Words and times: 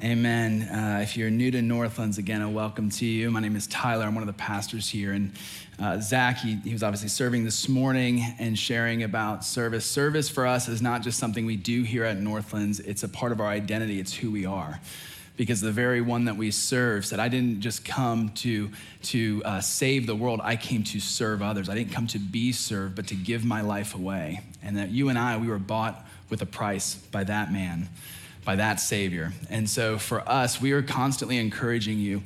Amen. 0.00 0.62
Uh, 0.62 1.00
if 1.02 1.16
you're 1.16 1.28
new 1.28 1.50
to 1.50 1.60
Northlands, 1.60 2.18
again, 2.18 2.40
a 2.40 2.48
welcome 2.48 2.88
to 2.88 3.04
you. 3.04 3.32
My 3.32 3.40
name 3.40 3.56
is 3.56 3.66
Tyler. 3.66 4.04
I'm 4.04 4.14
one 4.14 4.22
of 4.22 4.28
the 4.28 4.32
pastors 4.32 4.88
here. 4.88 5.12
And 5.12 5.32
uh, 5.80 5.98
Zach, 5.98 6.38
he, 6.38 6.54
he 6.54 6.72
was 6.72 6.84
obviously 6.84 7.08
serving 7.08 7.44
this 7.44 7.68
morning 7.68 8.22
and 8.38 8.56
sharing 8.56 9.02
about 9.02 9.44
service. 9.44 9.84
Service 9.84 10.28
for 10.28 10.46
us 10.46 10.68
is 10.68 10.80
not 10.80 11.02
just 11.02 11.18
something 11.18 11.44
we 11.44 11.56
do 11.56 11.82
here 11.82 12.04
at 12.04 12.16
Northlands, 12.16 12.78
it's 12.78 13.02
a 13.02 13.08
part 13.08 13.32
of 13.32 13.40
our 13.40 13.48
identity, 13.48 13.98
it's 13.98 14.14
who 14.14 14.30
we 14.30 14.46
are. 14.46 14.78
Because 15.36 15.60
the 15.60 15.72
very 15.72 16.00
one 16.00 16.26
that 16.26 16.36
we 16.36 16.52
serve 16.52 17.04
said, 17.04 17.18
I 17.18 17.26
didn't 17.26 17.60
just 17.60 17.84
come 17.84 18.28
to, 18.36 18.70
to 19.02 19.42
uh, 19.44 19.60
save 19.60 20.06
the 20.06 20.14
world, 20.14 20.40
I 20.44 20.54
came 20.54 20.84
to 20.84 21.00
serve 21.00 21.42
others. 21.42 21.68
I 21.68 21.74
didn't 21.74 21.92
come 21.92 22.06
to 22.08 22.20
be 22.20 22.52
served, 22.52 22.94
but 22.94 23.08
to 23.08 23.16
give 23.16 23.44
my 23.44 23.62
life 23.62 23.96
away. 23.96 24.42
And 24.62 24.76
that 24.76 24.90
you 24.90 25.08
and 25.08 25.18
I, 25.18 25.38
we 25.38 25.48
were 25.48 25.58
bought 25.58 26.06
with 26.30 26.40
a 26.40 26.46
price 26.46 26.94
by 26.94 27.24
that 27.24 27.52
man 27.52 27.88
by 28.48 28.56
that 28.56 28.80
Savior. 28.80 29.30
And 29.50 29.68
so 29.68 29.98
for 29.98 30.26
us, 30.26 30.58
we 30.58 30.72
are 30.72 30.80
constantly 30.80 31.36
encouraging 31.36 31.98
you. 31.98 32.22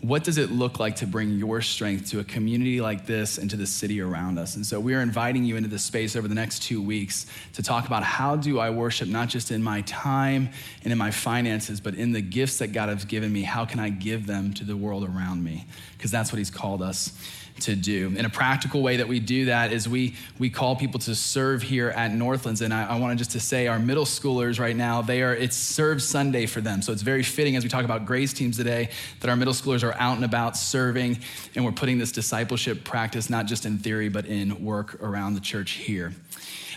What 0.00 0.24
does 0.24 0.38
it 0.38 0.50
look 0.50 0.80
like 0.80 0.96
to 0.96 1.06
bring 1.06 1.32
your 1.32 1.60
strength 1.60 2.08
to 2.12 2.20
a 2.20 2.24
community 2.24 2.80
like 2.80 3.04
this 3.04 3.36
and 3.36 3.50
to 3.50 3.58
the 3.58 3.66
city 3.66 4.00
around 4.00 4.38
us? 4.38 4.56
And 4.56 4.64
so 4.64 4.80
we 4.80 4.94
are 4.94 5.02
inviting 5.02 5.44
you 5.44 5.54
into 5.56 5.68
this 5.68 5.84
space 5.84 6.16
over 6.16 6.28
the 6.28 6.34
next 6.34 6.62
two 6.62 6.80
weeks 6.80 7.26
to 7.52 7.62
talk 7.62 7.86
about 7.86 8.02
how 8.02 8.36
do 8.36 8.58
I 8.58 8.70
worship 8.70 9.06
not 9.06 9.28
just 9.28 9.50
in 9.50 9.62
my 9.62 9.82
time 9.82 10.48
and 10.82 10.92
in 10.92 10.98
my 10.98 11.10
finances, 11.10 11.78
but 11.78 11.94
in 11.94 12.12
the 12.12 12.22
gifts 12.22 12.56
that 12.60 12.68
God 12.68 12.88
has 12.88 13.04
given 13.04 13.30
me. 13.30 13.42
How 13.42 13.66
can 13.66 13.78
I 13.78 13.90
give 13.90 14.26
them 14.26 14.54
to 14.54 14.64
the 14.64 14.78
world 14.78 15.04
around 15.04 15.44
me? 15.44 15.66
Because 15.98 16.10
that's 16.10 16.32
what 16.32 16.38
He's 16.38 16.50
called 16.50 16.80
us 16.80 17.12
to 17.60 17.74
do. 17.74 18.12
In 18.16 18.24
a 18.24 18.30
practical 18.30 18.82
way 18.82 18.96
that 18.98 19.08
we 19.08 19.20
do 19.20 19.46
that 19.46 19.72
is 19.72 19.88
we, 19.88 20.14
we 20.38 20.50
call 20.50 20.76
people 20.76 21.00
to 21.00 21.14
serve 21.14 21.62
here 21.62 21.90
at 21.90 22.12
Northlands. 22.12 22.60
And 22.60 22.72
I, 22.72 22.86
I 22.86 22.98
wanted 22.98 23.18
just 23.18 23.32
to 23.32 23.40
say 23.40 23.66
our 23.66 23.78
middle 23.78 24.04
schoolers 24.04 24.60
right 24.60 24.76
now, 24.76 25.02
they 25.02 25.22
are, 25.22 25.34
it's 25.34 25.56
Serve 25.56 26.02
Sunday 26.02 26.46
for 26.46 26.60
them. 26.60 26.82
So 26.82 26.92
it's 26.92 27.02
very 27.02 27.22
fitting 27.22 27.56
as 27.56 27.64
we 27.64 27.70
talk 27.70 27.84
about 27.84 28.06
grace 28.06 28.32
teams 28.32 28.56
today 28.56 28.90
that 29.20 29.30
our 29.30 29.36
middle 29.36 29.54
schoolers 29.54 29.82
are 29.82 29.94
out 29.94 30.16
and 30.16 30.24
about 30.24 30.56
serving 30.56 31.18
and 31.54 31.64
we're 31.64 31.72
putting 31.72 31.98
this 31.98 32.12
discipleship 32.12 32.84
practice, 32.84 33.30
not 33.30 33.46
just 33.46 33.66
in 33.66 33.78
theory, 33.78 34.08
but 34.08 34.26
in 34.26 34.64
work 34.64 35.02
around 35.02 35.34
the 35.34 35.40
church 35.40 35.72
here. 35.72 36.12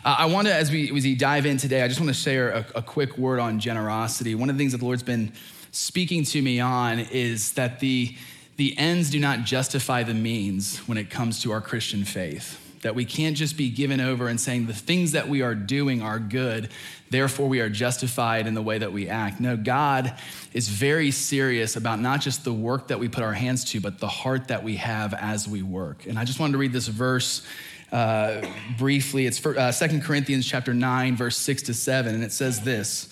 Uh, 0.06 0.16
I 0.20 0.26
want 0.28 0.48
to, 0.48 0.54
as 0.54 0.72
we, 0.72 0.86
as 0.96 1.04
we 1.04 1.16
dive 1.16 1.46
in 1.46 1.58
today, 1.58 1.82
I 1.82 1.88
just 1.88 2.00
want 2.00 2.08
to 2.10 2.20
share 2.20 2.52
a, 2.52 2.66
a 2.76 2.82
quick 2.82 3.18
word 3.18 3.40
on 3.40 3.60
generosity. 3.60 4.34
One 4.34 4.50
of 4.50 4.56
the 4.56 4.60
things 4.60 4.72
that 4.72 4.78
the 4.78 4.86
Lord's 4.86 5.04
been 5.04 5.34
speaking 5.72 6.24
to 6.24 6.42
me 6.42 6.60
on 6.60 7.00
is 7.00 7.54
that 7.54 7.80
the, 7.80 8.16
the 8.60 8.78
ends 8.78 9.10
do 9.10 9.22
not 9.22 9.46
justify 9.46 10.04
the 10.04 10.14
means 10.14 10.80
when 10.80 10.98
it 10.98 11.10
comes 11.10 11.42
to 11.42 11.52
our 11.54 11.62
Christian 11.62 12.04
faith. 12.04 12.60
That 12.82 12.94
we 12.94 13.06
can't 13.06 13.38
just 13.38 13.56
be 13.56 13.70
given 13.70 14.02
over 14.02 14.28
and 14.28 14.38
saying 14.40 14.68
the 14.68 14.74
things 14.74 15.14
that 15.14 15.30
we 15.30 15.42
are 15.42 15.56
doing 15.56 16.02
are 16.02 16.20
good, 16.20 16.70
therefore 17.10 17.48
we 17.48 17.62
are 17.62 17.70
justified 17.70 18.48
in 18.48 18.56
the 18.56 18.62
way 18.62 18.78
that 18.78 18.92
we 18.92 19.08
act. 19.08 19.40
No, 19.40 19.56
God 19.56 20.14
is 20.52 20.68
very 20.68 21.10
serious 21.12 21.78
about 21.78 22.02
not 22.02 22.20
just 22.20 22.44
the 22.44 22.52
work 22.52 22.90
that 22.90 23.00
we 23.00 23.08
put 23.08 23.24
our 23.24 23.32
hands 23.32 23.64
to, 23.72 23.80
but 23.80 24.00
the 24.00 24.10
heart 24.10 24.50
that 24.50 24.62
we 24.62 24.76
have 24.76 25.14
as 25.14 25.48
we 25.48 25.64
work. 25.64 26.06
And 26.06 26.20
I 26.20 26.26
just 26.26 26.42
wanted 26.42 26.52
to 26.52 26.58
read 26.58 26.74
this 26.74 26.88
verse 26.88 27.48
uh, 27.94 28.46
briefly. 28.78 29.26
It's 29.26 29.40
for, 29.40 29.58
uh, 29.58 29.72
2 29.72 30.02
Corinthians 30.02 30.46
chapter 30.46 30.74
9, 30.74 31.16
verse 31.16 31.38
6 31.38 31.62
to 31.64 31.74
7, 31.74 32.14
and 32.14 32.26
it 32.26 32.34
says 32.34 32.60
this. 32.60 33.08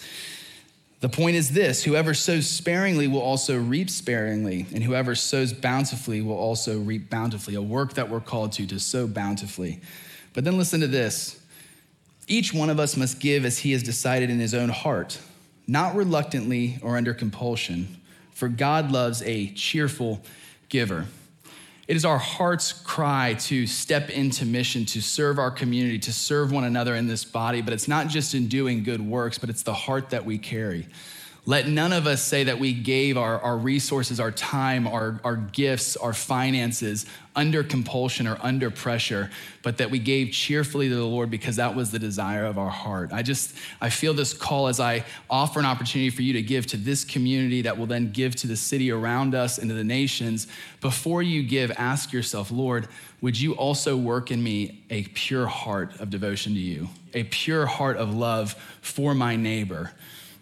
The 0.99 1.09
point 1.09 1.35
is 1.35 1.51
this 1.51 1.83
whoever 1.83 2.13
sows 2.13 2.49
sparingly 2.49 3.07
will 3.07 3.21
also 3.21 3.57
reap 3.57 3.89
sparingly, 3.89 4.65
and 4.73 4.83
whoever 4.83 5.13
sows 5.13 5.53
bountifully 5.53 6.21
will 6.21 6.37
also 6.37 6.79
reap 6.79 7.09
bountifully, 7.09 7.55
a 7.55 7.61
work 7.61 7.93
that 7.93 8.09
we're 8.09 8.19
called 8.19 8.51
to, 8.53 8.65
to 8.67 8.79
sow 8.79 9.07
bountifully. 9.07 9.79
But 10.33 10.43
then 10.43 10.57
listen 10.57 10.81
to 10.81 10.87
this 10.87 11.39
each 12.27 12.53
one 12.53 12.69
of 12.69 12.79
us 12.79 12.97
must 12.97 13.19
give 13.19 13.45
as 13.45 13.59
he 13.59 13.71
has 13.71 13.83
decided 13.83 14.29
in 14.29 14.39
his 14.39 14.53
own 14.53 14.69
heart, 14.69 15.19
not 15.65 15.95
reluctantly 15.95 16.77
or 16.81 16.97
under 16.97 17.13
compulsion, 17.13 18.01
for 18.33 18.49
God 18.49 18.91
loves 18.91 19.21
a 19.21 19.47
cheerful 19.53 20.21
giver. 20.67 21.05
It 21.87 21.95
is 21.95 22.03
our 22.03 22.17
heart's 22.17 22.73
cry 22.73 23.35
to 23.41 23.65
step 23.65 24.09
into 24.09 24.45
mission, 24.45 24.85
to 24.87 25.01
serve 25.01 25.39
our 25.39 25.51
community, 25.51 25.99
to 25.99 26.11
serve 26.11 26.51
one 26.51 26.65
another 26.65 26.95
in 26.95 27.07
this 27.07 27.23
body, 27.23 27.61
but 27.61 27.73
it's 27.73 27.87
not 27.87 28.09
just 28.09 28.33
in 28.33 28.47
doing 28.47 28.83
good 28.83 29.01
works, 29.01 29.37
but 29.37 29.49
it's 29.49 29.63
the 29.63 29.73
heart 29.73 30.09
that 30.09 30.25
we 30.25 30.37
carry. 30.37 30.85
Let 31.47 31.65
none 31.65 31.93
of 31.93 32.07
us 32.07 32.21
say 32.21 32.43
that 32.43 32.59
we 32.59 32.73
gave 32.73 33.17
our, 33.17 33.39
our 33.39 33.57
resources, 33.57 34.19
our 34.19 34.31
time, 34.31 34.85
our, 34.85 35.21
our 35.23 35.37
gifts, 35.37 35.95
our 35.95 36.11
finances 36.11 37.05
under 37.37 37.63
compulsion 37.63 38.27
or 38.27 38.37
under 38.41 38.69
pressure, 38.69 39.31
but 39.63 39.77
that 39.77 39.89
we 39.89 39.97
gave 39.97 40.31
cheerfully 40.31 40.89
to 40.89 40.95
the 40.95 41.05
Lord 41.05 41.31
because 41.31 41.55
that 41.55 41.73
was 41.73 41.89
the 41.89 41.99
desire 41.99 42.43
of 42.43 42.57
our 42.57 42.69
heart. 42.69 43.13
I 43.13 43.21
just, 43.21 43.55
I 43.79 43.89
feel 43.89 44.13
this 44.13 44.33
call 44.33 44.67
as 44.67 44.81
I 44.81 45.05
offer 45.29 45.61
an 45.61 45.65
opportunity 45.65 46.09
for 46.09 46.21
you 46.21 46.33
to 46.33 46.41
give 46.41 46.67
to 46.67 46.77
this 46.77 47.05
community 47.05 47.61
that 47.61 47.77
will 47.77 47.85
then 47.85 48.11
give 48.11 48.35
to 48.37 48.47
the 48.47 48.57
city 48.57 48.91
around 48.91 49.33
us 49.33 49.57
and 49.57 49.69
to 49.69 49.73
the 49.73 49.85
nations. 49.85 50.47
Before 50.81 51.23
you 51.23 51.43
give, 51.43 51.71
ask 51.77 52.11
yourself, 52.11 52.51
Lord, 52.51 52.89
would 53.21 53.39
you 53.39 53.53
also 53.53 53.95
work 53.95 54.31
in 54.31 54.43
me 54.43 54.83
a 54.89 55.03
pure 55.03 55.47
heart 55.47 55.97
of 56.01 56.09
devotion 56.09 56.55
to 56.55 56.59
you, 56.59 56.89
a 57.13 57.23
pure 57.23 57.67
heart 57.67 57.95
of 57.95 58.13
love 58.13 58.53
for 58.81 59.15
my 59.15 59.37
neighbor? 59.37 59.93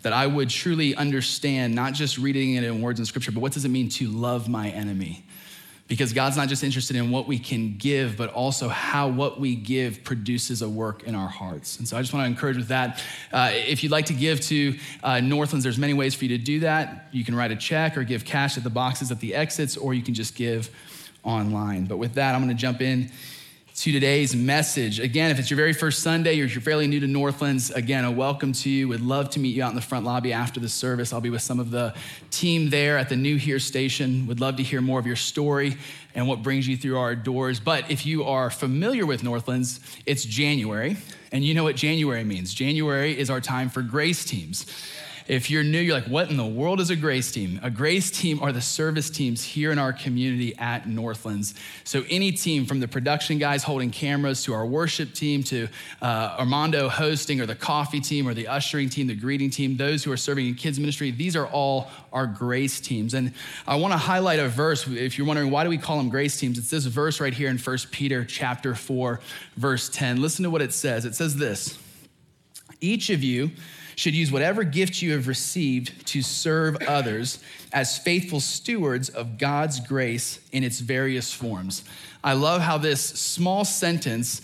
That 0.05 0.13
I 0.13 0.27
would 0.27 0.51
truly 0.51 0.95
understand, 0.95 1.73
not 1.73 1.95
just 1.95 2.19
reading 2.19 2.53
it 2.53 2.63
in 2.63 2.79
words 2.79 2.99
in 2.99 3.07
scripture, 3.07 3.31
but 3.31 3.39
what 3.39 3.53
does 3.53 3.65
it 3.65 3.69
mean 3.69 3.89
to 3.89 4.07
love 4.07 4.47
my 4.47 4.69
enemy? 4.69 5.25
Because 5.87 6.13
God's 6.13 6.37
not 6.37 6.47
just 6.47 6.63
interested 6.63 6.95
in 6.95 7.09
what 7.09 7.27
we 7.27 7.39
can 7.39 7.75
give, 7.79 8.15
but 8.15 8.31
also 8.31 8.67
how 8.67 9.07
what 9.07 9.39
we 9.39 9.55
give 9.55 10.03
produces 10.03 10.61
a 10.61 10.69
work 10.69 11.01
in 11.05 11.15
our 11.15 11.27
hearts. 11.27 11.79
And 11.79 11.87
so 11.87 11.97
I 11.97 12.01
just 12.01 12.13
want 12.13 12.23
to 12.23 12.27
encourage 12.27 12.55
with 12.55 12.67
that. 12.67 13.03
Uh, 13.33 13.49
if 13.51 13.81
you'd 13.81 13.91
like 13.91 14.05
to 14.05 14.13
give 14.13 14.41
to 14.41 14.77
uh, 15.01 15.21
Northlands, 15.21 15.63
there's 15.63 15.79
many 15.79 15.95
ways 15.95 16.13
for 16.13 16.25
you 16.25 16.37
to 16.37 16.43
do 16.43 16.59
that. 16.59 17.07
You 17.11 17.25
can 17.25 17.33
write 17.33 17.49
a 17.49 17.55
check 17.55 17.97
or 17.97 18.03
give 18.03 18.25
cash 18.25 18.57
at 18.57 18.63
the 18.63 18.69
boxes 18.69 19.09
at 19.09 19.19
the 19.19 19.33
exits, 19.33 19.75
or 19.75 19.95
you 19.95 20.03
can 20.03 20.13
just 20.13 20.35
give 20.35 20.69
online. 21.23 21.85
But 21.85 21.97
with 21.97 22.13
that, 22.13 22.35
I'm 22.35 22.43
going 22.43 22.55
to 22.55 22.61
jump 22.61 22.79
in 22.79 23.09
to 23.75 23.91
today's 23.91 24.33
message. 24.33 25.01
Again, 25.01 25.31
if 25.31 25.37
it's 25.37 25.49
your 25.49 25.57
very 25.57 25.73
first 25.73 26.01
Sunday 26.01 26.39
or 26.39 26.45
if 26.45 26.55
you're 26.55 26.61
fairly 26.61 26.87
new 26.87 27.01
to 27.01 27.07
Northlands, 27.07 27.71
again, 27.71 28.05
a 28.05 28.11
welcome 28.11 28.53
to 28.53 28.69
you. 28.69 28.87
Would 28.87 29.01
love 29.01 29.29
to 29.31 29.39
meet 29.39 29.53
you 29.53 29.63
out 29.63 29.69
in 29.69 29.75
the 29.75 29.81
front 29.81 30.05
lobby 30.05 30.31
after 30.31 30.61
the 30.61 30.69
service. 30.69 31.11
I'll 31.11 31.19
be 31.19 31.29
with 31.29 31.41
some 31.41 31.59
of 31.59 31.71
the 31.71 31.93
team 32.31 32.69
there 32.69 32.97
at 32.97 33.09
the 33.09 33.17
New 33.17 33.35
Here 33.35 33.59
station. 33.59 34.27
Would 34.27 34.39
love 34.39 34.55
to 34.57 34.63
hear 34.63 34.79
more 34.79 34.97
of 34.97 35.05
your 35.05 35.17
story 35.17 35.75
and 36.15 36.25
what 36.25 36.41
brings 36.41 36.69
you 36.69 36.77
through 36.77 36.97
our 36.97 37.15
doors. 37.15 37.59
But 37.59 37.91
if 37.91 38.05
you 38.05 38.23
are 38.23 38.49
familiar 38.49 39.05
with 39.05 39.25
Northlands, 39.25 39.81
it's 40.05 40.23
January, 40.23 40.95
and 41.33 41.43
you 41.43 41.53
know 41.53 41.65
what 41.65 41.75
January 41.75 42.23
means. 42.23 42.53
January 42.53 43.19
is 43.19 43.29
our 43.29 43.41
time 43.41 43.69
for 43.69 43.81
grace 43.81 44.23
teams. 44.23 44.65
If 45.27 45.49
you're 45.49 45.63
new, 45.63 45.79
you're 45.79 45.95
like, 45.95 46.05
what 46.05 46.29
in 46.29 46.37
the 46.37 46.45
world 46.45 46.79
is 46.79 46.91
a 46.91 46.95
grace 46.95 47.31
team? 47.31 47.59
A 47.63 47.71
grace 47.71 48.11
team 48.11 48.39
are 48.43 48.51
the 48.51 48.61
service 48.61 49.09
teams 49.09 49.43
here 49.43 49.71
in 49.71 49.79
our 49.79 49.91
community 49.91 50.55
at 50.57 50.87
Northlands. 50.87 51.55
So, 51.83 52.03
any 52.11 52.31
team 52.31 52.67
from 52.67 52.79
the 52.79 52.87
production 52.87 53.39
guys 53.39 53.63
holding 53.63 53.89
cameras 53.89 54.43
to 54.43 54.53
our 54.53 54.67
worship 54.67 55.13
team 55.13 55.41
to 55.45 55.67
uh, 55.99 56.35
Armando 56.37 56.89
hosting 56.89 57.41
or 57.41 57.47
the 57.47 57.55
coffee 57.55 57.99
team 57.99 58.27
or 58.27 58.35
the 58.35 58.47
ushering 58.47 58.87
team, 58.87 59.07
the 59.07 59.15
greeting 59.15 59.49
team, 59.49 59.77
those 59.77 60.03
who 60.03 60.11
are 60.11 60.17
serving 60.17 60.45
in 60.45 60.53
kids' 60.53 60.79
ministry, 60.79 61.09
these 61.09 61.35
are 61.35 61.47
all 61.47 61.89
our 62.13 62.27
grace 62.27 62.79
teams. 62.79 63.15
And 63.15 63.33
I 63.65 63.77
want 63.77 63.93
to 63.93 63.97
highlight 63.97 64.37
a 64.37 64.47
verse. 64.47 64.87
If 64.87 65.17
you're 65.17 65.25
wondering 65.25 65.49
why 65.49 65.63
do 65.63 65.71
we 65.71 65.79
call 65.79 65.97
them 65.97 66.09
grace 66.09 66.39
teams, 66.39 66.59
it's 66.59 66.69
this 66.69 66.85
verse 66.85 67.19
right 67.19 67.33
here 67.33 67.49
in 67.49 67.57
1 67.57 67.77
Peter 67.89 68.23
chapter 68.23 68.75
4, 68.75 69.19
verse 69.57 69.89
10. 69.89 70.21
Listen 70.21 70.43
to 70.43 70.51
what 70.51 70.61
it 70.61 70.71
says. 70.71 71.03
It 71.03 71.15
says 71.15 71.35
this 71.37 71.79
Each 72.79 73.09
of 73.09 73.23
you, 73.23 73.49
should 73.95 74.13
use 74.13 74.31
whatever 74.31 74.63
gift 74.63 75.01
you 75.01 75.13
have 75.13 75.27
received 75.27 76.05
to 76.07 76.21
serve 76.21 76.75
others 76.87 77.39
as 77.71 77.97
faithful 77.97 78.39
stewards 78.39 79.09
of 79.09 79.37
God's 79.37 79.79
grace 79.79 80.39
in 80.51 80.63
its 80.63 80.79
various 80.79 81.33
forms. 81.33 81.83
I 82.23 82.33
love 82.33 82.61
how 82.61 82.77
this 82.77 83.01
small 83.03 83.65
sentence 83.65 84.41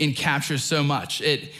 encaptures 0.00 0.60
so 0.60 0.82
much. 0.82 1.20
It, 1.20 1.52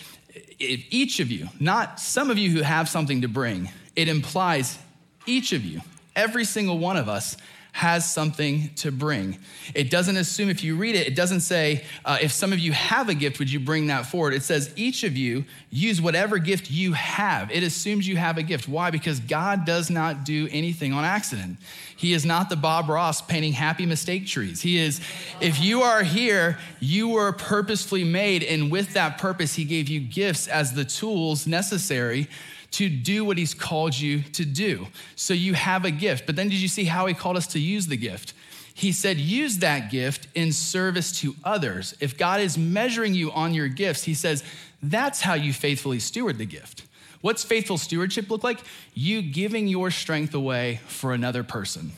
it, 0.59 0.81
each 0.91 1.21
of 1.21 1.31
you, 1.31 1.49
not 1.61 2.01
some 2.01 2.31
of 2.31 2.39
you 2.39 2.51
who 2.51 2.63
have 2.63 2.89
something 2.89 3.23
to 3.23 3.29
bring, 3.29 3.71
it 3.95 4.09
implies 4.09 4.79
each 5.27 5.53
of 5.53 5.65
you, 5.65 5.81
every 6.17 6.45
single 6.45 6.79
one 6.79 6.97
of 6.97 7.09
us, 7.09 7.37
has 7.75 8.09
something 8.09 8.71
to 8.77 8.93
bring. 8.93 9.37
It 9.75 9.91
doesn't 9.91 10.17
assume, 10.17 10.49
if 10.49 10.63
you 10.63 10.77
read 10.77 10.95
it, 10.95 11.09
it 11.09 11.17
doesn't 11.17 11.41
say, 11.41 11.85
uh, 12.05 12.19
if 12.23 12.31
some 12.31 12.53
of 12.53 12.61
you 12.61 12.71
have 12.71 13.09
a 13.09 13.15
gift, 13.15 13.41
would 13.41 13.51
you 13.51 13.59
bring 13.59 13.89
that 13.89 14.07
forward? 14.07 14.33
It 14.33 14.45
says, 14.45 14.73
each 14.77 15.03
of 15.03 15.17
you 15.17 15.45
use 15.71 16.01
whatever 16.01 16.39
gift 16.39 16.71
you 16.71 16.93
have. 16.93 17.51
It 17.51 17.65
assumes 17.65 18.07
you 18.07 18.17
have 18.17 18.39
a 18.39 18.45
gift. 18.45 18.69
Why? 18.69 18.93
Because 18.93 19.19
God 19.19 19.65
does 19.65 19.91
not 19.91 20.25
do 20.25 20.47
anything 20.53 20.93
on 20.93 21.05
accident. 21.05 21.57
He 21.97 22.13
is 22.13 22.25
not 22.25 22.49
the 22.49 22.55
Bob 22.55 22.89
Ross 22.89 23.21
painting 23.21 23.55
happy 23.55 23.87
mistake 23.87 24.29
trees. 24.29 24.63
He 24.63 24.79
is, 24.79 25.01
if 25.41 25.61
you 25.61 25.83
are 25.83 26.05
here, 26.05 26.59
you 26.79 27.09
were 27.09 27.33
purposefully 27.33 28.05
made, 28.05 28.45
and 28.45 28.71
with 28.71 28.95
that 28.95 29.19
purpose, 29.19 29.57
He 29.57 29.65
gave 29.65 29.89
you 29.89 29.99
gifts 29.99 30.47
as 30.47 30.75
the 30.75 30.85
tools 30.85 31.45
necessary 31.45 32.29
to 32.75 32.89
do 32.89 33.25
what 33.25 33.39
he's 33.39 33.55
called 33.55 33.97
you 33.97 34.23
to 34.23 34.45
do. 34.45 34.89
So 35.15 35.33
you 35.33 35.55
have 35.55 35.85
a 35.85 35.93
gift. 35.93 36.27
But 36.27 36.35
then 36.35 36.49
did 36.49 36.59
you 36.59 36.69
see 36.69 36.85
how 36.85 37.07
he 37.07 37.15
called 37.15 37.37
us 37.37 37.47
to 37.49 37.61
use 37.61 37.87
the 37.87 37.97
gift? 37.97 38.35
He 38.75 38.91
said, 38.91 39.19
use 39.19 39.59
that 39.59 39.93
gift 39.93 40.27
in 40.35 40.53
service 40.53 41.21
to 41.21 41.37
others. 41.45 41.95
If 42.01 42.19
God 42.19 42.41
is 42.41 42.59
measuring 42.59 43.15
you 43.15 43.31
on 43.31 43.55
your 43.55 43.69
gifts, 43.69 44.03
he 44.03 44.15
says, 44.15 44.43
that's 44.83 45.21
how 45.21 45.35
you 45.35 45.53
faithfully 45.53 46.01
steward 46.01 46.39
the 46.39 46.45
gift. 46.45 46.85
What's 47.21 47.45
faithful 47.45 47.79
stewardship 47.79 48.29
look 48.29 48.43
like? 48.43 48.59
You 48.93 49.23
giving 49.23 49.69
your 49.69 49.93
strength 49.93 50.35
away 50.35 50.81
for 50.89 51.15
another 51.15 51.45
person. 51.45 51.93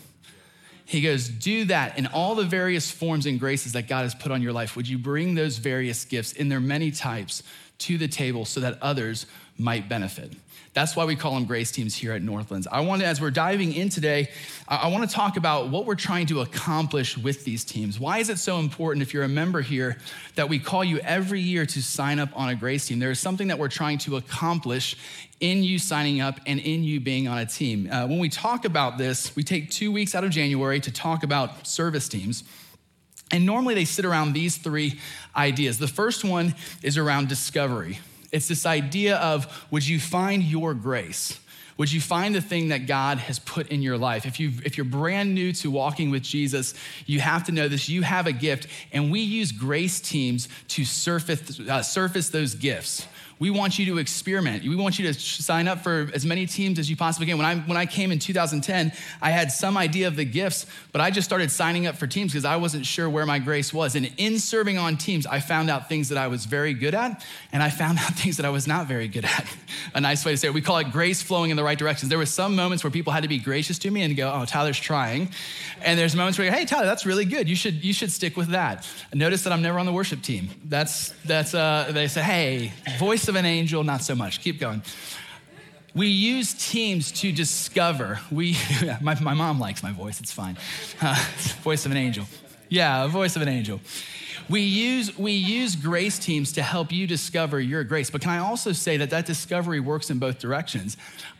He 0.85 1.01
goes, 1.01 1.29
Do 1.29 1.65
that 1.65 1.99
in 1.99 2.07
all 2.07 2.37
the 2.37 2.45
various 2.45 2.93
forms 2.93 3.27
and 3.27 3.41
graces 3.41 3.73
that 3.73 3.89
God 3.89 4.03
has 4.03 4.15
put 4.15 4.31
on 4.31 4.41
your 4.41 4.53
life. 4.53 4.77
Would 4.77 4.87
you 4.87 4.99
bring 4.99 5.35
those 5.35 5.59
various 5.59 6.05
gifts 6.05 6.33
in 6.33 6.49
their 6.49 6.61
many 6.61 6.93
types 6.93 7.43
to 7.79 7.99
the 7.99 8.07
table 8.07 8.45
so 8.45 8.61
that 8.61 8.79
others 8.81 9.27
might 9.59 9.89
benefit? 9.89 10.33
That's 10.77 10.95
why 10.95 11.07
we 11.07 11.17
call 11.17 11.33
them 11.33 11.47
grace 11.47 11.71
teams 11.71 11.95
here 11.95 12.13
at 12.13 12.21
Northlands. 12.21 12.67
I 12.71 12.81
want 12.81 13.01
to, 13.01 13.09
as 13.09 13.19
we're 13.19 13.31
diving 13.31 13.73
in 13.73 13.89
today, 13.89 14.29
I 14.69 14.89
want 14.89 15.09
to 15.09 15.17
talk 15.17 15.39
about 15.39 15.71
what 15.71 15.87
we're 15.87 15.95
trying 15.95 16.27
to 16.27 16.43
accomplish 16.43 17.17
with 17.17 17.47
these 17.47 17.65
teams. 17.65 17.99
Why 17.99 18.19
is 18.19 18.29
it 18.29 18.39
so 18.39 18.59
important, 18.59 19.03
if 19.03 19.15
you're 19.15 19.23
a 19.23 19.29
member 19.29 19.63
here, 19.63 19.97
that 20.35 20.51
we 20.51 20.59
call 20.59 20.85
you 20.85 20.99
every 20.99 21.41
year 21.41 21.65
to 21.65 21.83
sign 21.83 22.19
up 22.19 22.29
on 22.35 22.51
a 22.51 22.55
grace 22.55 22.89
team? 22.89 22.99
There 22.99 23.11
is 23.11 23.19
something 23.19 23.49
that 23.49 23.59
we're 23.59 23.71
trying 23.71 23.97
to 24.01 24.19
accomplish 24.19 24.99
in 25.41 25.63
you 25.63 25.79
signing 25.79 26.21
up 26.21 26.41
and 26.45 26.61
in 26.61 26.85
you 26.85 27.01
being 27.01 27.27
on 27.27 27.39
a 27.39 27.47
team. 27.47 27.91
Uh, 27.91 28.07
when 28.07 28.19
we 28.19 28.29
talk 28.29 28.67
about 28.67 28.99
this, 28.99 29.35
we 29.35 29.43
take 29.43 29.71
two 29.71 29.91
weeks 29.91 30.15
out 30.15 30.25
of 30.25 30.31
January 30.31 30.79
to 30.81 30.93
talk 30.93 31.23
about 31.23 31.67
service 31.67 32.07
teams. 32.07 32.45
And 33.31 33.47
normally 33.47 33.75
they 33.75 33.87
sit 33.87 34.05
around 34.05 34.35
these 34.35 34.59
three 34.59 35.01
ideas. 35.35 35.79
The 35.79 35.89
first 35.89 36.23
one 36.23 36.55
is 36.83 36.99
around 36.99 37.31
discovery. 37.31 37.99
It's 38.33 38.49
this 38.49 38.67
idea 38.67 39.17
of 39.17 39.67
would 39.71 39.87
you 39.87 40.01
find 40.01 40.43
your 40.43 40.75
grace? 40.75 41.39
Would 41.79 41.93
you 41.93 42.01
find 42.01 42.35
the 42.35 42.41
thing 42.41 42.69
that 42.69 42.87
God 42.87 43.19
has 43.19 43.39
put 43.39 43.69
in 43.69 43.83
your 43.83 43.99
life? 43.99 44.25
If, 44.25 44.41
you 44.41 44.53
if 44.65 44.79
you're 44.79 44.87
brand 44.87 45.35
new 45.35 45.53
to 45.55 45.71
walking 45.71 46.11
with 46.11 46.23
Jesus, 46.23 46.73
you 47.05 47.21
have 47.21 47.45
to 47.45 47.53
know 47.53 47.69
this. 47.69 47.89
You 47.89 48.03
have 48.03 48.27
a 48.27 48.33
gift, 48.33 48.67
and 48.93 49.11
we 49.11 49.21
use 49.21 49.53
grace 49.53 50.01
teams 50.01 50.49
to 50.69 50.87
surface, 50.87 51.61
uh, 51.61 51.83
surface 51.83 52.31
those 52.31 52.55
gifts. 52.55 53.07
We 53.39 53.51
want 53.51 53.79
you 53.79 53.85
to 53.87 53.99
experiment. 53.99 54.63
We 54.63 54.77
want 54.77 54.99
you 54.99 55.13
to 55.13 55.15
sign 55.15 55.69
up 55.69 55.83
for 55.83 56.11
as 56.15 56.25
many 56.25 56.47
teams 56.47 56.79
as 56.79 56.89
you 56.89 56.97
possibly 56.97 57.27
can. 57.27 57.37
When 57.37 57.47
I, 57.47 57.57
when 57.57 57.77
I 57.77 57.85
came 57.85 58.11
in 58.11 58.19
2010, 58.19 58.93
I 59.21 59.31
had 59.31 59.53
some 59.53 59.77
idea 59.77 60.09
of 60.09 60.17
the 60.17 60.25
gifts, 60.25 60.65
but 60.91 61.03
I 61.03 61.11
just 61.11 61.27
started 61.27 61.51
signing 61.51 61.87
up 61.87 61.97
for 61.97 62.07
teams 62.07 62.33
because 62.33 62.47
I 62.47 62.57
wasn't 62.57 62.87
sure 62.87 63.11
where 63.11 63.27
my 63.27 63.39
grace 63.39 63.75
was. 63.75 63.95
And 63.95 64.11
in 64.17 64.39
serving 64.39 64.79
on 64.79 64.97
teams, 64.97 65.27
I 65.27 65.41
found 65.41 65.69
out 65.69 65.87
things 65.87 66.09
that 66.09 66.17
I 66.17 66.29
was 66.29 66.47
very 66.47 66.73
good 66.73 66.95
at, 66.95 67.23
and 67.53 67.63
I 67.63 67.69
found 67.69 67.99
out 68.01 68.15
things 68.15 68.39
that 68.39 68.47
I 68.47 68.51
was 68.51 68.67
not 68.67 68.87
very 68.87 69.07
good 69.07 69.27
at. 69.27 69.47
A 69.95 70.01
nice 70.01 70.25
way 70.25 70.33
to 70.33 70.39
say 70.39 70.49
it. 70.49 70.55
We 70.55 70.63
call 70.63 70.79
it 70.79 70.91
grace 70.91 71.21
flowing 71.21 71.51
in 71.51 71.59
the 71.59 71.65
right 71.65 71.79
directions. 71.79 72.09
There 72.09 72.19
were 72.19 72.25
some 72.25 72.57
moments 72.57 72.85
where 72.85 72.91
people 72.91 73.13
had 73.13 73.23
to 73.23 73.29
be 73.29 73.39
gracious 73.39 73.79
to 73.81 73.91
me 73.91 74.03
and 74.03 74.17
go, 74.17 74.33
oh, 74.33 74.47
Tyler's 74.47 74.81
trying. 74.81 75.29
And 75.83 75.99
there's 75.99 76.17
moments 76.17 76.39
where, 76.39 76.51
hey, 76.51 76.65
Tyler, 76.65 76.87
that's 76.87 77.05
really 77.05 77.27
good. 77.27 77.49
You 77.49 77.57
should, 77.57 77.85
you 77.85 77.93
should 77.93 78.11
stick 78.11 78.35
with 78.37 78.49
that. 78.49 78.89
Notice 79.13 79.45
that 79.45 79.53
I'm 79.53 79.63
never 79.63 79.79
on 79.79 79.85
the 79.85 79.93
worship 79.93 80.23
team. 80.23 80.49
That's, 80.65 81.11
that's 81.25 81.55
uh, 81.55 81.91
they 81.93 82.09
say, 82.09 82.23
hey, 82.23 82.73
voice 82.99 83.26
of 83.29 83.37
an 83.37 83.45
angel, 83.45 83.85
not 83.85 84.03
so 84.03 84.15
much. 84.15 84.41
Keep 84.41 84.61
going. 84.61 84.83
We 85.95 86.09
use 86.09 86.53
teams 86.53 87.11
to 87.13 87.33
discover. 87.33 88.21
We, 88.31 88.57
my, 89.01 89.19
my 89.21 89.35
mom 89.35 89.59
likes 89.59 89.83
my 89.83 89.93
voice, 89.93 90.21
it's 90.21 90.33
fine. 90.33 90.59
Uh, 91.01 91.15
voice 91.63 91.87
of 91.87 91.93
an 91.93 91.97
angel. 91.97 92.27
Yeah, 92.69 93.07
voice 93.07 93.37
of 93.37 93.43
an 93.43 93.49
angel. 93.49 93.81
We 94.49 94.61
use, 94.61 95.17
we 95.19 95.33
use 95.33 95.75
grace 95.75 96.19
teams 96.19 96.53
to 96.53 96.63
help 96.63 96.93
you 96.93 97.07
discover 97.07 97.61
your 97.61 97.83
grace. 97.83 98.11
But 98.11 98.21
can 98.21 98.31
I 98.31 98.39
also 98.39 98.73
say 98.73 98.97
that 98.99 99.11
that 99.11 99.27
discovery 99.27 99.81
works 99.81 100.11
in 100.11 100.19
both 100.19 100.39
directions? 100.39 100.97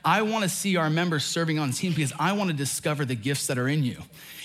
I 0.07 0.23
want 0.23 0.45
to 0.45 0.49
see 0.49 0.77
our 0.77 0.89
members 0.89 1.25
serving 1.25 1.59
on 1.59 1.73
teams 1.73 1.97
because 1.97 2.13
I 2.17 2.33
want 2.33 2.49
to 2.49 2.57
discover 2.57 3.05
the 3.05 3.17
gifts 3.17 3.49
that 3.49 3.59
are 3.59 3.67
in 3.67 3.83
you. 3.83 3.97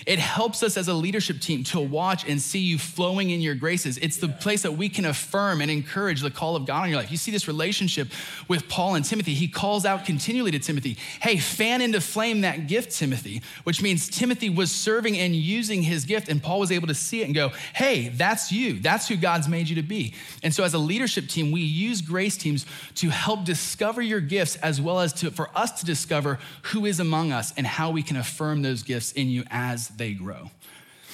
It 0.07 0.17
helps 0.17 0.63
us 0.63 0.75
as 0.75 0.87
a 0.87 0.93
leadership 0.95 1.39
team 1.39 1.63
to 1.65 1.79
watch 1.79 2.27
and 2.27 2.41
see 2.41 2.57
you 2.57 2.79
flowing 2.79 3.29
in 3.29 3.41
your 3.41 3.53
graces. 3.53 3.99
It's 3.99 4.17
the 4.17 4.29
place 4.29 4.63
that 4.63 4.71
we 4.71 4.89
can 4.89 5.05
affirm 5.05 5.61
and 5.61 5.69
encourage 5.69 6.21
the 6.21 6.31
call 6.31 6.55
of 6.55 6.65
God 6.65 6.85
in 6.85 6.89
your 6.89 6.99
life. 6.99 7.11
You 7.11 7.17
see 7.17 7.29
this 7.29 7.47
relationship 7.47 8.07
with 8.47 8.67
Paul 8.67 8.95
and 8.95 9.05
Timothy. 9.05 9.35
He 9.35 9.47
calls 9.47 9.85
out 9.85 10.03
continually 10.03 10.49
to 10.49 10.57
Timothy, 10.57 10.97
hey, 11.21 11.37
fan 11.37 11.81
into 11.81 12.01
flame 12.01 12.41
that 12.41 12.65
gift, 12.65 12.97
Timothy, 12.97 13.43
which 13.63 13.83
means 13.83 14.09
Timothy 14.09 14.49
was 14.49 14.71
serving 14.71 15.15
and 15.19 15.35
using 15.35 15.83
his 15.83 16.05
gift, 16.05 16.27
and 16.27 16.41
Paul 16.41 16.59
was 16.59 16.71
able 16.71 16.87
to 16.87 16.95
see 16.95 17.21
it 17.21 17.25
and 17.25 17.35
go, 17.35 17.49
hey, 17.75 18.09
that's 18.09 18.51
you. 18.51 18.79
That's 18.79 19.07
who 19.07 19.15
God's 19.15 19.47
made 19.47 19.69
you 19.69 19.75
to 19.75 19.83
be. 19.83 20.15
And 20.41 20.51
so, 20.53 20.63
as 20.63 20.73
a 20.73 20.79
leadership 20.79 21.27
team, 21.27 21.51
we 21.51 21.61
use 21.61 22.01
grace 22.01 22.37
teams 22.37 22.65
to 22.95 23.09
help 23.09 23.43
discover 23.43 24.01
your 24.01 24.19
gifts 24.19 24.55
as 24.57 24.81
well 24.81 24.99
as 24.99 25.13
to, 25.13 25.29
for 25.29 25.50
us 25.56 25.80
to 25.80 25.86
discover 25.86 26.39
who 26.63 26.86
is 26.86 27.00
among 27.00 27.31
us 27.31 27.53
and 27.57 27.65
how 27.65 27.92
we 27.92 28.03
can 28.03 28.18
affirm 28.18 28.62
those 28.62 28.83
gifts 28.83 29.12
in 29.12 29.30
you 29.30 29.44
as 29.50 29.89
they 29.89 30.13
grow. 30.13 30.50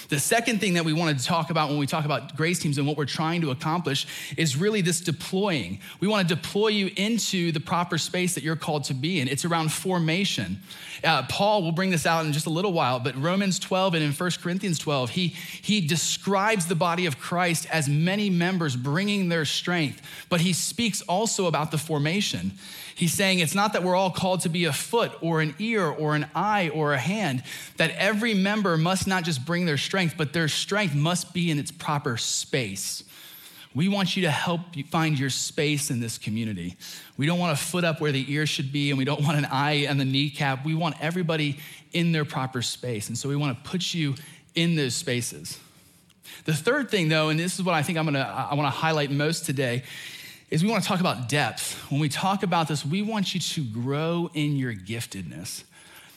The 0.08 0.18
second 0.18 0.58
thing 0.58 0.74
that 0.74 0.86
we 0.86 0.94
want 0.94 1.18
to 1.18 1.24
talk 1.24 1.50
about 1.50 1.68
when 1.68 1.78
we 1.78 1.86
talk 1.86 2.06
about 2.06 2.34
grace 2.34 2.58
teams 2.58 2.78
and 2.78 2.86
what 2.86 2.96
we're 2.96 3.04
trying 3.04 3.42
to 3.42 3.50
accomplish 3.50 4.06
is 4.38 4.56
really 4.56 4.80
this 4.80 5.00
deploying. 5.00 5.80
We 6.00 6.08
want 6.08 6.26
to 6.26 6.34
deploy 6.34 6.68
you 6.68 6.90
into 6.96 7.52
the 7.52 7.60
proper 7.60 7.98
space 7.98 8.34
that 8.34 8.42
you're 8.42 8.56
called 8.56 8.84
to 8.84 8.94
be 8.94 9.20
in. 9.20 9.28
It's 9.28 9.44
around 9.44 9.70
formation. 9.70 10.60
Uh, 11.04 11.24
Paul 11.28 11.62
will 11.62 11.72
bring 11.72 11.90
this 11.90 12.06
out 12.06 12.24
in 12.24 12.32
just 12.32 12.46
a 12.46 12.50
little 12.50 12.72
while, 12.72 12.98
but 13.00 13.16
Romans 13.16 13.58
12 13.58 13.94
and 13.94 14.02
in 14.02 14.12
1 14.12 14.30
Corinthians 14.42 14.78
12, 14.78 15.10
he, 15.10 15.28
he 15.28 15.86
describes 15.86 16.66
the 16.66 16.74
body 16.74 17.04
of 17.04 17.18
Christ 17.18 17.66
as 17.70 17.86
many 17.86 18.30
members 18.30 18.76
bringing 18.76 19.28
their 19.28 19.44
strength, 19.44 20.00
but 20.30 20.40
he 20.40 20.54
speaks 20.54 21.02
also 21.02 21.46
about 21.46 21.70
the 21.70 21.78
formation. 21.78 22.52
He's 22.98 23.12
saying 23.12 23.38
it's 23.38 23.54
not 23.54 23.74
that 23.74 23.84
we're 23.84 23.94
all 23.94 24.10
called 24.10 24.40
to 24.40 24.48
be 24.48 24.64
a 24.64 24.72
foot 24.72 25.12
or 25.20 25.40
an 25.40 25.54
ear 25.60 25.86
or 25.86 26.16
an 26.16 26.26
eye 26.34 26.70
or 26.70 26.94
a 26.94 26.98
hand, 26.98 27.44
that 27.76 27.92
every 27.92 28.34
member 28.34 28.76
must 28.76 29.06
not 29.06 29.22
just 29.22 29.46
bring 29.46 29.66
their 29.66 29.78
strength, 29.78 30.16
but 30.18 30.32
their 30.32 30.48
strength 30.48 30.96
must 30.96 31.32
be 31.32 31.48
in 31.48 31.60
its 31.60 31.70
proper 31.70 32.16
space. 32.16 33.04
We 33.72 33.86
want 33.86 34.16
you 34.16 34.22
to 34.22 34.32
help 34.32 34.76
you 34.76 34.82
find 34.82 35.16
your 35.16 35.30
space 35.30 35.92
in 35.92 36.00
this 36.00 36.18
community. 36.18 36.76
We 37.16 37.26
don't 37.26 37.38
want 37.38 37.52
a 37.52 37.62
foot 37.62 37.84
up 37.84 38.00
where 38.00 38.10
the 38.10 38.32
ear 38.32 38.46
should 38.46 38.72
be, 38.72 38.90
and 38.90 38.98
we 38.98 39.04
don't 39.04 39.22
want 39.24 39.38
an 39.38 39.44
eye 39.44 39.86
and 39.88 40.00
the 40.00 40.04
kneecap. 40.04 40.64
We 40.64 40.74
want 40.74 40.96
everybody 41.00 41.60
in 41.92 42.10
their 42.10 42.24
proper 42.24 42.62
space. 42.62 43.06
And 43.06 43.16
so 43.16 43.28
we 43.28 43.36
want 43.36 43.56
to 43.56 43.70
put 43.70 43.94
you 43.94 44.16
in 44.56 44.74
those 44.74 44.94
spaces. 44.94 45.56
The 46.46 46.52
third 46.52 46.90
thing, 46.90 47.08
though, 47.08 47.28
and 47.28 47.38
this 47.38 47.54
is 47.60 47.62
what 47.62 47.76
I 47.76 47.84
think 47.84 47.96
I'm 47.96 48.06
gonna 48.06 48.48
I 48.50 48.54
want 48.54 48.66
to 48.66 48.76
highlight 48.76 49.12
most 49.12 49.46
today, 49.46 49.84
is 50.50 50.64
we 50.64 50.70
want 50.70 50.82
to 50.82 50.88
talk 50.88 51.00
about 51.00 51.28
depth. 51.28 51.74
When 51.90 52.00
we 52.00 52.08
talk 52.08 52.42
about 52.42 52.68
this, 52.68 52.84
we 52.84 53.02
want 53.02 53.34
you 53.34 53.40
to 53.40 53.64
grow 53.64 54.30
in 54.32 54.56
your 54.56 54.74
giftedness. 54.74 55.64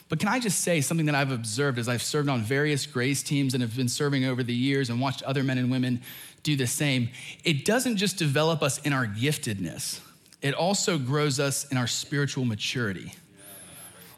But 0.08 0.18
can 0.20 0.28
I 0.28 0.40
just 0.40 0.60
say 0.60 0.80
something 0.80 1.06
that 1.06 1.14
I've 1.14 1.30
observed 1.30 1.78
as 1.78 1.88
I've 1.88 2.02
served 2.02 2.28
on 2.28 2.42
various 2.42 2.84
grace 2.86 3.22
teams 3.22 3.54
and 3.54 3.62
have 3.62 3.76
been 3.76 3.88
serving 3.88 4.24
over 4.24 4.42
the 4.42 4.54
years 4.54 4.90
and 4.90 5.00
watched 5.00 5.22
other 5.22 5.42
men 5.42 5.58
and 5.58 5.70
women 5.70 6.02
do 6.42 6.56
the 6.56 6.66
same? 6.66 7.08
It 7.44 7.64
doesn't 7.64 7.96
just 7.96 8.16
develop 8.16 8.62
us 8.62 8.78
in 8.82 8.92
our 8.92 9.06
giftedness, 9.06 10.00
it 10.40 10.54
also 10.54 10.98
grows 10.98 11.38
us 11.38 11.64
in 11.70 11.76
our 11.76 11.86
spiritual 11.86 12.44
maturity. 12.44 13.14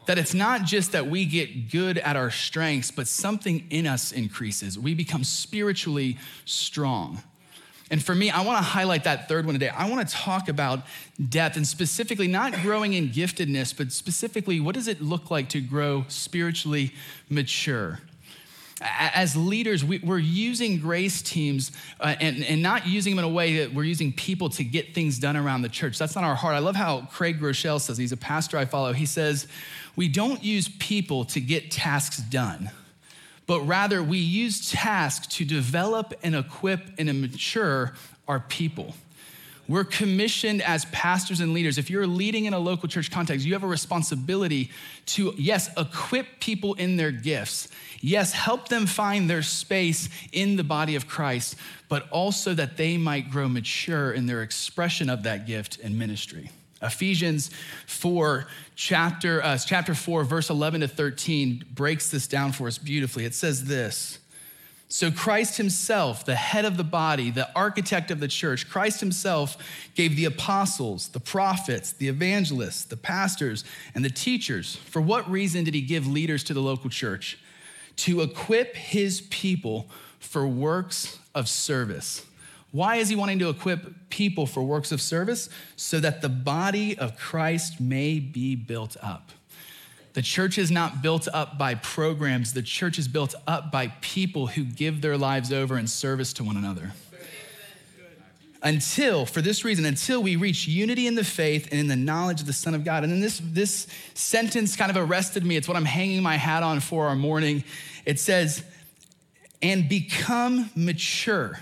That 0.07 0.19
it's 0.19 0.35
not 0.35 0.65
just 0.65 0.91
that 0.91 1.07
we 1.07 1.25
get 1.25 1.71
good 1.71 1.97
at 1.97 2.15
our 2.15 2.29
strengths, 2.29 2.91
but 2.91 3.07
something 3.07 3.65
in 3.71 3.87
us 3.87 4.11
increases. 4.11 4.77
We 4.77 4.93
become 4.93 5.23
spiritually 5.23 6.17
strong. 6.45 7.23
And 7.91 8.03
for 8.03 8.15
me, 8.15 8.31
I 8.31 8.41
want 8.41 8.57
to 8.57 8.63
highlight 8.63 9.03
that 9.03 9.27
third 9.27 9.45
one 9.45 9.53
today. 9.53 9.69
I 9.69 9.89
want 9.89 10.07
to 10.07 10.15
talk 10.15 10.49
about 10.49 10.81
depth 11.29 11.55
and 11.55 11.67
specifically 11.67 12.27
not 12.27 12.53
growing 12.61 12.93
in 12.93 13.09
giftedness, 13.09 13.77
but 13.77 13.91
specifically, 13.91 14.59
what 14.59 14.73
does 14.73 14.87
it 14.87 15.01
look 15.01 15.29
like 15.29 15.49
to 15.49 15.61
grow 15.61 16.05
spiritually 16.07 16.93
mature? 17.29 17.99
As 18.81 19.37
leaders, 19.37 19.85
we, 19.85 20.01
are 20.05 20.17
using 20.17 20.79
grace 20.79 21.21
teams 21.21 21.71
uh, 21.99 22.15
and, 22.19 22.61
not 22.61 22.87
using 22.87 23.15
them 23.15 23.23
in 23.23 23.31
a 23.31 23.33
way 23.33 23.59
that 23.59 23.73
we're 23.73 23.83
using 23.83 24.11
people 24.11 24.49
to 24.49 24.63
get 24.63 24.93
things 24.93 25.17
done 25.17 25.37
around 25.37 25.61
the 25.61 25.69
church. 25.69 25.97
That's 25.97 26.15
not 26.15 26.23
our 26.23 26.35
heart. 26.35 26.55
I 26.55 26.59
love 26.59 26.75
how 26.75 27.07
Craig 27.11 27.39
Groeschel 27.39 27.79
says, 27.79 27.97
he's 27.97 28.11
a 28.11 28.17
pastor 28.17 28.57
I 28.57 28.65
follow. 28.65 28.91
He 28.91 29.05
says, 29.05 29.47
We 29.95 30.09
don't 30.09 30.43
use 30.43 30.67
people 30.67 31.23
to 31.25 31.39
get 31.39 31.71
tasks 31.71 32.17
done 32.17 32.69
but 33.47 33.61
rather 33.61 34.01
we 34.01 34.17
use 34.17 34.71
tasks 34.71 35.27
to 35.37 35.45
develop 35.45 36.13
and 36.23 36.35
equip 36.35 36.81
and 36.97 37.21
mature 37.21 37.93
our 38.27 38.39
people. 38.39 38.95
We're 39.67 39.83
commissioned 39.83 40.61
as 40.61 40.85
pastors 40.85 41.39
and 41.39 41.53
leaders. 41.53 41.79
If 41.79 41.89
you're 41.89 42.05
leading 42.05 42.45
in 42.45 42.53
a 42.53 42.59
local 42.59 42.87
church 42.87 43.09
context, 43.09 43.45
you 43.45 43.53
have 43.53 43.63
a 43.63 43.67
responsibility 43.67 44.69
to, 45.07 45.33
yes, 45.37 45.71
equip 45.75 46.39
people 46.39 46.75
in 46.75 46.97
their 46.97 47.11
gifts. 47.11 47.67
Yes, 47.99 48.31
help 48.31 48.67
them 48.67 48.85
find 48.85 49.27
their 49.27 49.41
space 49.41 50.09
in 50.31 50.55
the 50.55 50.63
body 50.63 50.95
of 50.95 51.07
Christ, 51.07 51.55
but 51.89 52.07
also 52.11 52.53
that 52.53 52.77
they 52.77 52.97
might 52.97 53.31
grow 53.31 53.49
mature 53.49 54.11
in 54.11 54.27
their 54.27 54.43
expression 54.43 55.09
of 55.09 55.23
that 55.23 55.47
gift 55.47 55.79
and 55.83 55.97
ministry. 55.97 56.51
Ephesians 56.85 57.49
4, 57.87 58.47
chapter, 58.75 59.43
uh, 59.43 59.57
chapter 59.57 59.93
4, 59.93 60.23
verse 60.23 60.49
11 60.49 60.81
to 60.81 60.87
13, 60.87 61.65
breaks 61.73 62.09
this 62.09 62.27
down 62.27 62.51
for 62.51 62.67
us 62.67 62.77
beautifully. 62.77 63.25
It 63.25 63.33
says 63.33 63.65
this 63.65 64.19
So 64.87 65.11
Christ 65.11 65.57
himself, 65.57 66.25
the 66.25 66.35
head 66.35 66.65
of 66.65 66.77
the 66.77 66.83
body, 66.83 67.31
the 67.31 67.49
architect 67.55 68.11
of 68.11 68.19
the 68.19 68.27
church, 68.27 68.69
Christ 68.69 68.99
himself 68.99 69.57
gave 69.95 70.15
the 70.15 70.25
apostles, 70.25 71.09
the 71.09 71.19
prophets, 71.19 71.91
the 71.91 72.07
evangelists, 72.07 72.85
the 72.85 72.97
pastors, 72.97 73.63
and 73.93 74.05
the 74.05 74.09
teachers. 74.09 74.75
For 74.75 75.01
what 75.01 75.29
reason 75.29 75.63
did 75.63 75.73
he 75.73 75.81
give 75.81 76.07
leaders 76.07 76.43
to 76.45 76.53
the 76.53 76.61
local 76.61 76.89
church? 76.89 77.39
To 77.97 78.21
equip 78.21 78.75
his 78.75 79.21
people 79.21 79.87
for 80.19 80.47
works 80.47 81.19
of 81.33 81.47
service 81.47 82.25
Why 82.75 82.97
is 82.97 83.07
he 83.07 83.15
wanting 83.15 83.39
to 83.39 83.47
equip 83.47 84.09
people 84.09 84.45
for 84.45 84.61
works 84.61 84.91
of 84.91 84.99
service? 84.99 85.47
So 85.77 86.01
that 86.01 86.21
the 86.21 86.27
body 86.27 86.97
of 86.97 87.17
Christ 87.17 87.79
may 87.79 88.19
be 88.19 88.57
built 88.57 88.97
up. 89.01 89.31
The 90.11 90.21
church 90.21 90.57
is 90.57 90.71
not 90.71 91.01
built 91.01 91.29
up 91.33 91.57
by 91.57 91.75
programs, 91.75 92.51
the 92.51 92.61
church 92.61 92.99
is 92.99 93.07
built 93.07 93.33
up 93.47 93.71
by 93.71 93.93
people 94.01 94.47
who 94.47 94.65
give 94.65 94.99
their 94.99 95.17
lives 95.17 95.53
over 95.53 95.77
in 95.77 95.87
service 95.87 96.33
to 96.33 96.43
one 96.43 96.57
another. 96.57 96.91
Until, 98.61 99.25
for 99.25 99.41
this 99.41 99.63
reason, 99.63 99.85
until 99.85 100.21
we 100.21 100.35
reach 100.35 100.67
unity 100.67 101.07
in 101.07 101.15
the 101.15 101.23
faith 101.23 101.69
and 101.71 101.79
in 101.79 101.87
the 101.87 101.95
knowledge 101.95 102.41
of 102.41 102.47
the 102.47 102.51
Son 102.51 102.75
of 102.75 102.83
God. 102.83 103.03
And 103.05 103.13
then 103.13 103.21
this, 103.21 103.39
this 103.41 103.87
sentence 104.15 104.75
kind 104.75 104.91
of 104.91 104.97
arrested 104.97 105.45
me. 105.45 105.55
It's 105.55 105.69
what 105.69 105.77
I'm 105.77 105.85
hanging 105.85 106.21
my 106.21 106.35
hat 106.35 106.61
on 106.61 106.81
for 106.81 107.07
our 107.07 107.15
morning. 107.15 107.63
It 108.05 108.19
says, 108.19 108.65
and 109.61 109.87
become 109.87 110.71
mature. 110.75 111.61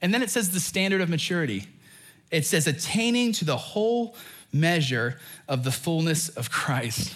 And 0.00 0.14
then 0.14 0.22
it 0.22 0.30
says 0.30 0.50
the 0.50 0.60
standard 0.60 1.00
of 1.00 1.08
maturity. 1.08 1.66
It 2.30 2.46
says, 2.46 2.66
attaining 2.66 3.32
to 3.34 3.44
the 3.44 3.56
whole 3.56 4.14
measure 4.52 5.18
of 5.48 5.64
the 5.64 5.72
fullness 5.72 6.28
of 6.28 6.50
Christ. 6.50 7.14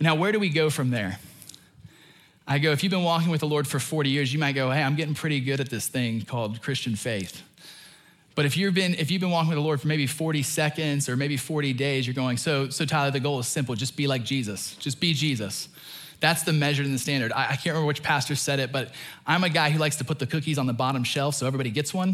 Now, 0.00 0.14
where 0.14 0.32
do 0.32 0.38
we 0.38 0.48
go 0.48 0.70
from 0.70 0.90
there? 0.90 1.18
I 2.46 2.58
go, 2.58 2.72
if 2.72 2.82
you've 2.82 2.90
been 2.90 3.04
walking 3.04 3.30
with 3.30 3.40
the 3.40 3.46
Lord 3.46 3.68
for 3.68 3.78
40 3.78 4.10
years, 4.10 4.32
you 4.32 4.38
might 4.38 4.52
go, 4.52 4.70
hey, 4.70 4.82
I'm 4.82 4.96
getting 4.96 5.14
pretty 5.14 5.40
good 5.40 5.60
at 5.60 5.70
this 5.70 5.86
thing 5.86 6.22
called 6.22 6.60
Christian 6.62 6.96
faith. 6.96 7.42
But 8.34 8.46
if 8.46 8.56
you've 8.56 8.74
been 8.74 8.94
if 8.94 9.10
you've 9.10 9.20
been 9.20 9.30
walking 9.30 9.50
with 9.50 9.58
the 9.58 9.62
Lord 9.62 9.80
for 9.80 9.88
maybe 9.88 10.06
40 10.06 10.42
seconds 10.42 11.08
or 11.08 11.16
maybe 11.16 11.36
40 11.36 11.72
days, 11.74 12.06
you're 12.06 12.14
going, 12.14 12.36
so 12.36 12.70
so 12.70 12.84
Tyler, 12.84 13.10
the 13.10 13.20
goal 13.20 13.38
is 13.38 13.46
simple. 13.46 13.74
Just 13.74 13.96
be 13.96 14.06
like 14.06 14.24
Jesus. 14.24 14.74
Just 14.76 14.98
be 14.98 15.12
Jesus. 15.12 15.68
That's 16.20 16.42
the 16.42 16.52
measure 16.52 16.82
and 16.82 16.92
the 16.92 16.98
standard. 16.98 17.32
I, 17.32 17.44
I, 17.44 17.56
can't 17.56 17.66
remember 17.66 17.86
which 17.86 18.02
pastor 18.02 18.36
said 18.36 18.60
it, 18.60 18.70
but 18.70 18.90
I'm 19.26 19.42
a 19.42 19.48
guy 19.48 19.70
who 19.70 19.78
likes 19.78 19.96
to 19.96 20.04
put 20.04 20.18
the 20.18 20.26
cookies 20.26 20.58
on 20.58 20.66
the 20.66 20.74
bottom 20.74 21.02
shelf 21.02 21.34
so 21.34 21.46
everybody 21.46 21.70
gets 21.70 21.94
one. 21.94 22.10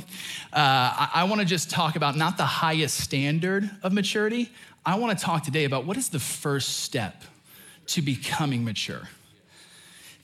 Uh, 0.53 0.57
I, 0.57 1.11
I 1.15 1.25
want 1.25 1.41
to 1.41 1.45
just 1.45 1.71
talk 1.71 1.97
about 1.97 2.17
not 2.17 2.37
the 2.37 2.47
highest 2.47 2.99
standard 2.99 3.69
of 3.83 3.93
maturity. 3.93 4.51
I 4.85 4.97
want 4.99 5.19
to 5.19 5.25
talk 5.25 5.43
today 5.43 5.65
about 5.65 5.85
what 5.85 5.97
is 5.97 6.09
the 6.09 6.21
first 6.21 6.79
step 6.79 7.25
to 7.89 8.03
becoming 8.03 8.65
mature. 8.65 9.09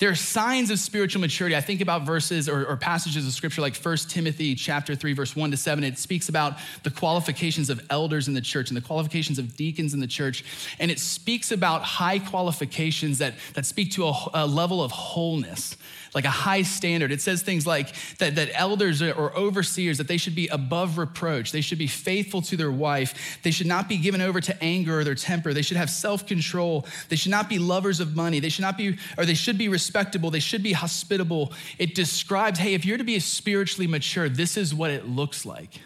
There 0.02 0.10
are 0.10 0.16
signs 0.16 0.72
of 0.72 0.80
spiritual 0.80 1.20
maturity. 1.20 1.54
I 1.54 1.60
think 1.60 1.80
about 1.80 2.02
verses 2.02 2.48
or, 2.48 2.66
or, 2.66 2.76
passages 2.76 3.24
of 3.24 3.32
scripture 3.32 3.62
like 3.62 3.76
1 3.76 3.96
Timothy 4.08 4.56
chapter 4.56 4.96
3, 4.96 5.12
verse 5.12 5.36
1 5.36 5.52
to 5.52 5.56
7. 5.56 5.84
It 5.84 5.96
speaks 5.96 6.28
about 6.28 6.58
the 6.82 6.90
qualifications 6.90 7.70
of 7.70 7.80
elders 7.88 8.26
in 8.26 8.34
the 8.34 8.40
church 8.40 8.68
and 8.68 8.76
the 8.76 8.80
qualifications 8.80 9.38
of 9.38 9.54
deacons 9.54 9.94
in 9.94 10.00
the 10.00 10.08
church. 10.08 10.44
And 10.80 10.90
it 10.90 10.98
speaks 10.98 11.52
about 11.52 11.82
high 11.82 12.18
qualifications 12.18 13.18
that, 13.18 13.34
that 13.54 13.64
speak 13.64 13.92
to 13.92 14.06
a, 14.06 14.30
a 14.34 14.44
level 14.44 14.82
of 14.82 14.90
wholeness 14.90 15.76
like 16.14 16.24
a 16.24 16.30
high 16.30 16.62
standard. 16.62 17.10
It 17.10 17.20
says 17.20 17.42
things 17.42 17.66
like 17.66 17.94
that, 18.18 18.34
that 18.34 18.50
elders 18.52 19.00
or 19.00 19.34
overseers, 19.36 19.98
that 19.98 20.08
they 20.08 20.18
should 20.18 20.34
be 20.34 20.48
above 20.48 20.98
reproach. 20.98 21.52
They 21.52 21.60
should 21.60 21.78
be 21.78 21.86
faithful 21.86 22.42
to 22.42 22.56
their 22.56 22.70
wife. 22.70 23.38
They 23.42 23.50
should 23.50 23.66
not 23.66 23.88
be 23.88 23.96
given 23.96 24.20
over 24.20 24.40
to 24.40 24.62
anger 24.62 25.00
or 25.00 25.04
their 25.04 25.14
temper. 25.14 25.54
They 25.54 25.62
should 25.62 25.76
have 25.76 25.90
self-control. 25.90 26.86
They 27.08 27.16
should 27.16 27.30
not 27.30 27.48
be 27.48 27.58
lovers 27.58 28.00
of 28.00 28.14
money. 28.14 28.40
They 28.40 28.50
should 28.50 28.62
not 28.62 28.76
be, 28.76 28.98
or 29.16 29.24
they 29.24 29.34
should 29.34 29.56
be 29.56 29.68
respectable. 29.92 30.30
They 30.30 30.40
should 30.40 30.62
be 30.62 30.72
hospitable. 30.72 31.52
It 31.78 31.94
describes, 31.94 32.58
hey, 32.58 32.72
if 32.72 32.86
you're 32.86 32.96
to 32.96 33.04
be 33.04 33.18
spiritually 33.18 33.86
mature, 33.86 34.26
this 34.26 34.56
is 34.56 34.74
what 34.74 34.90
it 34.90 35.06
looks 35.06 35.44
like 35.44 35.80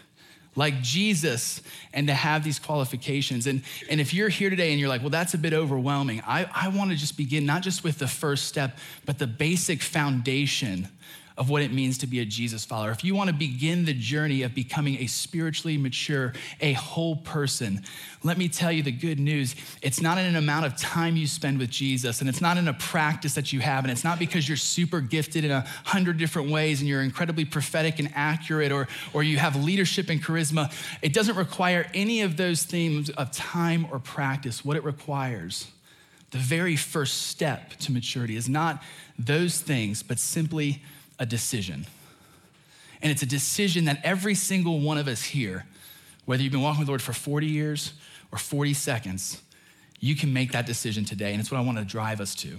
like 0.55 0.81
Jesus 0.81 1.61
and 1.93 2.07
to 2.07 2.15
have 2.15 2.43
these 2.43 2.57
qualifications. 2.57 3.45
And, 3.45 3.61
and 3.91 4.01
if 4.01 4.11
you're 4.11 4.29
here 4.29 4.49
today 4.49 4.71
and 4.71 4.79
you're 4.79 4.89
like, 4.89 5.01
well, 5.01 5.11
that's 5.11 5.35
a 5.35 5.37
bit 5.37 5.53
overwhelming, 5.53 6.23
I, 6.25 6.49
I 6.51 6.69
want 6.69 6.89
to 6.89 6.97
just 6.97 7.15
begin 7.15 7.45
not 7.45 7.61
just 7.61 7.83
with 7.83 7.99
the 7.99 8.07
first 8.07 8.45
step, 8.45 8.79
but 9.05 9.19
the 9.19 9.27
basic 9.27 9.83
foundation 9.83 10.87
of 11.37 11.49
what 11.49 11.61
it 11.61 11.71
means 11.71 11.99
to 11.99 12.07
be 12.07 12.19
a 12.19 12.25
Jesus 12.25 12.65
follower, 12.65 12.89
if 12.89 13.03
you 13.03 13.13
want 13.13 13.29
to 13.29 13.35
begin 13.35 13.85
the 13.85 13.93
journey 13.93 14.41
of 14.41 14.55
becoming 14.55 14.97
a 14.97 15.07
spiritually 15.07 15.77
mature, 15.77 16.33
a 16.61 16.73
whole 16.73 17.17
person, 17.17 17.83
let 18.23 18.37
me 18.37 18.49
tell 18.49 18.71
you 18.71 18.81
the 18.81 18.91
good 18.91 19.19
news. 19.19 19.55
It's 19.83 20.01
not 20.01 20.17
in 20.17 20.25
an 20.25 20.35
amount 20.35 20.65
of 20.65 20.75
time 20.75 21.15
you 21.15 21.27
spend 21.27 21.59
with 21.59 21.69
Jesus, 21.69 22.21
and 22.21 22.29
it's 22.29 22.41
not 22.41 22.57
in 22.57 22.67
a 22.67 22.73
practice 22.73 23.35
that 23.35 23.53
you 23.53 23.59
have, 23.59 23.83
and 23.83 23.91
it's 23.91 24.03
not 24.03 24.17
because 24.17 24.47
you're 24.47 24.57
super 24.57 24.99
gifted 24.99 25.45
in 25.45 25.51
a 25.51 25.61
hundred 25.85 26.17
different 26.17 26.49
ways 26.49 26.79
and 26.79 26.89
you're 26.89 27.03
incredibly 27.03 27.45
prophetic 27.45 27.99
and 27.99 28.11
accurate, 28.15 28.71
or, 28.71 28.87
or 29.13 29.21
you 29.21 29.37
have 29.37 29.55
leadership 29.55 30.09
and 30.09 30.23
charisma. 30.23 30.73
It 31.03 31.13
doesn't 31.13 31.35
require 31.35 31.85
any 31.93 32.21
of 32.21 32.37
those 32.37 32.63
themes 32.63 33.11
of 33.11 33.31
time 33.31 33.87
or 33.91 33.99
practice. 33.99 34.65
What 34.65 34.75
it 34.75 34.83
requires, 34.83 35.67
the 36.31 36.39
very 36.39 36.75
first 36.75 37.27
step 37.27 37.75
to 37.81 37.91
maturity, 37.91 38.35
is 38.35 38.49
not 38.49 38.81
those 39.19 39.61
things, 39.61 40.01
but 40.01 40.17
simply 40.17 40.81
a 41.19 41.25
decision. 41.25 41.85
And 43.01 43.11
it's 43.11 43.21
a 43.21 43.27
decision 43.27 43.85
that 43.85 43.99
every 44.03 44.35
single 44.35 44.79
one 44.79 44.97
of 44.97 45.07
us 45.07 45.23
here, 45.23 45.65
whether 46.25 46.41
you've 46.41 46.51
been 46.51 46.61
walking 46.61 46.79
with 46.79 46.87
the 46.87 46.91
Lord 46.91 47.01
for 47.01 47.13
40 47.13 47.47
years 47.47 47.93
or 48.31 48.37
40 48.37 48.73
seconds, 48.73 49.41
you 49.99 50.15
can 50.15 50.33
make 50.33 50.51
that 50.51 50.65
decision 50.65 51.05
today. 51.05 51.31
And 51.31 51.39
it's 51.39 51.51
what 51.51 51.57
I 51.57 51.61
want 51.61 51.77
to 51.77 51.85
drive 51.85 52.21
us 52.21 52.35
to. 52.35 52.57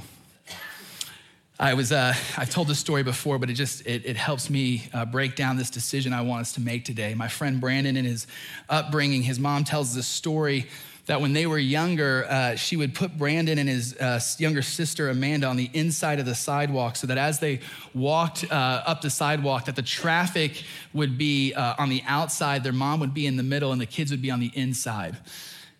I 1.60 1.74
was, 1.74 1.90
uh, 1.90 2.14
I've 2.36 2.50
told 2.50 2.68
this 2.68 2.78
story 2.78 3.02
before, 3.02 3.36
but 3.40 3.50
it 3.50 3.54
just, 3.54 3.84
it, 3.84 4.06
it 4.06 4.16
helps 4.16 4.48
me 4.48 4.88
uh, 4.94 5.04
break 5.04 5.34
down 5.34 5.56
this 5.56 5.70
decision 5.70 6.12
I 6.12 6.20
want 6.20 6.42
us 6.42 6.52
to 6.52 6.60
make 6.60 6.84
today. 6.84 7.14
My 7.14 7.26
friend 7.26 7.60
Brandon, 7.60 7.96
in 7.96 8.04
his 8.04 8.28
upbringing, 8.68 9.22
his 9.22 9.40
mom 9.40 9.64
tells 9.64 9.92
this 9.92 10.06
story 10.06 10.68
that 11.08 11.22
when 11.22 11.32
they 11.32 11.46
were 11.46 11.58
younger, 11.58 12.26
uh, 12.28 12.54
she 12.54 12.76
would 12.76 12.94
put 12.94 13.16
Brandon 13.16 13.58
and 13.58 13.68
his 13.68 13.96
uh, 13.96 14.20
younger 14.36 14.60
sister 14.60 15.08
Amanda 15.08 15.46
on 15.46 15.56
the 15.56 15.70
inside 15.72 16.20
of 16.20 16.26
the 16.26 16.34
sidewalk, 16.34 16.96
so 16.96 17.06
that 17.06 17.16
as 17.16 17.38
they 17.38 17.60
walked 17.94 18.44
uh, 18.50 18.82
up 18.86 19.00
the 19.00 19.08
sidewalk, 19.08 19.64
that 19.64 19.74
the 19.74 19.82
traffic 19.82 20.64
would 20.92 21.16
be 21.16 21.54
uh, 21.54 21.74
on 21.78 21.88
the 21.88 22.02
outside, 22.06 22.62
their 22.62 22.74
mom 22.74 23.00
would 23.00 23.14
be 23.14 23.26
in 23.26 23.38
the 23.38 23.42
middle, 23.42 23.72
and 23.72 23.80
the 23.80 23.86
kids 23.86 24.10
would 24.10 24.22
be 24.22 24.30
on 24.30 24.38
the 24.38 24.52
inside. 24.54 25.16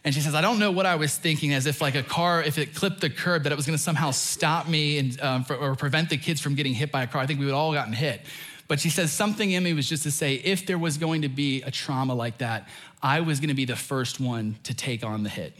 And 0.02 0.14
she 0.14 0.22
says, 0.22 0.34
I 0.34 0.40
don't 0.40 0.58
know 0.58 0.70
what 0.70 0.86
I 0.86 0.96
was 0.96 1.16
thinking, 1.18 1.52
as 1.52 1.66
if 1.66 1.82
like 1.82 1.94
a 1.94 2.02
car, 2.02 2.42
if 2.42 2.56
it 2.56 2.74
clipped 2.74 3.02
the 3.02 3.10
curb, 3.10 3.42
that 3.42 3.52
it 3.52 3.56
was 3.56 3.66
going 3.66 3.76
to 3.76 3.82
somehow 3.82 4.10
stop 4.12 4.66
me 4.66 4.98
and 4.98 5.20
um, 5.20 5.44
for, 5.44 5.56
or 5.56 5.74
prevent 5.74 6.08
the 6.08 6.16
kids 6.16 6.40
from 6.40 6.54
getting 6.54 6.72
hit 6.72 6.90
by 6.90 7.02
a 7.02 7.06
car. 7.06 7.20
I 7.20 7.26
think 7.26 7.38
we 7.38 7.44
would 7.44 7.54
all 7.54 7.74
gotten 7.74 7.92
hit. 7.92 8.22
But 8.68 8.80
she 8.80 8.90
says 8.90 9.10
something 9.10 9.50
in 9.50 9.62
me 9.62 9.72
was 9.72 9.88
just 9.88 10.02
to 10.02 10.10
say, 10.10 10.34
if 10.34 10.66
there 10.66 10.78
was 10.78 10.98
going 10.98 11.22
to 11.22 11.28
be 11.28 11.62
a 11.62 11.70
trauma 11.70 12.14
like 12.14 12.38
that, 12.38 12.68
I 13.02 13.20
was 13.20 13.40
going 13.40 13.48
to 13.48 13.54
be 13.54 13.64
the 13.64 13.76
first 13.76 14.20
one 14.20 14.56
to 14.64 14.74
take 14.74 15.04
on 15.04 15.22
the 15.22 15.28
hit. 15.28 15.54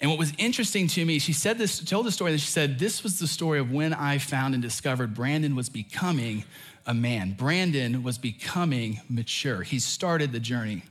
And 0.00 0.10
what 0.10 0.18
was 0.18 0.32
interesting 0.36 0.88
to 0.88 1.04
me, 1.04 1.18
she 1.18 1.32
said 1.32 1.56
this, 1.56 1.82
told 1.82 2.04
the 2.04 2.12
story 2.12 2.32
that 2.32 2.38
she 2.38 2.48
said, 2.48 2.78
this 2.78 3.02
was 3.02 3.18
the 3.18 3.26
story 3.26 3.58
of 3.58 3.72
when 3.72 3.94
I 3.94 4.18
found 4.18 4.52
and 4.52 4.62
discovered 4.62 5.14
Brandon 5.14 5.56
was 5.56 5.70
becoming 5.70 6.44
a 6.86 6.92
man. 6.92 7.32
Brandon 7.32 8.02
was 8.02 8.18
becoming 8.18 9.00
mature. 9.08 9.62
He 9.62 9.78
started 9.78 10.32
the 10.32 10.40
journey. 10.40 10.82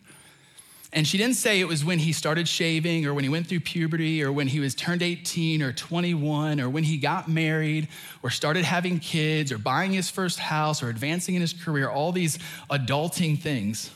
And 0.91 1.05
she 1.05 1.17
didn't 1.17 1.35
say 1.35 1.59
it 1.59 1.67
was 1.67 1.83
when 1.83 1.99
he 1.99 2.13
started 2.13 2.47
shaving 2.47 3.05
or 3.05 3.13
when 3.13 3.23
he 3.25 3.29
went 3.29 3.47
through 3.47 3.59
puberty 3.59 4.23
or 4.23 4.31
when 4.31 4.47
he 4.47 4.61
was 4.61 4.73
turned 4.73 5.03
18 5.03 5.61
or 5.61 5.73
21 5.73 6.61
or 6.61 6.69
when 6.69 6.85
he 6.85 6.97
got 6.97 7.27
married 7.27 7.89
or 8.23 8.29
started 8.29 8.63
having 8.63 8.99
kids 8.99 9.51
or 9.51 9.57
buying 9.57 9.91
his 9.91 10.09
first 10.09 10.39
house 10.39 10.81
or 10.81 10.87
advancing 10.87 11.35
in 11.35 11.41
his 11.41 11.51
career, 11.51 11.89
all 11.89 12.13
these 12.13 12.39
adulting 12.71 13.37
things. 13.37 13.91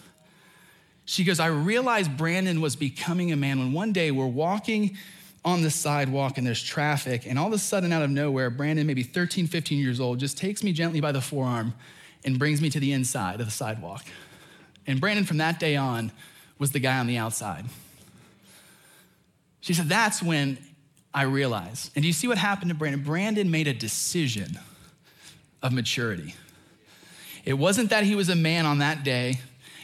She 1.10 1.24
goes, 1.24 1.40
I 1.40 1.48
realized 1.48 2.16
Brandon 2.18 2.62
was 2.62 2.76
becoming 2.76 3.32
a 3.32 3.36
man 3.36 3.58
when 3.58 3.74
one 3.74 3.92
day 3.92 4.12
we're 4.12 4.28
walking 4.28 4.96
on 5.44 5.64
the 5.64 5.72
sidewalk 5.72 6.38
and 6.38 6.46
there's 6.46 6.62
traffic, 6.62 7.26
and 7.26 7.40
all 7.40 7.48
of 7.48 7.54
a 7.54 7.58
sudden, 7.58 7.92
out 7.92 8.04
of 8.04 8.12
nowhere, 8.12 8.52
Brandon, 8.52 8.86
maybe 8.86 9.02
13, 9.02 9.48
15 9.48 9.80
years 9.80 10.00
old, 10.00 10.20
just 10.20 10.38
takes 10.38 10.64
me 10.64 10.72
gently 10.72 11.02
by 11.02 11.12
the 11.12 11.20
forearm 11.20 11.74
and 12.24 12.38
brings 12.38 12.62
me 12.62 12.70
to 12.70 12.80
the 12.80 12.92
inside 12.92 13.40
of 13.40 13.48
the 13.48 13.52
sidewalk. 13.52 14.06
And 14.86 15.02
Brandon, 15.02 15.26
from 15.26 15.38
that 15.38 15.60
day 15.60 15.76
on, 15.76 16.12
was 16.60 16.74
the 16.74 16.80
guy 16.80 17.00
on 17.00 17.08
the 17.08 17.18
outside. 17.18 17.66
She 19.62 19.74
said, 19.74 19.90
That's 19.90 20.22
when 20.22 20.60
I 21.12 21.24
realized. 21.24 21.90
And 21.96 22.04
do 22.04 22.08
you 22.08 22.14
see 22.14 22.28
what 22.28 22.38
happened 22.38 22.70
to 22.70 22.76
Brandon? 22.76 23.02
Brandon 23.02 23.50
made 23.50 23.68
a 23.68 23.74
decision 23.74 24.60
of 25.64 25.74
maturity. 25.74 26.36
It 27.46 27.54
wasn't 27.54 27.90
that 27.90 28.04
he 28.04 28.14
was 28.14 28.30
a 28.30 28.36
man 28.36 28.68
on 28.68 28.78
that 28.78 29.04
day, 29.04 29.40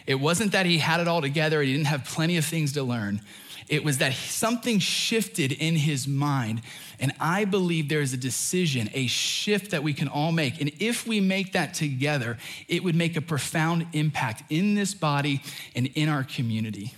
it 0.08 0.16
wasn't 0.16 0.52
that 0.52 0.66
he 0.66 0.78
had 0.78 1.00
it 1.00 1.08
all 1.08 1.22
together, 1.22 1.62
he 1.62 1.72
didn't 1.72 1.88
have 1.88 2.06
plenty 2.06 2.38
of 2.38 2.46
things 2.46 2.74
to 2.74 2.84
learn. 2.84 3.22
It 3.68 3.84
was 3.84 3.98
that 3.98 4.14
something 4.14 4.78
shifted 4.78 5.52
in 5.52 5.76
his 5.76 6.08
mind. 6.08 6.62
And 7.00 7.12
I 7.20 7.46
believe 7.46 7.90
there 7.90 8.02
is 8.02 8.14
a 8.14 8.18
decision, 8.18 8.90
a 8.94 9.08
shift 9.08 9.72
that 9.72 9.82
we 9.82 9.94
can 9.94 10.08
all 10.08 10.32
make. 10.32 10.62
And 10.62 10.72
if 10.80 11.08
we 11.08 11.20
make 11.20 11.54
that 11.54 11.74
together, 11.74 12.38
it 12.68 12.84
would 12.84 12.96
make 12.96 13.18
a 13.18 13.22
profound 13.22 13.88
impact 13.94 14.44
in 14.52 14.76
this 14.76 14.94
body 14.94 15.42
and 15.76 15.88
in 15.96 16.10
our 16.10 16.24
community. 16.24 16.94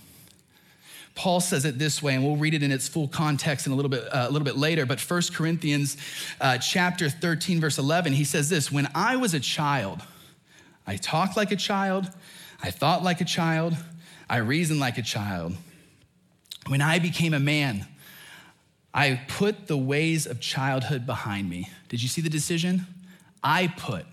Paul 1.14 1.40
says 1.40 1.64
it 1.64 1.80
this 1.80 2.00
way, 2.00 2.14
and 2.14 2.22
we'll 2.22 2.36
read 2.36 2.54
it 2.54 2.62
in 2.62 2.70
its 2.70 2.86
full 2.86 3.08
context 3.08 3.66
in 3.66 3.72
a 3.72 3.74
little 3.74 3.88
bit, 3.88 4.04
uh, 4.14 4.26
a 4.28 4.30
little 4.30 4.44
bit 4.44 4.56
later. 4.56 4.86
But 4.86 5.00
1 5.00 5.22
Corinthians 5.32 5.96
uh, 6.40 6.58
chapter 6.58 7.10
13, 7.10 7.60
verse 7.60 7.76
11, 7.76 8.12
he 8.12 8.22
says 8.22 8.48
this 8.48 8.70
When 8.70 8.88
I 8.94 9.16
was 9.16 9.34
a 9.34 9.40
child, 9.40 10.00
I 10.86 10.96
talked 10.96 11.36
like 11.36 11.50
a 11.50 11.56
child, 11.56 12.08
I 12.62 12.70
thought 12.70 13.02
like 13.02 13.20
a 13.20 13.24
child, 13.24 13.76
I 14.28 14.38
reasoned 14.38 14.80
like 14.80 14.98
a 14.98 15.02
child. 15.02 15.54
When 16.66 16.82
I 16.82 16.98
became 16.98 17.32
a 17.32 17.40
man, 17.40 17.86
I 18.92 19.20
put 19.28 19.68
the 19.68 19.76
ways 19.76 20.26
of 20.26 20.40
childhood 20.40 21.06
behind 21.06 21.48
me. 21.48 21.68
Did 21.88 22.02
you 22.02 22.08
see 22.08 22.20
the 22.20 22.28
decision? 22.28 22.86
I 23.42 23.68
put, 23.68 24.04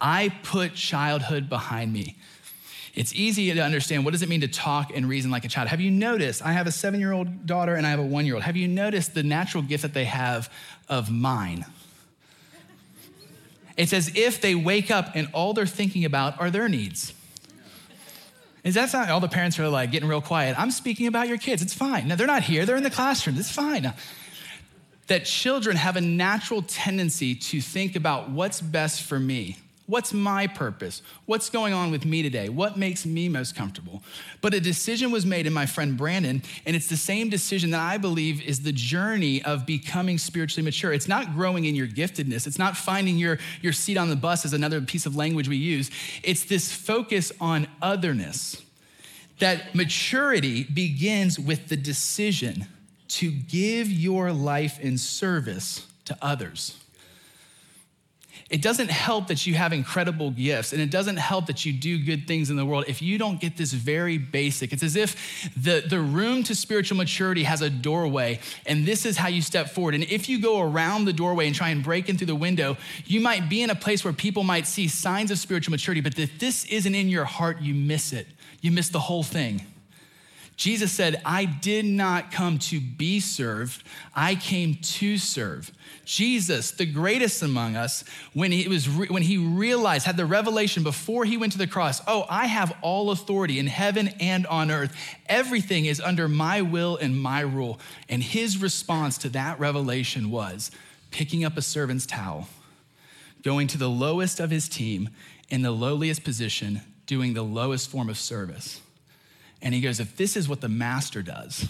I 0.00 0.32
put 0.42 0.74
childhood 0.74 1.48
behind 1.48 1.92
me. 1.92 2.16
It's 2.94 3.14
easy 3.14 3.52
to 3.52 3.60
understand 3.60 4.04
what 4.04 4.12
does 4.12 4.22
it 4.22 4.28
mean 4.28 4.40
to 4.40 4.48
talk 4.48 4.90
and 4.94 5.06
reason 5.06 5.30
like 5.30 5.44
a 5.44 5.48
child. 5.48 5.68
Have 5.68 5.82
you 5.82 5.90
noticed? 5.90 6.44
I 6.44 6.52
have 6.52 6.66
a 6.66 6.72
seven 6.72 6.98
year 6.98 7.12
old 7.12 7.46
daughter 7.46 7.74
and 7.74 7.86
I 7.86 7.90
have 7.90 7.98
a 7.98 8.02
one 8.02 8.24
year 8.24 8.34
old. 8.34 8.44
Have 8.44 8.56
you 8.56 8.68
noticed 8.68 9.14
the 9.14 9.22
natural 9.22 9.62
gift 9.62 9.82
that 9.82 9.92
they 9.92 10.06
have 10.06 10.50
of 10.88 11.10
mine? 11.10 11.66
It's 13.76 13.92
as 13.92 14.16
if 14.16 14.40
they 14.40 14.54
wake 14.54 14.90
up 14.90 15.10
and 15.14 15.28
all 15.34 15.52
they're 15.52 15.66
thinking 15.66 16.06
about 16.06 16.40
are 16.40 16.50
their 16.50 16.68
needs. 16.68 17.12
Is 18.66 18.74
that 18.74 18.92
not 18.92 19.10
all 19.10 19.20
the 19.20 19.28
parents 19.28 19.60
are 19.60 19.68
like 19.68 19.92
getting 19.92 20.08
real 20.08 20.20
quiet? 20.20 20.58
I'm 20.58 20.72
speaking 20.72 21.06
about 21.06 21.28
your 21.28 21.38
kids. 21.38 21.62
It's 21.62 21.72
fine. 21.72 22.08
No, 22.08 22.16
they're 22.16 22.26
not 22.26 22.42
here. 22.42 22.66
They're 22.66 22.76
in 22.76 22.82
the 22.82 22.90
classroom. 22.90 23.38
It's 23.38 23.52
fine. 23.52 23.94
That 25.06 25.24
children 25.24 25.76
have 25.76 25.94
a 25.94 26.00
natural 26.00 26.62
tendency 26.62 27.36
to 27.36 27.60
think 27.60 27.94
about 27.94 28.28
what's 28.30 28.60
best 28.60 29.02
for 29.02 29.20
me. 29.20 29.56
What's 29.86 30.12
my 30.12 30.48
purpose? 30.48 31.00
What's 31.26 31.48
going 31.48 31.72
on 31.72 31.92
with 31.92 32.04
me 32.04 32.20
today? 32.22 32.48
What 32.48 32.76
makes 32.76 33.06
me 33.06 33.28
most 33.28 33.54
comfortable? 33.54 34.02
But 34.40 34.52
a 34.52 34.60
decision 34.60 35.12
was 35.12 35.24
made 35.24 35.46
in 35.46 35.52
my 35.52 35.64
friend 35.64 35.96
Brandon, 35.96 36.42
and 36.66 36.74
it's 36.74 36.88
the 36.88 36.96
same 36.96 37.28
decision 37.28 37.70
that 37.70 37.80
I 37.80 37.96
believe 37.96 38.42
is 38.42 38.62
the 38.62 38.72
journey 38.72 39.42
of 39.44 39.64
becoming 39.64 40.18
spiritually 40.18 40.64
mature. 40.64 40.92
It's 40.92 41.06
not 41.06 41.34
growing 41.34 41.66
in 41.66 41.76
your 41.76 41.86
giftedness, 41.86 42.48
it's 42.48 42.58
not 42.58 42.76
finding 42.76 43.16
your, 43.16 43.38
your 43.62 43.72
seat 43.72 43.96
on 43.96 44.08
the 44.08 44.16
bus, 44.16 44.44
is 44.44 44.52
another 44.52 44.80
piece 44.80 45.06
of 45.06 45.14
language 45.14 45.48
we 45.48 45.56
use. 45.56 45.90
It's 46.24 46.44
this 46.44 46.72
focus 46.72 47.30
on 47.40 47.68
otherness. 47.80 48.62
That 49.38 49.74
maturity 49.74 50.64
begins 50.64 51.38
with 51.38 51.68
the 51.68 51.76
decision 51.76 52.66
to 53.08 53.30
give 53.30 53.88
your 53.88 54.32
life 54.32 54.80
in 54.80 54.98
service 54.98 55.86
to 56.06 56.16
others. 56.20 56.76
It 58.48 58.62
doesn't 58.62 58.90
help 58.90 59.26
that 59.28 59.46
you 59.46 59.54
have 59.54 59.72
incredible 59.72 60.30
gifts 60.30 60.72
and 60.72 60.80
it 60.80 60.90
doesn't 60.90 61.16
help 61.16 61.46
that 61.46 61.64
you 61.64 61.72
do 61.72 61.98
good 61.98 62.26
things 62.26 62.48
in 62.48 62.56
the 62.56 62.64
world 62.64 62.84
if 62.86 63.02
you 63.02 63.18
don't 63.18 63.40
get 63.40 63.56
this 63.56 63.72
very 63.72 64.18
basic. 64.18 64.72
It's 64.72 64.82
as 64.82 64.96
if 64.96 65.50
the, 65.56 65.84
the 65.86 66.00
room 66.00 66.42
to 66.44 66.54
spiritual 66.54 66.96
maturity 66.96 67.42
has 67.42 67.62
a 67.62 67.70
doorway 67.70 68.38
and 68.66 68.86
this 68.86 69.04
is 69.04 69.16
how 69.16 69.28
you 69.28 69.42
step 69.42 69.70
forward. 69.70 69.94
And 69.94 70.04
if 70.04 70.28
you 70.28 70.40
go 70.40 70.60
around 70.60 71.06
the 71.06 71.12
doorway 71.12 71.46
and 71.46 71.54
try 71.54 71.70
and 71.70 71.82
break 71.82 72.08
in 72.08 72.16
through 72.16 72.28
the 72.28 72.36
window, 72.36 72.76
you 73.04 73.20
might 73.20 73.48
be 73.48 73.62
in 73.62 73.70
a 73.70 73.74
place 73.74 74.04
where 74.04 74.12
people 74.12 74.44
might 74.44 74.66
see 74.66 74.88
signs 74.88 75.30
of 75.30 75.38
spiritual 75.38 75.72
maturity, 75.72 76.00
but 76.00 76.18
if 76.18 76.38
this 76.38 76.64
isn't 76.66 76.94
in 76.94 77.08
your 77.08 77.24
heart, 77.24 77.60
you 77.60 77.74
miss 77.74 78.12
it. 78.12 78.26
You 78.60 78.70
miss 78.70 78.88
the 78.88 79.00
whole 79.00 79.22
thing. 79.22 79.64
Jesus 80.56 80.90
said, 80.90 81.20
I 81.22 81.44
did 81.44 81.84
not 81.84 82.32
come 82.32 82.58
to 82.60 82.80
be 82.80 83.20
served, 83.20 83.82
I 84.14 84.34
came 84.34 84.76
to 84.76 85.18
serve. 85.18 85.70
Jesus, 86.06 86.70
the 86.70 86.86
greatest 86.86 87.42
among 87.42 87.76
us, 87.76 88.04
when 88.32 88.52
he, 88.52 88.66
was 88.66 88.88
re- 88.88 89.08
when 89.08 89.22
he 89.22 89.36
realized, 89.36 90.06
had 90.06 90.16
the 90.16 90.24
revelation 90.24 90.82
before 90.82 91.26
he 91.26 91.36
went 91.36 91.52
to 91.52 91.58
the 91.58 91.66
cross, 91.66 92.00
oh, 92.06 92.24
I 92.30 92.46
have 92.46 92.74
all 92.80 93.10
authority 93.10 93.58
in 93.58 93.66
heaven 93.66 94.08
and 94.18 94.46
on 94.46 94.70
earth. 94.70 94.96
Everything 95.26 95.84
is 95.84 96.00
under 96.00 96.26
my 96.26 96.62
will 96.62 96.96
and 96.96 97.20
my 97.20 97.40
rule. 97.40 97.78
And 98.08 98.22
his 98.22 98.56
response 98.56 99.18
to 99.18 99.28
that 99.30 99.60
revelation 99.60 100.30
was 100.30 100.70
picking 101.10 101.44
up 101.44 101.58
a 101.58 101.62
servant's 101.62 102.06
towel, 102.06 102.48
going 103.42 103.66
to 103.68 103.78
the 103.78 103.90
lowest 103.90 104.40
of 104.40 104.50
his 104.50 104.70
team 104.70 105.10
in 105.50 105.60
the 105.60 105.70
lowliest 105.70 106.24
position, 106.24 106.80
doing 107.04 107.34
the 107.34 107.42
lowest 107.42 107.90
form 107.90 108.08
of 108.08 108.16
service 108.16 108.80
and 109.62 109.74
he 109.74 109.80
goes, 109.80 110.00
If 110.00 110.16
this 110.16 110.36
is 110.36 110.48
what 110.48 110.60
the 110.60 110.68
master 110.68 111.22
does, 111.22 111.68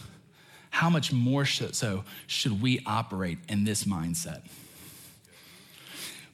how 0.71 0.90
much 0.90 1.12
more 1.12 1.47
so 1.47 2.05
should 2.26 2.61
we 2.61 2.81
operate 2.87 3.38
in 3.49 3.64
this 3.64 3.85
mindset? 3.85 4.43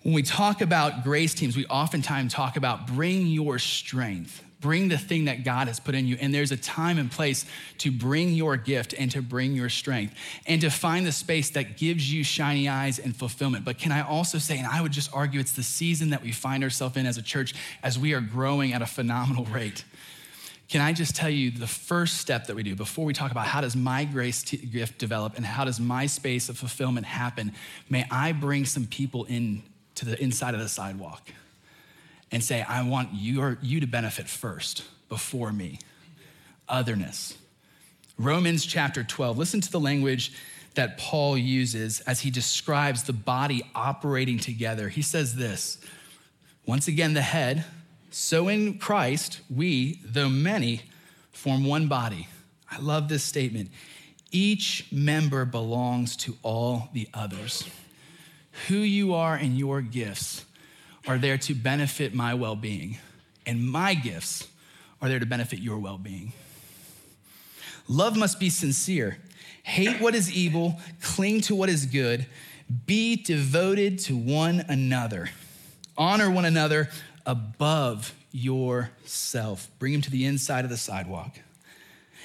When 0.03 0.15
we 0.15 0.23
talk 0.25 0.61
about 0.61 1.05
grace 1.05 1.33
teams, 1.33 1.57
we 1.57 1.65
oftentimes 1.67 2.35
talk 2.35 2.57
about 2.57 2.89
bring 2.89 3.29
your 3.29 3.61
strength, 3.61 4.43
bring 4.61 4.89
the 4.89 4.99
thing 4.99 5.27
that 5.27 5.45
God 5.45 5.69
has 5.69 5.79
put 5.79 5.95
in 5.95 6.09
you. 6.09 6.17
And 6.21 6.35
there's 6.35 6.51
a 6.51 6.57
time 6.57 6.99
and 6.99 7.09
place 7.09 7.47
to 7.79 7.93
bring 7.93 8.31
your 8.31 8.57
gift 8.57 8.95
and 8.99 9.13
to 9.13 9.23
bring 9.23 9.55
your 9.55 9.69
strength 9.69 10.15
and 10.45 10.61
to 10.63 10.71
find 10.71 11.07
the 11.07 11.13
space 11.13 11.51
that 11.51 11.77
gives 11.77 12.13
you 12.13 12.25
shiny 12.25 12.69
eyes 12.69 12.99
and 12.99 13.15
fulfillment. 13.15 13.65
But 13.65 13.79
can 13.79 13.93
I 13.93 14.03
also 14.03 14.39
say, 14.39 14.59
and 14.59 14.67
I 14.67 14.83
would 14.83 14.93
just 14.93 15.15
argue 15.15 15.39
it's 15.39 15.53
the 15.53 15.63
season 15.63 16.11
that 16.11 16.23
we 16.23 16.33
find 16.33 16.65
ourselves 16.65 16.97
in 16.97 17.07
as 17.07 17.17
a 17.17 17.23
church 17.23 17.55
as 17.85 17.97
we 17.97 18.13
are 18.13 18.21
growing 18.21 18.73
at 18.73 18.83
a 18.83 18.87
phenomenal 18.87 19.45
rate. 19.45 19.85
Can 20.73 20.81
I 20.81 20.95
just 20.95 21.15
tell 21.15 21.29
you 21.29 21.51
the 21.51 21.67
first 21.67 22.17
step 22.17 22.47
that 22.47 22.57
we 22.57 22.63
do 22.63 22.75
before 22.75 23.05
we 23.05 23.13
talk 23.13 23.31
about 23.31 23.45
how 23.45 23.61
does 23.61 23.77
my 23.77 24.07
grace 24.07 24.43
gift 24.43 24.97
develop 24.97 25.37
and 25.37 25.45
how 25.45 25.67
does 25.67 25.79
my 25.79 26.07
space 26.07 26.49
of 26.49 26.57
fulfillment 26.57 27.05
happen? 27.05 27.53
May 27.91 28.07
I 28.11 28.33
bring 28.33 28.65
some 28.65 28.87
people 28.87 29.25
in 29.25 29.63
to 29.97 30.07
the 30.07 30.19
inside 30.19 30.55
of 30.55 30.61
the 30.61 30.71
sidewalk 30.71 31.31
and 32.31 32.43
say, 32.43 32.63
I 32.63 32.89
want 32.89 33.11
your, 33.13 33.59
you 33.61 33.81
to 33.81 33.87
benefit 33.87 34.31
first 34.31 34.85
before 35.11 35.53
me. 35.53 35.79
Otherness. 36.71 37.37
Romans 38.17 38.65
chapter 38.65 39.05
12. 39.05 39.37
Listen 39.37 39.61
to 39.61 39.71
the 39.71 39.79
language 39.79 40.33
that 40.73 40.97
Paul 40.97 41.37
uses 41.37 42.01
as 42.01 42.21
he 42.21 42.31
describes 42.31 43.03
the 43.03 43.13
body 43.13 43.63
operating 43.75 44.39
together. 44.39 44.89
He 44.89 45.03
says 45.03 45.37
this 45.37 45.77
once 46.65 46.89
again, 46.89 47.13
the 47.13 47.21
head 47.21 47.67
so 48.15 48.49
in 48.49 48.79
Christ, 48.79 49.41
we, 49.49 50.01
though 50.05 50.29
many, 50.29 50.83
form 51.33 51.65
one 51.65 51.89
body. 51.89 52.29
I 52.71 52.79
love 52.79 53.09
this 53.09 53.25
statement. 53.25 53.71
Each 54.31 54.87
member 54.93 55.45
belongs 55.45 56.17
to 56.19 56.37
all 56.43 56.89
the 56.93 57.09
others. 57.15 57.69
Who 58.69 58.77
you 58.77 59.15
are 59.15 59.35
and 59.35 59.59
your 59.59 59.81
gifts 59.81 60.45
are 61.07 61.19
there 61.19 61.39
to 61.39 61.55
benefit 61.55 62.15
my 62.15 62.35
well 62.35 62.55
being, 62.55 62.99
and 63.47 63.67
my 63.67 63.95
gifts 63.95 64.47
are 65.01 65.09
there 65.09 65.19
to 65.19 65.27
benefit 65.27 65.59
your 65.59 65.79
well 65.79 65.99
being. 65.99 66.33
Love 67.89 68.17
must 68.17 68.39
be 68.39 68.51
sincere. 68.51 69.19
Hate 69.63 70.01
what 70.01 70.15
is 70.15 70.31
evil, 70.31 70.81
cling 71.01 71.41
to 71.43 71.55
what 71.55 71.69
is 71.69 71.87
good, 71.87 72.27
be 72.87 73.17
devoted 73.17 73.99
to 74.01 74.17
one 74.17 74.65
another, 74.69 75.31
honor 75.97 76.31
one 76.31 76.45
another 76.45 76.89
above 77.27 78.15
yourself. 78.31 79.71
Bring 79.79 79.95
him 79.95 80.01
to 80.03 80.11
the 80.11 80.25
inside 80.25 80.65
of 80.65 80.71
the 80.71 80.77
sidewalk. 80.77 81.39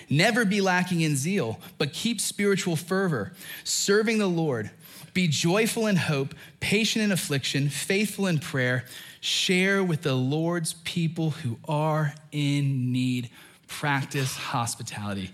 Never 0.10 0.46
be 0.46 0.62
lacking 0.62 1.02
in 1.02 1.16
zeal, 1.16 1.60
but 1.78 1.92
keep 1.92 2.22
spiritual 2.22 2.76
fervor, 2.76 3.34
serving 3.64 4.20
the 4.20 4.28
Lord. 4.28 4.72
Be 5.14 5.28
joyful 5.28 5.88
in 5.88 5.96
hope, 5.96 6.34
patient 6.60 7.04
in 7.04 7.12
affliction, 7.12 7.70
faithful 7.70 8.28
in 8.28 8.40
prayer. 8.40 8.86
Share 9.20 9.84
with 9.84 10.04
the 10.04 10.14
Lord's 10.14 10.74
people 10.74 11.32
who 11.32 11.58
are 11.68 12.14
in 12.32 12.92
need. 12.92 13.30
Practice 13.68 14.38
hospitality. 14.38 15.32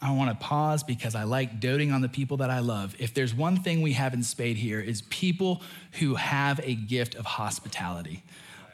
I 0.00 0.12
want 0.12 0.30
to 0.30 0.44
pause 0.44 0.82
because 0.82 1.14
I 1.14 1.22
like 1.22 1.60
doting 1.60 1.92
on 1.92 2.00
the 2.00 2.08
people 2.08 2.38
that 2.38 2.50
I 2.50 2.58
love. 2.58 2.96
If 2.98 3.14
there's 3.14 3.34
one 3.34 3.58
thing 3.58 3.82
we 3.82 3.92
have 3.92 4.14
in 4.14 4.22
spade 4.22 4.56
here 4.56 4.80
is 4.80 5.02
people 5.02 5.62
who 6.00 6.16
have 6.16 6.60
a 6.64 6.74
gift 6.74 7.14
of 7.14 7.24
hospitality. 7.24 8.22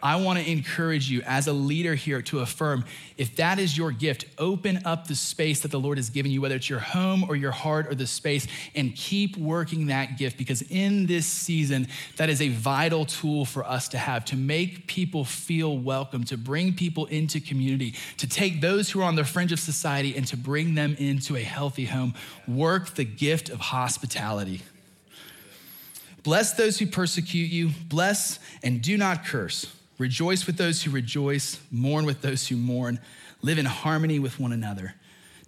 I 0.03 0.17
want 0.17 0.41
to 0.41 0.51
encourage 0.51 1.09
you 1.09 1.23
as 1.23 1.47
a 1.47 1.53
leader 1.53 1.95
here 1.95 2.21
to 2.23 2.41
affirm 2.41 2.85
if 3.17 3.37
that 3.37 3.61
is 3.61 3.79
your 3.79 3.93
gift, 3.93 4.25
open 4.37 4.81
up 4.85 5.07
the 5.07 5.15
space 5.15 5.61
that 5.61 5.71
the 5.71 5.79
Lord 5.79 5.97
has 5.97 6.11
given 6.11 6.33
you, 6.33 6.41
whether 6.41 6.57
it's 6.57 6.69
your 6.69 6.81
home 6.81 7.25
or 7.29 7.37
your 7.37 7.53
heart 7.53 7.87
or 7.87 7.95
the 7.95 8.07
space, 8.09 8.49
and 8.75 8.97
keep 8.97 9.37
working 9.37 9.87
that 9.87 10.19
gift 10.19 10.37
because 10.37 10.63
in 10.63 11.07
this 11.07 11.25
season, 11.25 11.87
that 12.17 12.29
is 12.29 12.43
a 12.43 12.49
vital 12.49 13.05
tool 13.05 13.45
for 13.45 13.65
us 13.65 13.89
to 13.91 13.99
have 13.99 14.25
to 14.25 14.37
make 14.37 14.89
people 14.89 15.25
feel 15.25 15.79
welcome, 15.79 16.25
to 16.25 16.37
bring 16.37 16.75
people 16.75 17.07
into 17.07 17.39
community, 17.39 17.95
to 18.17 18.27
take 18.27 18.61
those 18.61 18.91
who 18.91 19.01
are 19.01 19.05
on 19.05 19.15
the 19.15 19.25
fringe 19.25 19.53
of 19.53 19.61
society 19.61 20.17
and 20.17 20.27
to 20.27 20.37
bring 20.37 20.75
them 20.75 20.97
into 20.99 21.37
a 21.37 21.43
healthy 21.43 21.85
home. 21.85 22.13
Work 22.49 22.97
the 22.97 23.05
gift 23.05 23.51
of 23.51 23.61
hospitality. 23.61 24.63
Bless 26.25 26.55
those 26.55 26.81
who 26.81 26.87
persecute 26.87 27.51
you, 27.51 27.71
bless 27.89 28.41
and 28.65 28.83
do 28.83 28.97
not 28.97 29.25
curse. 29.25 29.73
Rejoice 30.03 30.49
with 30.49 30.57
those 30.57 30.83
who 30.83 30.91
rejoice, 30.91 31.61
mourn 31.71 32.05
with 32.05 32.23
those 32.23 32.49
who 32.49 32.57
mourn, 32.57 32.99
live 33.41 33.57
in 33.57 33.67
harmony 33.67 34.19
with 34.19 34.41
one 34.41 34.53
another. 34.53 34.97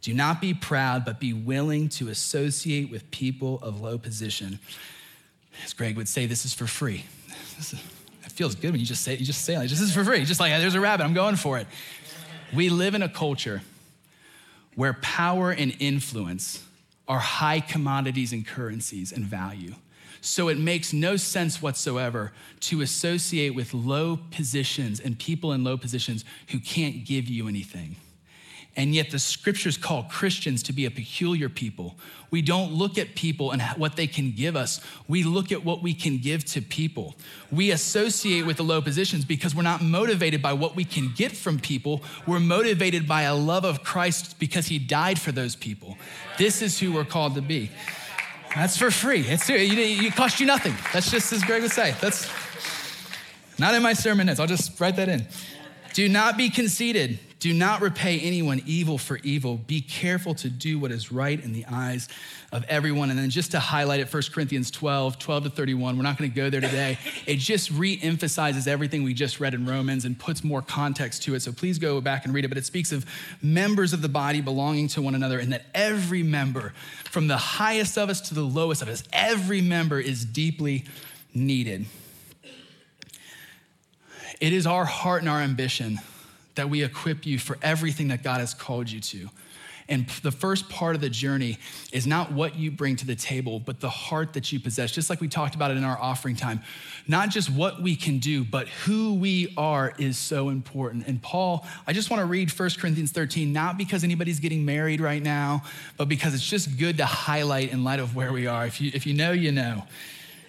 Do 0.01 0.15
not 0.15 0.41
be 0.41 0.55
proud, 0.55 1.05
but 1.05 1.19
be 1.19 1.33
willing 1.33 1.89
to 1.89 2.09
associate 2.09 2.89
with 2.89 3.11
people 3.11 3.59
of 3.63 3.81
low 3.81 3.99
position. 3.99 4.61
As 5.65 5.73
Greg 5.73 5.97
would 5.97 6.09
say, 6.09 6.27
this 6.27 6.45
is 6.45 6.55
for 6.55 6.69
free. 6.69 7.05
It 7.59 8.31
feels 8.31 8.55
good 8.55 8.71
when 8.71 8.79
you 8.79 8.87
just 8.87 9.03
say 9.03 9.17
you 9.17 9.27
just 9.27 9.45
say 9.45 9.59
like, 9.59 9.69
this 9.69 9.81
is 9.81 9.93
for 9.93 10.05
free. 10.05 10.25
Just 10.25 10.39
like 10.39 10.53
there's 10.53 10.77
a 10.77 10.81
rabbit, 10.81 11.03
I'm 11.03 11.15
going 11.15 11.35
for 11.35 11.59
it. 11.59 11.67
We 12.55 12.69
live 12.69 12.95
in 12.95 13.03
a 13.03 13.09
culture 13.09 13.61
where 14.77 14.93
power 14.93 15.51
and 15.51 15.75
influence 15.81 16.63
are 17.09 17.19
high 17.19 17.59
commodities 17.59 18.33
and 18.33 18.47
currencies 18.47 19.11
and 19.11 19.25
value. 19.25 19.75
So 20.25 20.49
it 20.49 20.59
makes 20.59 20.95
no 20.95 21.17
sense 21.17 21.61
whatsoever 21.61 22.33
to 22.61 22.81
associate 22.81 23.55
with 23.55 23.75
low 23.75 24.19
positions 24.31 24.99
and 24.99 25.19
people 25.19 25.53
in 25.53 25.65
low 25.65 25.77
positions 25.77 26.25
who 26.49 26.61
can't 26.61 27.05
give 27.05 27.29
you 27.29 27.47
anything. 27.47 27.97
And 28.75 28.95
yet, 28.95 29.11
the 29.11 29.19
scriptures 29.19 29.77
call 29.77 30.05
Christians 30.05 30.63
to 30.63 30.73
be 30.73 30.87
a 30.87 30.91
peculiar 30.91 31.51
people. 31.51 31.97
We 32.31 32.41
don't 32.41 32.73
look 32.73 32.97
at 32.97 33.15
people 33.15 33.51
and 33.51 33.61
what 33.77 33.97
they 33.97 34.07
can 34.07 34.33
give 34.33 34.57
us. 34.57 34.81
We 35.07 35.25
look 35.25 35.53
at 35.53 35.63
what 35.63 35.83
we 35.83 35.93
can 35.93 36.17
give 36.17 36.45
to 36.47 36.63
people. 36.63 37.15
We 37.53 37.71
associate 37.71 38.47
with 38.47 38.57
the 38.57 38.65
low 38.65 38.81
positions 38.81 39.27
because 39.27 39.55
we're 39.55 39.63
not 39.63 39.83
motivated 39.83 40.41
by 40.41 40.55
what 40.55 40.75
we 40.75 40.85
can 40.85 41.13
get 41.15 41.33
from 41.33 41.61
people. 41.61 42.03
We're 42.27 42.41
motivated 42.41 43.07
by 43.07 43.23
a 43.23 43.35
love 43.35 43.67
of 43.67 43.85
Christ 43.85 44.39
because 44.39 44.69
he 44.69 44.79
died 44.79 45.21
for 45.21 45.33
those 45.33 45.55
people. 45.55 45.99
This 46.39 46.63
is 46.63 46.81
who 46.81 46.95
we're 46.95 47.05
called 47.05 47.35
to 47.35 47.43
be. 47.43 47.71
That's 48.55 48.77
for 48.77 48.91
free. 48.91 49.21
It's, 49.21 49.49
you. 49.49 49.57
it 49.59 50.15
cost 50.15 50.39
you 50.39 50.47
nothing. 50.47 50.75
That's 50.93 51.11
just 51.11 51.33
as 51.33 51.43
Greg 51.43 51.63
would 51.63 51.73
say. 51.73 51.95
That's 52.01 52.31
not 53.59 53.75
in 53.75 53.83
my 53.83 53.93
sermon 53.93 54.27
notes. 54.27 54.39
I'll 54.39 54.47
just 54.47 54.79
write 54.81 54.97
that 54.97 55.09
in. 55.09 55.27
Do 55.93 56.09
not 56.09 56.37
be 56.37 56.51
conceited. 56.51 57.19
Do 57.45 57.53
not 57.53 57.83
repay 57.83 58.21
anyone 58.21 58.63
evil 58.65 58.97
for 58.97 59.19
evil. 59.19 59.59
Be 59.59 59.83
careful 59.83 60.35
to 60.37 60.49
do 60.49 60.79
what 60.79 60.91
is 60.91 61.13
right 61.13 61.39
in 61.39 61.53
the 61.53 61.67
eyes 61.71 62.09
of 62.53 62.65
everyone. 62.71 63.11
And 63.11 63.19
then 63.19 63.29
just 63.29 63.51
to 63.51 63.61
highlight 63.61 64.01
it, 64.01 64.11
1 64.11 64.23
Corinthians 64.33 64.71
12, 64.71 65.19
12 65.19 65.45
to 65.45 65.51
31, 65.51 65.99
we're 65.99 66.05
not 66.05 66.17
going 66.17 66.31
to 66.31 66.35
go 66.35 66.49
there 66.49 66.63
today. 66.63 66.97
It 67.27 67.37
just 67.37 67.71
re 67.71 68.01
emphasizes 68.03 68.67
everything 68.67 69.03
we 69.03 69.13
just 69.13 69.41
read 69.41 69.53
in 69.53 69.67
Romans 69.67 70.07
and 70.07 70.19
puts 70.19 70.43
more 70.43 70.63
context 70.63 71.23
to 71.25 71.35
it. 71.35 71.41
So 71.41 71.53
please 71.53 71.79
go 71.79 72.01
back 72.01 72.25
and 72.25 72.33
read 72.33 72.47
it. 72.47 72.49
But 72.49 72.57
it 72.57 72.65
speaks 72.65 72.93
of 72.93 73.05
members 73.43 73.93
of 73.93 74.01
the 74.01 74.09
body 74.09 74.41
belonging 74.41 74.89
to 74.89 75.03
one 75.03 75.15
another 75.15 75.39
and 75.39 75.53
that 75.53 75.67
every 75.75 76.23
member, 76.23 76.73
from 77.05 77.27
the 77.29 77.37
highest 77.37 77.99
of 77.99 78.09
us 78.09 78.23
to 78.23 78.35
the 78.35 78.41
lowest 78.41 78.81
of 78.81 78.89
us, 78.89 79.05
every 79.13 79.61
member 79.61 80.01
is 80.01 80.25
deeply 80.25 80.87
needed. 81.35 81.85
It 84.41 84.55
is 84.55 84.67
our 84.67 84.87
heart 84.87 85.21
and 85.21 85.29
our 85.29 85.43
ambition 85.43 86.01
that 86.55 86.71
we 86.71 86.83
equip 86.83 87.27
you 87.27 87.39
for 87.39 87.59
everything 87.63 88.09
that 88.09 88.23
God 88.23 88.41
has 88.41 88.55
called 88.55 88.91
you 88.91 89.01
to. 89.01 89.29
And 89.89 90.09
the 90.23 90.31
first 90.31 90.71
part 90.71 90.95
of 90.95 91.03
the 91.03 91.11
journey 91.11 91.59
is 91.93 92.07
not 92.07 92.33
what 92.33 92.57
you 92.57 92.71
bring 92.71 92.97
to 92.97 93.07
the 93.07 93.15
table, 93.15 93.61
but 93.61 93.81
the 93.81 93.91
heart 93.91 94.33
that 94.33 94.51
you 94.51 94.59
possess, 94.59 94.91
just 94.91 95.11
like 95.11 95.21
we 95.21 95.29
talked 95.29 95.55
about 95.55 95.71
it 95.71 95.77
in 95.77 95.85
our 95.85 96.01
offering 96.01 96.37
time. 96.37 96.63
Not 97.07 97.29
just 97.29 97.51
what 97.51 97.83
we 97.83 97.95
can 97.95 98.19
do, 98.19 98.45
but 98.45 98.67
who 98.69 99.15
we 99.15 99.53
are 99.59 99.93
is 99.99 100.17
so 100.17 100.49
important. 100.49 101.07
And 101.07 101.21
Paul, 101.21 101.67
I 101.87 101.93
just 101.93 102.11
want 102.11 102.23
to 102.23 102.27
read 102.27 102.51
1 102.51 102.71
Corinthians 102.79 103.13
13, 103.13 103.53
not 103.53 103.77
because 103.77 104.05
anybody's 104.05 104.41
getting 104.41 104.65
married 104.65 105.03
right 105.03 105.23
now, 105.23 105.65
but 105.99 106.09
because 106.09 106.35
it's 106.35 106.49
just 106.49 106.79
good 106.79 106.97
to 106.97 107.05
highlight 107.05 107.71
in 107.71 107.85
light 107.85 108.01
of 108.01 108.17
where 108.17 108.33
we 108.33 108.47
are. 108.47 108.65
If 108.67 108.81
you, 108.81 108.91
if 108.95 109.07
you 109.07 109.13
know, 109.13 109.33
you 109.33 109.53
know. 109.53 109.85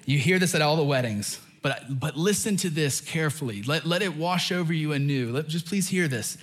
You 0.05 0.19
hear 0.19 0.39
this 0.39 0.55
at 0.55 0.61
all 0.61 0.75
the 0.75 0.83
weddings. 0.83 1.41
But, 1.65 1.99
but 1.99 2.15
listen 2.15 2.57
to 2.57 2.69
this 2.69 3.01
carefully. 3.01 3.63
Let, 3.63 3.87
let 3.87 4.03
it 4.03 4.15
wash 4.15 4.51
over 4.51 4.71
you 4.71 4.91
anew. 4.91 5.31
Let, 5.31 5.47
just 5.47 5.65
please 5.65 5.87
hear 5.87 6.07
this. 6.07 6.37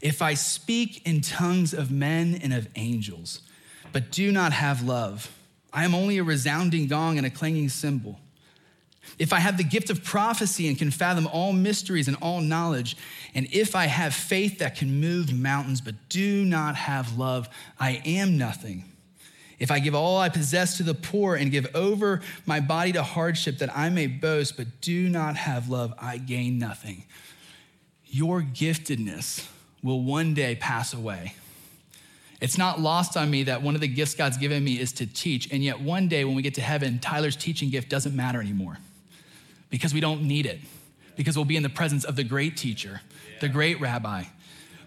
If 0.00 0.22
I 0.22 0.32
speak 0.32 1.06
in 1.06 1.20
tongues 1.20 1.74
of 1.74 1.90
men 1.90 2.40
and 2.42 2.54
of 2.54 2.68
angels, 2.74 3.42
but 3.92 4.10
do 4.10 4.32
not 4.32 4.54
have 4.54 4.82
love, 4.82 5.30
I 5.74 5.84
am 5.84 5.94
only 5.94 6.16
a 6.16 6.24
resounding 6.24 6.86
gong 6.86 7.18
and 7.18 7.26
a 7.26 7.30
clanging 7.30 7.68
cymbal. 7.68 8.18
If 9.18 9.34
I 9.34 9.40
have 9.40 9.58
the 9.58 9.62
gift 9.62 9.90
of 9.90 10.02
prophecy 10.02 10.68
and 10.68 10.78
can 10.78 10.90
fathom 10.90 11.26
all 11.26 11.52
mysteries 11.52 12.08
and 12.08 12.16
all 12.22 12.40
knowledge, 12.40 12.96
and 13.34 13.46
if 13.52 13.76
I 13.76 13.84
have 13.84 14.14
faith 14.14 14.60
that 14.60 14.76
can 14.76 15.02
move 15.02 15.34
mountains 15.34 15.82
but 15.82 15.96
do 16.08 16.46
not 16.46 16.76
have 16.76 17.18
love, 17.18 17.46
I 17.78 18.00
am 18.06 18.38
nothing. 18.38 18.91
If 19.62 19.70
I 19.70 19.78
give 19.78 19.94
all 19.94 20.18
I 20.18 20.28
possess 20.28 20.78
to 20.78 20.82
the 20.82 20.92
poor 20.92 21.36
and 21.36 21.48
give 21.48 21.68
over 21.72 22.20
my 22.46 22.58
body 22.58 22.90
to 22.94 23.02
hardship 23.04 23.58
that 23.58 23.70
I 23.78 23.90
may 23.90 24.08
boast, 24.08 24.56
but 24.56 24.66
do 24.80 25.08
not 25.08 25.36
have 25.36 25.68
love, 25.68 25.94
I 26.00 26.18
gain 26.18 26.58
nothing. 26.58 27.04
Your 28.04 28.42
giftedness 28.42 29.48
will 29.80 30.02
one 30.02 30.34
day 30.34 30.56
pass 30.56 30.92
away. 30.92 31.34
It's 32.40 32.58
not 32.58 32.80
lost 32.80 33.16
on 33.16 33.30
me 33.30 33.44
that 33.44 33.62
one 33.62 33.76
of 33.76 33.80
the 33.80 33.86
gifts 33.86 34.16
God's 34.16 34.36
given 34.36 34.64
me 34.64 34.80
is 34.80 34.92
to 34.94 35.06
teach. 35.06 35.48
And 35.52 35.62
yet, 35.62 35.80
one 35.80 36.08
day 36.08 36.24
when 36.24 36.34
we 36.34 36.42
get 36.42 36.54
to 36.54 36.60
heaven, 36.60 36.98
Tyler's 36.98 37.36
teaching 37.36 37.70
gift 37.70 37.88
doesn't 37.88 38.16
matter 38.16 38.40
anymore 38.40 38.78
because 39.70 39.94
we 39.94 40.00
don't 40.00 40.22
need 40.24 40.44
it, 40.44 40.58
because 41.14 41.36
we'll 41.36 41.44
be 41.44 41.56
in 41.56 41.62
the 41.62 41.68
presence 41.68 42.02
of 42.02 42.16
the 42.16 42.24
great 42.24 42.56
teacher, 42.56 43.00
the 43.40 43.48
great 43.48 43.80
rabbi, 43.80 44.24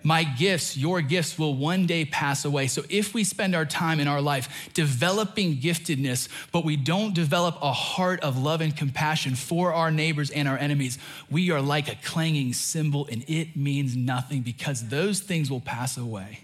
my 0.05 0.23
gifts, 0.23 0.77
your 0.77 1.01
gifts 1.01 1.39
will 1.39 1.55
one 1.55 1.87
day 1.87 2.05
pass 2.05 2.45
away. 2.45 2.67
So 2.67 2.83
if 2.89 3.15
we 3.15 3.23
spend 3.23 3.55
our 3.55 3.65
time 3.65 3.99
in 3.99 4.07
our 4.07 4.21
life 4.21 4.69
developing 4.75 5.57
giftedness, 5.57 6.29
but 6.51 6.63
we 6.63 6.75
don't 6.75 7.15
develop 7.15 7.57
a 7.59 7.73
heart 7.73 8.19
of 8.19 8.37
love 8.37 8.61
and 8.61 8.77
compassion 8.77 9.33
for 9.33 9.73
our 9.73 9.89
neighbors 9.89 10.29
and 10.29 10.47
our 10.47 10.59
enemies, 10.59 10.99
we 11.31 11.49
are 11.49 11.59
like 11.59 11.91
a 11.91 11.97
clanging 12.03 12.53
cymbal 12.53 13.07
and 13.11 13.25
it 13.27 13.57
means 13.57 13.95
nothing 13.95 14.41
because 14.41 14.89
those 14.89 15.21
things 15.21 15.49
will 15.49 15.59
pass 15.59 15.97
away. 15.97 16.41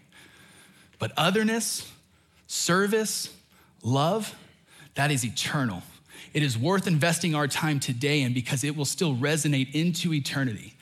But 0.97 1.11
otherness, 1.15 1.87
service, 2.47 3.29
love, 3.83 4.33
that 4.95 5.11
is 5.11 5.23
eternal. 5.23 5.83
It 6.33 6.41
is 6.41 6.57
worth 6.57 6.87
investing 6.87 7.35
our 7.35 7.47
time 7.47 7.79
today 7.79 8.21
in 8.21 8.33
because 8.33 8.63
it 8.63 8.75
will 8.75 8.85
still 8.85 9.15
resonate 9.15 9.71
into 9.75 10.15
eternity. 10.15 10.73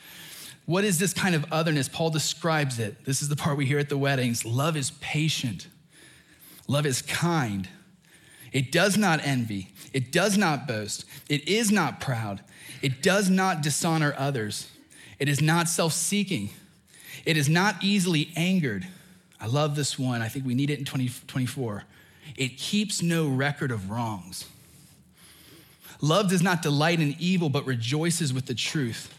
What 0.70 0.84
is 0.84 1.00
this 1.00 1.16
kind 1.16 1.34
of 1.34 1.48
otherness? 1.52 1.90
Paul 1.90 2.12
describes 2.12 2.78
it. 2.78 3.04
This 3.04 3.24
is 3.24 3.28
the 3.28 3.36
part 3.36 3.58
we 3.58 3.66
hear 3.66 3.80
at 3.80 3.90
the 3.90 3.98
weddings. 3.98 4.46
Love 4.46 4.78
is 4.78 4.92
patient, 5.02 5.66
love 6.68 6.86
is 6.86 7.02
kind. 7.02 7.68
It 8.52 8.72
does 8.72 8.96
not 8.96 9.20
envy, 9.26 9.72
it 9.94 10.12
does 10.12 10.38
not 10.38 10.68
boast, 10.68 11.06
it 11.28 11.48
is 11.48 11.72
not 11.72 12.00
proud, 12.00 12.42
it 12.84 13.02
does 13.02 13.32
not 13.32 13.64
dishonor 13.64 14.14
others, 14.16 14.70
it 15.18 15.28
is 15.28 15.42
not 15.42 15.68
self 15.68 15.92
seeking, 15.94 16.52
it 17.26 17.36
is 17.36 17.50
not 17.50 17.78
easily 17.82 18.32
angered. 18.36 18.88
I 19.42 19.48
love 19.48 19.76
this 19.76 19.98
one. 19.98 20.22
I 20.22 20.28
think 20.28 20.46
we 20.46 20.54
need 20.54 20.70
it 20.70 20.78
in 20.78 20.86
2024. 20.86 21.84
It 22.38 22.60
keeps 22.60 23.02
no 23.02 23.28
record 23.28 23.72
of 23.72 23.90
wrongs. 23.90 24.46
Love 26.00 26.30
does 26.30 26.44
not 26.44 26.62
delight 26.62 27.00
in 27.00 27.16
evil, 27.18 27.50
but 27.50 27.66
rejoices 27.66 28.32
with 28.32 28.46
the 28.46 28.54
truth. 28.54 29.16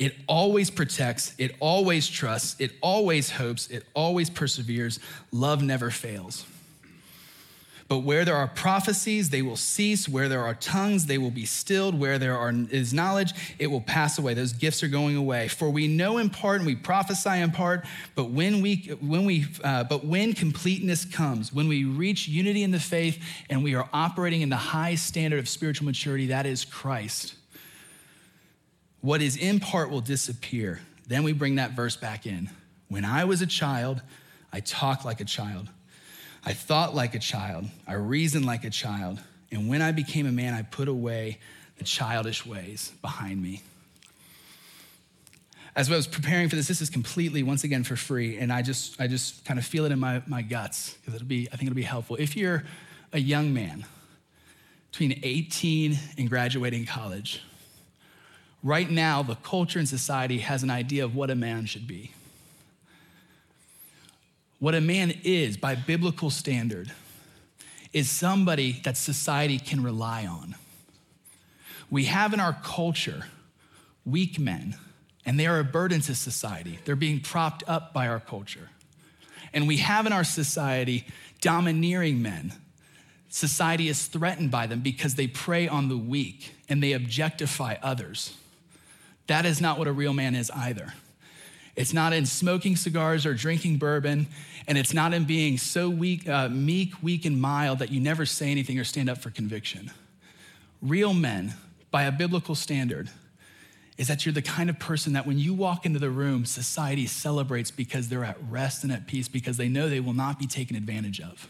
It 0.00 0.14
always 0.26 0.70
protects, 0.70 1.34
it 1.36 1.54
always 1.60 2.08
trusts, 2.08 2.56
it 2.58 2.72
always 2.80 3.32
hopes, 3.32 3.68
it 3.68 3.84
always 3.92 4.30
perseveres. 4.30 4.98
Love 5.30 5.62
never 5.62 5.90
fails. 5.90 6.46
But 7.86 7.98
where 7.98 8.24
there 8.24 8.36
are 8.36 8.46
prophecies, 8.46 9.28
they 9.28 9.42
will 9.42 9.58
cease. 9.58 10.08
Where 10.08 10.30
there 10.30 10.42
are 10.42 10.54
tongues, 10.54 11.04
they 11.04 11.18
will 11.18 11.32
be 11.32 11.44
stilled. 11.44 11.98
Where 11.98 12.18
there 12.18 12.38
are, 12.38 12.50
is 12.70 12.94
knowledge, 12.94 13.34
it 13.58 13.66
will 13.66 13.82
pass 13.82 14.18
away. 14.18 14.32
Those 14.32 14.54
gifts 14.54 14.82
are 14.82 14.88
going 14.88 15.16
away. 15.16 15.48
For 15.48 15.68
we 15.68 15.86
know 15.86 16.16
in 16.16 16.30
part 16.30 16.60
and 16.60 16.66
we 16.66 16.76
prophesy 16.76 17.40
in 17.40 17.50
part. 17.50 17.84
But 18.14 18.30
when 18.30 18.62
we, 18.62 18.76
when 19.02 19.26
we, 19.26 19.48
uh, 19.62 19.84
but 19.84 20.06
when 20.06 20.32
completeness 20.32 21.04
comes, 21.04 21.52
when 21.52 21.68
we 21.68 21.84
reach 21.84 22.26
unity 22.26 22.62
in 22.62 22.70
the 22.70 22.80
faith 22.80 23.22
and 23.50 23.62
we 23.62 23.74
are 23.74 23.86
operating 23.92 24.40
in 24.40 24.48
the 24.48 24.56
high 24.56 24.94
standard 24.94 25.40
of 25.40 25.48
spiritual 25.48 25.84
maturity, 25.84 26.28
that 26.28 26.46
is 26.46 26.64
Christ 26.64 27.34
what 29.00 29.22
is 29.22 29.36
in 29.36 29.60
part 29.60 29.90
will 29.90 30.00
disappear. 30.00 30.80
Then 31.06 31.22
we 31.22 31.32
bring 31.32 31.56
that 31.56 31.72
verse 31.72 31.96
back 31.96 32.26
in. 32.26 32.50
When 32.88 33.04
I 33.04 33.24
was 33.24 33.40
a 33.42 33.46
child, 33.46 34.02
I 34.52 34.60
talked 34.60 35.04
like 35.04 35.20
a 35.20 35.24
child. 35.24 35.68
I 36.44 36.52
thought 36.52 36.94
like 36.94 37.14
a 37.14 37.18
child. 37.18 37.66
I 37.86 37.94
reasoned 37.94 38.46
like 38.46 38.64
a 38.64 38.70
child. 38.70 39.20
And 39.52 39.68
when 39.68 39.82
I 39.82 39.92
became 39.92 40.26
a 40.26 40.32
man, 40.32 40.54
I 40.54 40.62
put 40.62 40.88
away 40.88 41.38
the 41.78 41.84
childish 41.84 42.44
ways 42.44 42.92
behind 43.02 43.42
me. 43.42 43.62
As 45.76 45.90
I 45.90 45.96
was 45.96 46.06
preparing 46.06 46.48
for 46.48 46.56
this, 46.56 46.66
this 46.66 46.80
is 46.80 46.90
completely, 46.90 47.42
once 47.42 47.64
again, 47.64 47.84
for 47.84 47.96
free. 47.96 48.38
And 48.38 48.52
I 48.52 48.60
just, 48.62 49.00
I 49.00 49.06
just 49.06 49.44
kind 49.44 49.58
of 49.58 49.64
feel 49.64 49.84
it 49.84 49.92
in 49.92 49.98
my, 49.98 50.22
my 50.26 50.42
guts 50.42 50.94
because 50.94 51.14
it'll 51.14 51.28
be, 51.28 51.48
I 51.52 51.56
think 51.56 51.70
it'll 51.70 51.76
be 51.76 51.82
helpful. 51.82 52.16
If 52.16 52.36
you're 52.36 52.64
a 53.12 53.20
young 53.20 53.54
man 53.54 53.86
between 54.90 55.20
18 55.22 55.98
and 56.18 56.28
graduating 56.28 56.86
college, 56.86 57.42
Right 58.62 58.90
now, 58.90 59.22
the 59.22 59.36
culture 59.36 59.78
and 59.78 59.88
society 59.88 60.38
has 60.38 60.62
an 60.62 60.70
idea 60.70 61.04
of 61.04 61.14
what 61.14 61.30
a 61.30 61.34
man 61.34 61.66
should 61.66 61.86
be. 61.86 62.12
What 64.58 64.74
a 64.74 64.80
man 64.80 65.14
is, 65.24 65.56
by 65.56 65.74
biblical 65.74 66.28
standard, 66.28 66.92
is 67.94 68.10
somebody 68.10 68.80
that 68.84 68.98
society 68.98 69.58
can 69.58 69.82
rely 69.82 70.26
on. 70.26 70.54
We 71.90 72.04
have 72.04 72.34
in 72.34 72.40
our 72.40 72.52
culture 72.62 73.24
weak 74.04 74.38
men, 74.38 74.76
and 75.24 75.40
they 75.40 75.46
are 75.46 75.58
a 75.58 75.64
burden 75.64 76.02
to 76.02 76.14
society. 76.14 76.78
They're 76.84 76.96
being 76.96 77.20
propped 77.20 77.64
up 77.66 77.94
by 77.94 78.06
our 78.08 78.20
culture. 78.20 78.68
And 79.54 79.66
we 79.66 79.78
have 79.78 80.06
in 80.06 80.12
our 80.12 80.24
society 80.24 81.06
domineering 81.40 82.20
men. 82.20 82.52
Society 83.30 83.88
is 83.88 84.06
threatened 84.06 84.50
by 84.50 84.66
them 84.66 84.80
because 84.80 85.14
they 85.14 85.26
prey 85.26 85.66
on 85.66 85.88
the 85.88 85.96
weak 85.96 86.52
and 86.68 86.82
they 86.82 86.92
objectify 86.92 87.76
others. 87.82 88.36
That 89.30 89.46
is 89.46 89.60
not 89.60 89.78
what 89.78 89.86
a 89.86 89.92
real 89.92 90.12
man 90.12 90.34
is 90.34 90.50
either. 90.50 90.92
It's 91.76 91.92
not 91.92 92.12
in 92.12 92.26
smoking 92.26 92.74
cigars 92.74 93.24
or 93.24 93.32
drinking 93.32 93.76
bourbon, 93.76 94.26
and 94.66 94.76
it's 94.76 94.92
not 94.92 95.14
in 95.14 95.22
being 95.22 95.56
so 95.56 95.88
weak, 95.88 96.28
uh, 96.28 96.48
meek, 96.48 97.00
weak, 97.00 97.24
and 97.24 97.40
mild 97.40 97.78
that 97.78 97.92
you 97.92 98.00
never 98.00 98.26
say 98.26 98.50
anything 98.50 98.76
or 98.80 98.82
stand 98.82 99.08
up 99.08 99.18
for 99.18 99.30
conviction. 99.30 99.92
Real 100.82 101.14
men, 101.14 101.54
by 101.92 102.02
a 102.02 102.10
biblical 102.10 102.56
standard, 102.56 103.08
is 103.96 104.08
that 104.08 104.26
you're 104.26 104.32
the 104.32 104.42
kind 104.42 104.68
of 104.68 104.80
person 104.80 105.12
that 105.12 105.28
when 105.28 105.38
you 105.38 105.54
walk 105.54 105.86
into 105.86 106.00
the 106.00 106.10
room, 106.10 106.44
society 106.44 107.06
celebrates 107.06 107.70
because 107.70 108.08
they're 108.08 108.24
at 108.24 108.36
rest 108.50 108.82
and 108.82 108.92
at 108.92 109.06
peace 109.06 109.28
because 109.28 109.56
they 109.56 109.68
know 109.68 109.88
they 109.88 110.00
will 110.00 110.12
not 110.12 110.40
be 110.40 110.48
taken 110.48 110.74
advantage 110.74 111.20
of. 111.20 111.48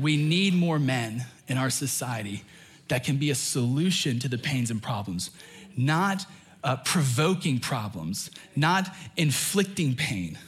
We 0.00 0.16
need 0.16 0.54
more 0.54 0.78
men 0.78 1.26
in 1.48 1.58
our 1.58 1.68
society 1.68 2.44
that 2.86 3.02
can 3.02 3.16
be 3.16 3.30
a 3.30 3.34
solution 3.34 4.20
to 4.20 4.28
the 4.28 4.38
pains 4.38 4.70
and 4.70 4.80
problems, 4.80 5.30
not 5.76 6.26
uh, 6.64 6.76
provoking 6.76 7.60
problems, 7.60 8.30
not 8.56 8.88
inflicting 9.16 9.94
pain, 9.94 10.38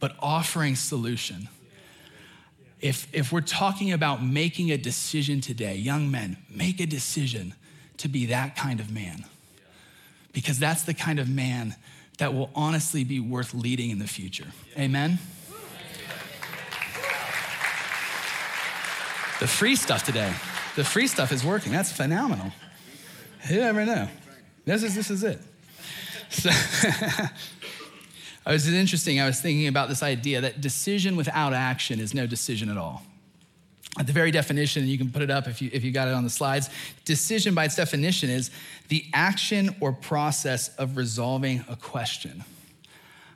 but 0.00 0.14
offering 0.20 0.76
solution. 0.76 1.48
If, 2.80 3.08
if 3.12 3.32
we're 3.32 3.40
talking 3.40 3.92
about 3.92 4.22
making 4.22 4.70
a 4.70 4.76
decision 4.76 5.40
today, 5.40 5.76
young 5.76 6.10
men, 6.10 6.36
make 6.50 6.80
a 6.80 6.86
decision 6.86 7.54
to 7.96 8.08
be 8.08 8.26
that 8.26 8.54
kind 8.56 8.80
of 8.80 8.92
man 8.92 9.24
because 10.32 10.58
that's 10.58 10.82
the 10.82 10.92
kind 10.92 11.18
of 11.18 11.30
man 11.30 11.74
that 12.18 12.34
will 12.34 12.50
honestly 12.54 13.04
be 13.04 13.20
worth 13.20 13.54
leading 13.54 13.90
in 13.90 13.98
the 13.98 14.06
future. 14.06 14.46
Amen? 14.78 15.18
The 19.40 19.46
free 19.46 19.76
stuff 19.76 20.02
today, 20.02 20.32
the 20.76 20.84
free 20.84 21.06
stuff 21.06 21.32
is 21.32 21.44
working. 21.44 21.72
That's 21.72 21.92
phenomenal. 21.92 22.52
Who 23.48 23.60
ever 23.60 23.84
knew? 23.84 24.06
This 24.66 24.82
is, 24.82 24.94
this 24.94 25.10
is 25.10 25.22
it. 25.22 25.38
So, 26.28 26.50
I 28.46 28.52
was 28.52 28.70
interesting. 28.70 29.20
I 29.20 29.26
was 29.26 29.40
thinking 29.40 29.68
about 29.68 29.88
this 29.88 30.02
idea 30.02 30.40
that 30.40 30.60
decision 30.60 31.16
without 31.16 31.54
action 31.54 32.00
is 32.00 32.12
no 32.12 32.26
decision 32.26 32.68
at 32.68 32.76
all. 32.76 33.02
At 33.98 34.06
the 34.06 34.12
very 34.12 34.30
definition, 34.30 34.86
you 34.86 34.98
can 34.98 35.10
put 35.10 35.22
it 35.22 35.30
up 35.30 35.46
if 35.46 35.62
you, 35.62 35.70
if 35.72 35.84
you 35.84 35.92
got 35.92 36.08
it 36.08 36.14
on 36.14 36.24
the 36.24 36.30
slides, 36.30 36.68
decision 37.04 37.54
by 37.54 37.64
its 37.64 37.76
definition 37.76 38.28
is 38.28 38.50
the 38.88 39.06
action 39.14 39.74
or 39.80 39.92
process 39.92 40.74
of 40.76 40.96
resolving 40.96 41.64
a 41.68 41.76
question. 41.76 42.44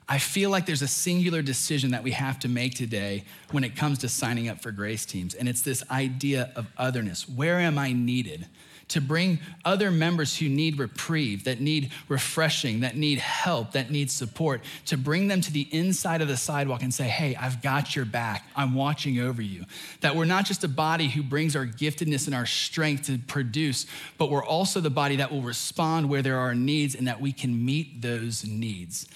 I 0.08 0.18
feel 0.18 0.50
like 0.50 0.66
there's 0.66 0.82
a 0.82 0.88
singular 0.88 1.40
decision 1.40 1.92
that 1.92 2.02
we 2.02 2.10
have 2.10 2.40
to 2.40 2.48
make 2.48 2.74
today 2.74 3.24
when 3.52 3.62
it 3.62 3.76
comes 3.76 3.98
to 3.98 4.08
signing 4.08 4.48
up 4.48 4.60
for 4.60 4.72
grace 4.72 5.06
teams, 5.06 5.34
and 5.34 5.48
it's 5.48 5.62
this 5.62 5.88
idea 5.90 6.50
of 6.56 6.66
otherness. 6.76 7.28
Where 7.28 7.60
am 7.60 7.78
I 7.78 7.92
needed? 7.92 8.48
To 8.90 9.00
bring 9.00 9.38
other 9.64 9.90
members 9.90 10.36
who 10.36 10.48
need 10.48 10.78
reprieve, 10.78 11.44
that 11.44 11.60
need 11.60 11.92
refreshing, 12.08 12.80
that 12.80 12.96
need 12.96 13.18
help, 13.18 13.72
that 13.72 13.90
need 13.90 14.10
support, 14.10 14.62
to 14.86 14.96
bring 14.96 15.28
them 15.28 15.40
to 15.40 15.52
the 15.52 15.68
inside 15.70 16.20
of 16.20 16.28
the 16.28 16.36
sidewalk 16.36 16.82
and 16.82 16.92
say, 16.92 17.04
Hey, 17.04 17.34
I've 17.36 17.62
got 17.62 17.94
your 17.94 18.04
back. 18.04 18.44
I'm 18.56 18.74
watching 18.74 19.20
over 19.20 19.40
you. 19.40 19.64
That 20.00 20.16
we're 20.16 20.24
not 20.24 20.44
just 20.44 20.64
a 20.64 20.68
body 20.68 21.08
who 21.08 21.22
brings 21.22 21.54
our 21.54 21.66
giftedness 21.66 22.26
and 22.26 22.34
our 22.34 22.46
strength 22.46 23.06
to 23.06 23.18
produce, 23.18 23.86
but 24.18 24.30
we're 24.30 24.44
also 24.44 24.80
the 24.80 24.90
body 24.90 25.16
that 25.16 25.30
will 25.30 25.42
respond 25.42 26.08
where 26.08 26.22
there 26.22 26.38
are 26.38 26.54
needs 26.54 26.94
and 26.94 27.06
that 27.06 27.20
we 27.20 27.32
can 27.32 27.64
meet 27.64 28.02
those 28.02 28.44
needs. 28.44 29.06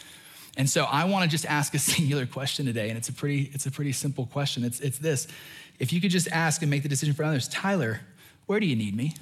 And 0.56 0.70
so 0.70 0.84
I 0.84 1.04
want 1.04 1.24
to 1.24 1.28
just 1.28 1.46
ask 1.46 1.74
a 1.74 1.78
singular 1.80 2.26
question 2.26 2.64
today, 2.66 2.88
and 2.88 2.96
it's 2.96 3.08
a 3.08 3.12
pretty, 3.12 3.50
it's 3.52 3.66
a 3.66 3.70
pretty 3.70 3.92
simple 3.92 4.26
question. 4.26 4.64
It's, 4.64 4.78
it's 4.80 4.98
this. 4.98 5.26
If 5.80 5.92
you 5.92 6.00
could 6.00 6.10
just 6.10 6.28
ask 6.28 6.62
and 6.62 6.70
make 6.70 6.84
the 6.84 6.88
decision 6.88 7.14
for 7.14 7.24
others, 7.24 7.48
Tyler, 7.48 8.00
where 8.46 8.60
do 8.60 8.66
you 8.66 8.76
need 8.76 8.94
me? 8.94 9.14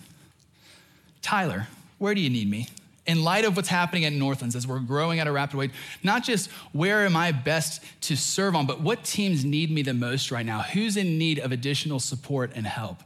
Tyler, 1.23 1.69
where 1.99 2.15
do 2.15 2.21
you 2.21 2.29
need 2.31 2.51
me? 2.51 2.69
In 3.07 3.25
light 3.25 3.45
of 3.45 3.57
what's 3.57 3.69
happening 3.69 4.05
at 4.05 4.13
Northlands 4.13 4.55
as 4.55 4.67
we're 4.67 4.79
growing 4.79 5.19
at 5.19 5.27
a 5.27 5.33
rapid 5.33 5.57
rate, 5.57 5.71
not 6.03 6.23
just 6.23 6.51
where 6.73 7.05
am 7.05 7.17
I 7.17 7.33
best 7.33 7.83
to 8.03 8.17
serve 8.17 8.55
on, 8.55 8.67
but 8.67 8.81
what 8.81 9.05
teams 9.05 9.45
need 9.45 9.71
me 9.71 9.83
the 9.83 9.95
most 9.95 10.31
right 10.31 10.47
now? 10.47 10.61
Who's 10.61 10.97
in 10.97 11.19
need 11.19 11.39
of 11.39 11.51
additional 11.51 11.99
support 11.99 12.53
and 12.55 12.67
help? 12.67 13.03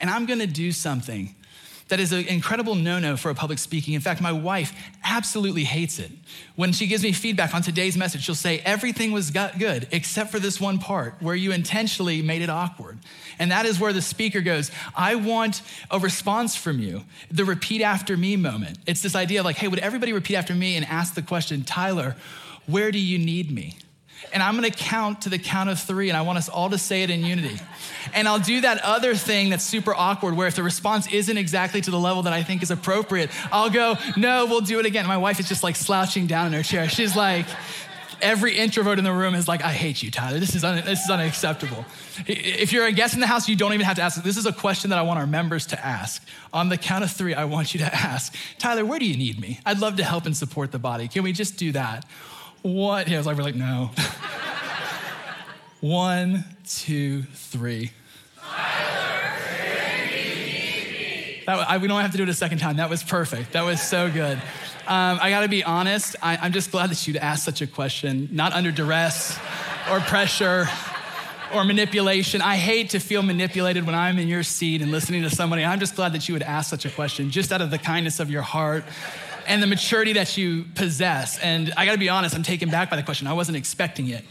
And 0.00 0.10
I'm 0.10 0.26
gonna 0.26 0.46
do 0.46 0.72
something 0.72 1.34
that 1.88 2.00
is 2.00 2.12
an 2.12 2.26
incredible 2.26 2.74
no 2.74 2.98
no 2.98 3.16
for 3.16 3.30
a 3.30 3.34
public 3.34 3.58
speaking. 3.58 3.94
In 3.94 4.00
fact, 4.00 4.20
my 4.20 4.32
wife 4.32 4.72
absolutely 5.04 5.64
hates 5.64 5.98
it. 5.98 6.10
When 6.56 6.72
she 6.72 6.86
gives 6.86 7.02
me 7.02 7.12
feedback 7.12 7.54
on 7.54 7.62
today's 7.62 7.96
message, 7.96 8.24
she'll 8.24 8.34
say, 8.34 8.60
Everything 8.64 9.12
was 9.12 9.30
good 9.30 9.86
except 9.92 10.32
for 10.32 10.40
this 10.40 10.60
one 10.60 10.78
part 10.78 11.14
where 11.20 11.36
you 11.36 11.52
intentionally 11.52 12.22
made 12.22 12.42
it 12.42 12.50
awkward. 12.50 12.98
And 13.38 13.52
that 13.52 13.66
is 13.66 13.78
where 13.78 13.92
the 13.92 14.02
speaker 14.02 14.40
goes, 14.40 14.70
I 14.96 15.14
want 15.14 15.62
a 15.90 16.00
response 16.00 16.56
from 16.56 16.80
you, 16.80 17.04
the 17.30 17.44
repeat 17.44 17.82
after 17.82 18.16
me 18.16 18.36
moment. 18.36 18.78
It's 18.86 19.02
this 19.02 19.14
idea 19.14 19.40
of 19.40 19.44
like, 19.44 19.56
hey, 19.56 19.68
would 19.68 19.78
everybody 19.78 20.12
repeat 20.12 20.36
after 20.36 20.54
me 20.54 20.76
and 20.76 20.84
ask 20.86 21.14
the 21.14 21.22
question, 21.22 21.62
Tyler, 21.62 22.16
where 22.66 22.90
do 22.90 22.98
you 22.98 23.18
need 23.18 23.50
me? 23.52 23.76
And 24.32 24.42
I'm 24.42 24.54
gonna 24.54 24.70
count 24.70 25.22
to 25.22 25.28
the 25.28 25.38
count 25.38 25.70
of 25.70 25.78
three, 25.78 26.08
and 26.08 26.16
I 26.16 26.22
want 26.22 26.38
us 26.38 26.48
all 26.48 26.70
to 26.70 26.78
say 26.78 27.02
it 27.02 27.10
in 27.10 27.24
unity. 27.24 27.58
And 28.14 28.26
I'll 28.26 28.38
do 28.38 28.60
that 28.62 28.80
other 28.82 29.14
thing 29.14 29.50
that's 29.50 29.64
super 29.64 29.94
awkward, 29.94 30.36
where 30.36 30.46
if 30.46 30.56
the 30.56 30.62
response 30.62 31.06
isn't 31.12 31.36
exactly 31.36 31.80
to 31.80 31.90
the 31.90 31.98
level 31.98 32.22
that 32.24 32.32
I 32.32 32.42
think 32.42 32.62
is 32.62 32.70
appropriate, 32.70 33.30
I'll 33.52 33.70
go, 33.70 33.96
no, 34.16 34.46
we'll 34.46 34.60
do 34.60 34.78
it 34.78 34.86
again. 34.86 35.06
My 35.06 35.16
wife 35.16 35.40
is 35.40 35.48
just 35.48 35.62
like 35.62 35.76
slouching 35.76 36.26
down 36.26 36.48
in 36.48 36.52
her 36.54 36.62
chair. 36.62 36.88
She's 36.88 37.16
like, 37.16 37.46
every 38.22 38.56
introvert 38.56 38.98
in 38.98 39.04
the 39.04 39.12
room 39.12 39.34
is 39.34 39.46
like, 39.46 39.62
I 39.62 39.72
hate 39.72 40.02
you, 40.02 40.10
Tyler. 40.10 40.38
This 40.38 40.54
is, 40.54 40.64
un- 40.64 40.84
this 40.84 41.04
is 41.04 41.10
unacceptable. 41.10 41.84
If 42.26 42.72
you're 42.72 42.86
a 42.86 42.92
guest 42.92 43.14
in 43.14 43.20
the 43.20 43.26
house, 43.26 43.48
you 43.48 43.56
don't 43.56 43.74
even 43.74 43.84
have 43.84 43.96
to 43.96 44.02
ask. 44.02 44.22
This 44.22 44.38
is 44.38 44.46
a 44.46 44.52
question 44.52 44.90
that 44.90 44.98
I 44.98 45.02
want 45.02 45.18
our 45.18 45.26
members 45.26 45.66
to 45.66 45.86
ask. 45.86 46.22
On 46.52 46.68
the 46.68 46.78
count 46.78 47.04
of 47.04 47.10
three, 47.10 47.34
I 47.34 47.44
want 47.44 47.74
you 47.74 47.80
to 47.80 47.94
ask, 47.94 48.34
Tyler, 48.58 48.84
where 48.84 48.98
do 48.98 49.04
you 49.04 49.16
need 49.16 49.38
me? 49.38 49.60
I'd 49.66 49.78
love 49.78 49.96
to 49.96 50.04
help 50.04 50.26
and 50.26 50.36
support 50.36 50.72
the 50.72 50.78
body. 50.78 51.08
Can 51.08 51.22
we 51.22 51.32
just 51.32 51.58
do 51.58 51.72
that? 51.72 52.06
What? 52.66 53.06
Yeah, 53.06 53.14
I 53.14 53.18
was 53.18 53.26
like, 53.28 53.36
we're 53.36 53.44
like, 53.44 53.54
no. 53.54 53.92
One, 55.80 56.44
two, 56.66 57.22
three. 57.22 57.92
That, 61.46 61.64
I, 61.68 61.78
we 61.78 61.86
don't 61.86 62.00
have 62.00 62.10
to 62.10 62.16
do 62.16 62.24
it 62.24 62.28
a 62.28 62.34
second 62.34 62.58
time. 62.58 62.78
That 62.78 62.90
was 62.90 63.04
perfect. 63.04 63.52
That 63.52 63.64
was 63.64 63.80
so 63.80 64.10
good. 64.10 64.36
Um, 64.88 65.18
I 65.22 65.30
gotta 65.30 65.46
be 65.46 65.62
honest, 65.62 66.16
I, 66.20 66.38
I'm 66.38 66.52
just 66.52 66.72
glad 66.72 66.90
that 66.90 67.06
you'd 67.06 67.18
asked 67.18 67.44
such 67.44 67.62
a 67.62 67.68
question, 67.68 68.28
not 68.32 68.52
under 68.52 68.72
duress 68.72 69.38
or 69.88 70.00
pressure 70.00 70.66
or 71.54 71.64
manipulation. 71.64 72.42
I 72.42 72.56
hate 72.56 72.90
to 72.90 72.98
feel 72.98 73.22
manipulated 73.22 73.86
when 73.86 73.94
I'm 73.94 74.18
in 74.18 74.26
your 74.26 74.42
seat 74.42 74.82
and 74.82 74.90
listening 74.90 75.22
to 75.22 75.30
somebody. 75.30 75.64
I'm 75.64 75.78
just 75.78 75.94
glad 75.94 76.14
that 76.14 76.28
you 76.28 76.34
would 76.34 76.42
ask 76.42 76.68
such 76.68 76.84
a 76.84 76.90
question 76.90 77.30
just 77.30 77.52
out 77.52 77.62
of 77.62 77.70
the 77.70 77.78
kindness 77.78 78.18
of 78.18 78.28
your 78.28 78.42
heart 78.42 78.82
and 79.46 79.62
the 79.62 79.66
maturity 79.66 80.14
that 80.14 80.36
you 80.36 80.64
possess. 80.74 81.38
And 81.38 81.72
I 81.76 81.86
gotta 81.86 81.98
be 81.98 82.08
honest, 82.08 82.34
I'm 82.34 82.42
taken 82.42 82.70
back 82.70 82.90
by 82.90 82.96
the 82.96 83.02
question. 83.02 83.26
I 83.26 83.32
wasn't 83.32 83.56
expecting 83.56 84.08
it. 84.08 84.24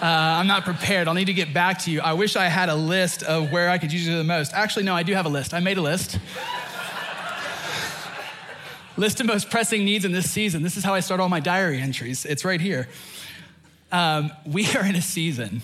Uh, 0.00 0.06
I'm 0.06 0.46
not 0.46 0.64
prepared. 0.64 1.08
I'll 1.08 1.14
need 1.14 1.26
to 1.26 1.34
get 1.34 1.52
back 1.52 1.80
to 1.80 1.90
you. 1.90 2.00
I 2.00 2.12
wish 2.12 2.36
I 2.36 2.46
had 2.46 2.68
a 2.68 2.74
list 2.74 3.22
of 3.24 3.50
where 3.50 3.68
I 3.68 3.78
could 3.78 3.92
use 3.92 4.06
you 4.06 4.16
the 4.16 4.24
most. 4.24 4.54
Actually, 4.54 4.84
no, 4.84 4.94
I 4.94 5.02
do 5.02 5.12
have 5.14 5.26
a 5.26 5.28
list. 5.28 5.54
I 5.54 5.60
made 5.60 5.76
a 5.76 5.82
list. 5.82 6.18
list 8.96 9.20
of 9.20 9.26
most 9.26 9.50
pressing 9.50 9.84
needs 9.84 10.04
in 10.04 10.12
this 10.12 10.30
season. 10.30 10.62
This 10.62 10.76
is 10.76 10.84
how 10.84 10.94
I 10.94 11.00
start 11.00 11.20
all 11.20 11.28
my 11.28 11.40
diary 11.40 11.80
entries. 11.80 12.24
It's 12.24 12.44
right 12.44 12.60
here. 12.60 12.88
Um, 13.90 14.30
we 14.46 14.66
are 14.76 14.84
in 14.84 14.94
a 14.94 15.02
season 15.02 15.62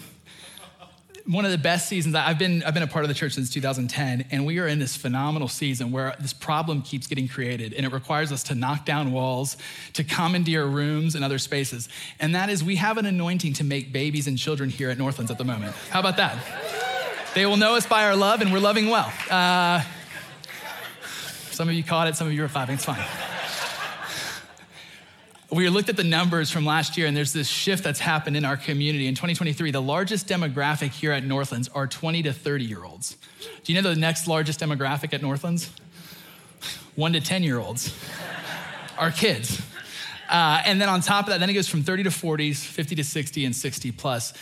one 1.26 1.44
of 1.44 1.50
the 1.50 1.58
best 1.58 1.88
seasons. 1.88 2.14
I've 2.14 2.38
been, 2.38 2.62
I've 2.64 2.74
been 2.74 2.82
a 2.82 2.86
part 2.88 3.04
of 3.04 3.08
the 3.08 3.14
church 3.14 3.32
since 3.32 3.50
2010, 3.50 4.26
and 4.30 4.44
we 4.44 4.58
are 4.58 4.66
in 4.66 4.78
this 4.78 4.94
phenomenal 4.94 5.48
season 5.48 5.90
where 5.90 6.14
this 6.20 6.32
problem 6.34 6.82
keeps 6.82 7.06
getting 7.06 7.28
created, 7.28 7.72
and 7.72 7.86
it 7.86 7.92
requires 7.92 8.30
us 8.30 8.42
to 8.44 8.54
knock 8.54 8.84
down 8.84 9.12
walls, 9.12 9.56
to 9.94 10.04
commandeer 10.04 10.66
rooms 10.66 11.14
and 11.14 11.24
other 11.24 11.38
spaces. 11.38 11.88
And 12.20 12.34
that 12.34 12.50
is, 12.50 12.62
we 12.62 12.76
have 12.76 12.98
an 12.98 13.06
anointing 13.06 13.54
to 13.54 13.64
make 13.64 13.92
babies 13.92 14.26
and 14.26 14.36
children 14.36 14.68
here 14.68 14.90
at 14.90 14.98
Northlands 14.98 15.30
at 15.30 15.38
the 15.38 15.44
moment. 15.44 15.74
How 15.90 16.00
about 16.00 16.18
that? 16.18 16.36
They 17.34 17.46
will 17.46 17.56
know 17.56 17.74
us 17.74 17.86
by 17.86 18.04
our 18.04 18.16
love, 18.16 18.42
and 18.42 18.52
we're 18.52 18.60
loving 18.60 18.88
well. 18.90 19.10
Uh, 19.30 19.82
some 21.50 21.68
of 21.68 21.74
you 21.74 21.82
caught 21.82 22.08
it, 22.08 22.16
some 22.16 22.26
of 22.26 22.32
you 22.34 22.44
are 22.44 22.48
clapping, 22.48 22.74
it's 22.74 22.84
fine 22.84 23.04
we 25.54 25.68
looked 25.68 25.88
at 25.88 25.96
the 25.96 26.04
numbers 26.04 26.50
from 26.50 26.66
last 26.66 26.96
year, 26.96 27.06
and 27.06 27.16
there's 27.16 27.32
this 27.32 27.46
shift 27.46 27.84
that's 27.84 28.00
happened 28.00 28.36
in 28.36 28.44
our 28.44 28.56
community. 28.56 29.06
In 29.06 29.14
2023, 29.14 29.70
the 29.70 29.80
largest 29.80 30.26
demographic 30.26 30.90
here 30.90 31.12
at 31.12 31.24
Northlands 31.24 31.68
are 31.68 31.86
20 31.86 32.24
to 32.24 32.32
30 32.32 32.64
year 32.64 32.84
olds. 32.84 33.16
Do 33.62 33.72
you 33.72 33.80
know 33.80 33.88
the 33.88 33.98
next 33.98 34.26
largest 34.26 34.58
demographic 34.58 35.12
at 35.12 35.22
Northlands? 35.22 35.70
One 36.96 37.12
to 37.12 37.20
10 37.20 37.44
year 37.44 37.60
olds. 37.60 37.96
Our 38.98 39.10
kids. 39.10 39.62
Uh, 40.28 40.62
and 40.64 40.80
then 40.80 40.88
on 40.88 41.00
top 41.00 41.26
of 41.26 41.30
that, 41.30 41.38
then 41.38 41.50
it 41.50 41.52
goes 41.52 41.68
from 41.68 41.82
30 41.82 42.04
to 42.04 42.10
40s, 42.10 42.56
50 42.56 42.96
to 42.96 43.04
60, 43.04 43.44
and 43.44 43.54
60 43.54 43.92
plus. 43.92 44.32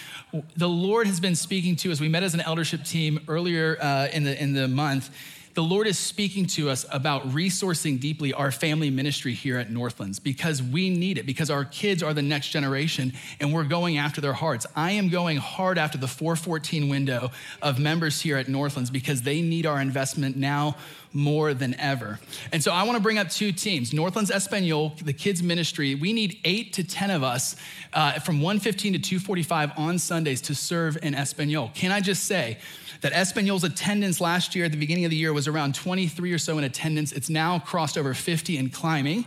The 0.56 0.68
Lord 0.68 1.06
has 1.08 1.20
been 1.20 1.34
speaking 1.34 1.76
to 1.76 1.92
us. 1.92 2.00
We 2.00 2.08
met 2.08 2.22
as 2.22 2.34
an 2.34 2.40
eldership 2.40 2.84
team 2.84 3.20
earlier 3.28 3.76
uh, 3.80 4.08
in, 4.12 4.24
the, 4.24 4.40
in 4.40 4.54
the 4.54 4.68
month 4.68 5.10
the 5.54 5.62
Lord 5.62 5.86
is 5.86 5.98
speaking 5.98 6.46
to 6.46 6.70
us 6.70 6.86
about 6.90 7.28
resourcing 7.30 8.00
deeply 8.00 8.32
our 8.32 8.50
family 8.50 8.88
ministry 8.88 9.34
here 9.34 9.58
at 9.58 9.70
Northlands 9.70 10.18
because 10.18 10.62
we 10.62 10.88
need 10.88 11.18
it, 11.18 11.26
because 11.26 11.50
our 11.50 11.64
kids 11.64 12.02
are 12.02 12.14
the 12.14 12.22
next 12.22 12.48
generation 12.48 13.12
and 13.38 13.52
we're 13.52 13.64
going 13.64 13.98
after 13.98 14.20
their 14.20 14.32
hearts. 14.32 14.66
I 14.74 14.92
am 14.92 15.10
going 15.10 15.36
hard 15.36 15.76
after 15.76 15.98
the 15.98 16.08
414 16.08 16.88
window 16.88 17.30
of 17.60 17.78
members 17.78 18.20
here 18.20 18.38
at 18.38 18.48
Northlands 18.48 18.90
because 18.90 19.22
they 19.22 19.42
need 19.42 19.66
our 19.66 19.80
investment 19.80 20.36
now 20.36 20.76
more 21.12 21.54
than 21.54 21.78
ever. 21.78 22.18
And 22.52 22.62
so 22.62 22.72
I 22.72 22.82
want 22.84 22.96
to 22.96 23.02
bring 23.02 23.18
up 23.18 23.28
two 23.28 23.52
teams 23.52 23.92
Northlands 23.92 24.30
Espanol, 24.30 24.94
the 25.02 25.12
kids 25.12 25.42
ministry. 25.42 25.94
We 25.94 26.12
need 26.12 26.38
eight 26.44 26.72
to 26.74 26.84
10 26.84 27.10
of 27.10 27.22
us 27.22 27.56
uh, 27.92 28.12
from 28.20 28.40
115 28.40 28.94
to 28.94 28.98
245 28.98 29.72
on 29.76 29.98
Sundays 29.98 30.40
to 30.42 30.54
serve 30.54 30.98
in 31.02 31.14
Espanol. 31.14 31.70
Can 31.74 31.92
I 31.92 32.00
just 32.00 32.24
say, 32.24 32.58
that 33.02 33.12
Espanol's 33.12 33.64
attendance 33.64 34.20
last 34.20 34.54
year 34.54 34.64
at 34.64 34.70
the 34.70 34.78
beginning 34.78 35.04
of 35.04 35.10
the 35.10 35.16
year 35.16 35.32
was 35.32 35.48
around 35.48 35.74
23 35.74 36.32
or 36.32 36.38
so 36.38 36.56
in 36.56 36.64
attendance. 36.64 37.12
It's 37.12 37.28
now 37.28 37.58
crossed 37.58 37.98
over 37.98 38.14
50 38.14 38.56
and 38.56 38.72
climbing. 38.72 39.24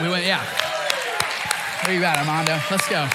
We 0.00 0.08
went, 0.08 0.24
yeah. 0.24 0.44
Where 1.84 1.94
you 1.94 2.04
at, 2.04 2.18
Armando? 2.18 2.58
Let's 2.70 2.88
go. 2.88 3.08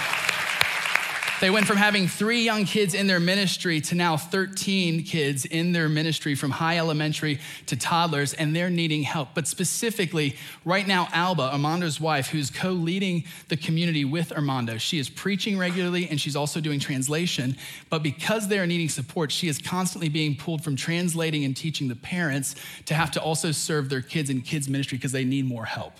They 1.43 1.49
went 1.49 1.67
from 1.67 1.75
having 1.75 2.07
three 2.07 2.41
young 2.41 2.63
kids 2.63 2.93
in 2.93 3.05
their 3.07 3.19
ministry 3.19 3.81
to 3.81 3.95
now 3.95 4.15
13 4.15 5.03
kids 5.03 5.43
in 5.43 5.73
their 5.73 5.89
ministry 5.89 6.35
from 6.35 6.51
high 6.51 6.77
elementary 6.77 7.41
to 7.65 7.75
toddlers, 7.75 8.33
and 8.33 8.55
they're 8.55 8.69
needing 8.69 9.03
help. 9.03 9.31
But 9.33 9.49
specifically, 9.49 10.37
right 10.63 10.87
now, 10.87 11.09
Alba, 11.11 11.51
Armando's 11.51 11.99
wife, 11.99 12.29
who's 12.29 12.49
co 12.49 12.69
leading 12.69 13.25
the 13.49 13.57
community 13.57 14.05
with 14.05 14.31
Armando, 14.31 14.77
she 14.77 14.99
is 14.99 15.09
preaching 15.09 15.57
regularly 15.57 16.07
and 16.09 16.17
she's 16.17 16.37
also 16.37 16.61
doing 16.61 16.79
translation. 16.79 17.57
But 17.89 18.03
because 18.03 18.47
they're 18.47 18.65
needing 18.65 18.87
support, 18.87 19.29
she 19.29 19.49
is 19.49 19.57
constantly 19.57 20.07
being 20.07 20.37
pulled 20.37 20.63
from 20.63 20.77
translating 20.77 21.43
and 21.43 21.57
teaching 21.57 21.89
the 21.89 21.97
parents 21.97 22.55
to 22.85 22.93
have 22.93 23.11
to 23.11 23.21
also 23.21 23.51
serve 23.51 23.89
their 23.89 24.01
kids 24.01 24.29
in 24.29 24.43
kids' 24.43 24.69
ministry 24.69 24.97
because 24.97 25.11
they 25.11 25.25
need 25.25 25.43
more 25.43 25.65
help. 25.65 25.95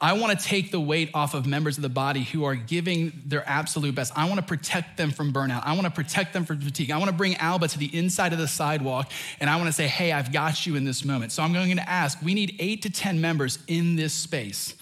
I 0.00 0.12
want 0.12 0.38
to 0.38 0.44
take 0.44 0.70
the 0.70 0.80
weight 0.80 1.10
off 1.14 1.32
of 1.32 1.46
members 1.46 1.78
of 1.78 1.82
the 1.82 1.88
body 1.88 2.22
who 2.22 2.44
are 2.44 2.54
giving 2.54 3.22
their 3.24 3.42
absolute 3.48 3.94
best. 3.94 4.12
I 4.14 4.28
want 4.28 4.38
to 4.40 4.46
protect 4.46 4.98
them 4.98 5.10
from 5.10 5.32
burnout. 5.32 5.62
I 5.64 5.72
want 5.72 5.84
to 5.84 5.90
protect 5.90 6.34
them 6.34 6.44
from 6.44 6.60
fatigue. 6.60 6.90
I 6.90 6.98
want 6.98 7.10
to 7.10 7.16
bring 7.16 7.36
Alba 7.36 7.68
to 7.68 7.78
the 7.78 7.96
inside 7.96 8.34
of 8.34 8.38
the 8.38 8.48
sidewalk 8.48 9.10
and 9.40 9.48
I 9.48 9.56
want 9.56 9.68
to 9.68 9.72
say, 9.72 9.86
hey, 9.86 10.12
I've 10.12 10.32
got 10.32 10.66
you 10.66 10.76
in 10.76 10.84
this 10.84 11.04
moment. 11.04 11.32
So 11.32 11.42
I'm 11.42 11.52
going 11.54 11.76
to 11.76 11.88
ask 11.88 12.20
we 12.22 12.34
need 12.34 12.56
eight 12.58 12.82
to 12.82 12.90
10 12.90 13.20
members 13.20 13.58
in 13.68 13.96
this 13.96 14.12
space. 14.12 14.74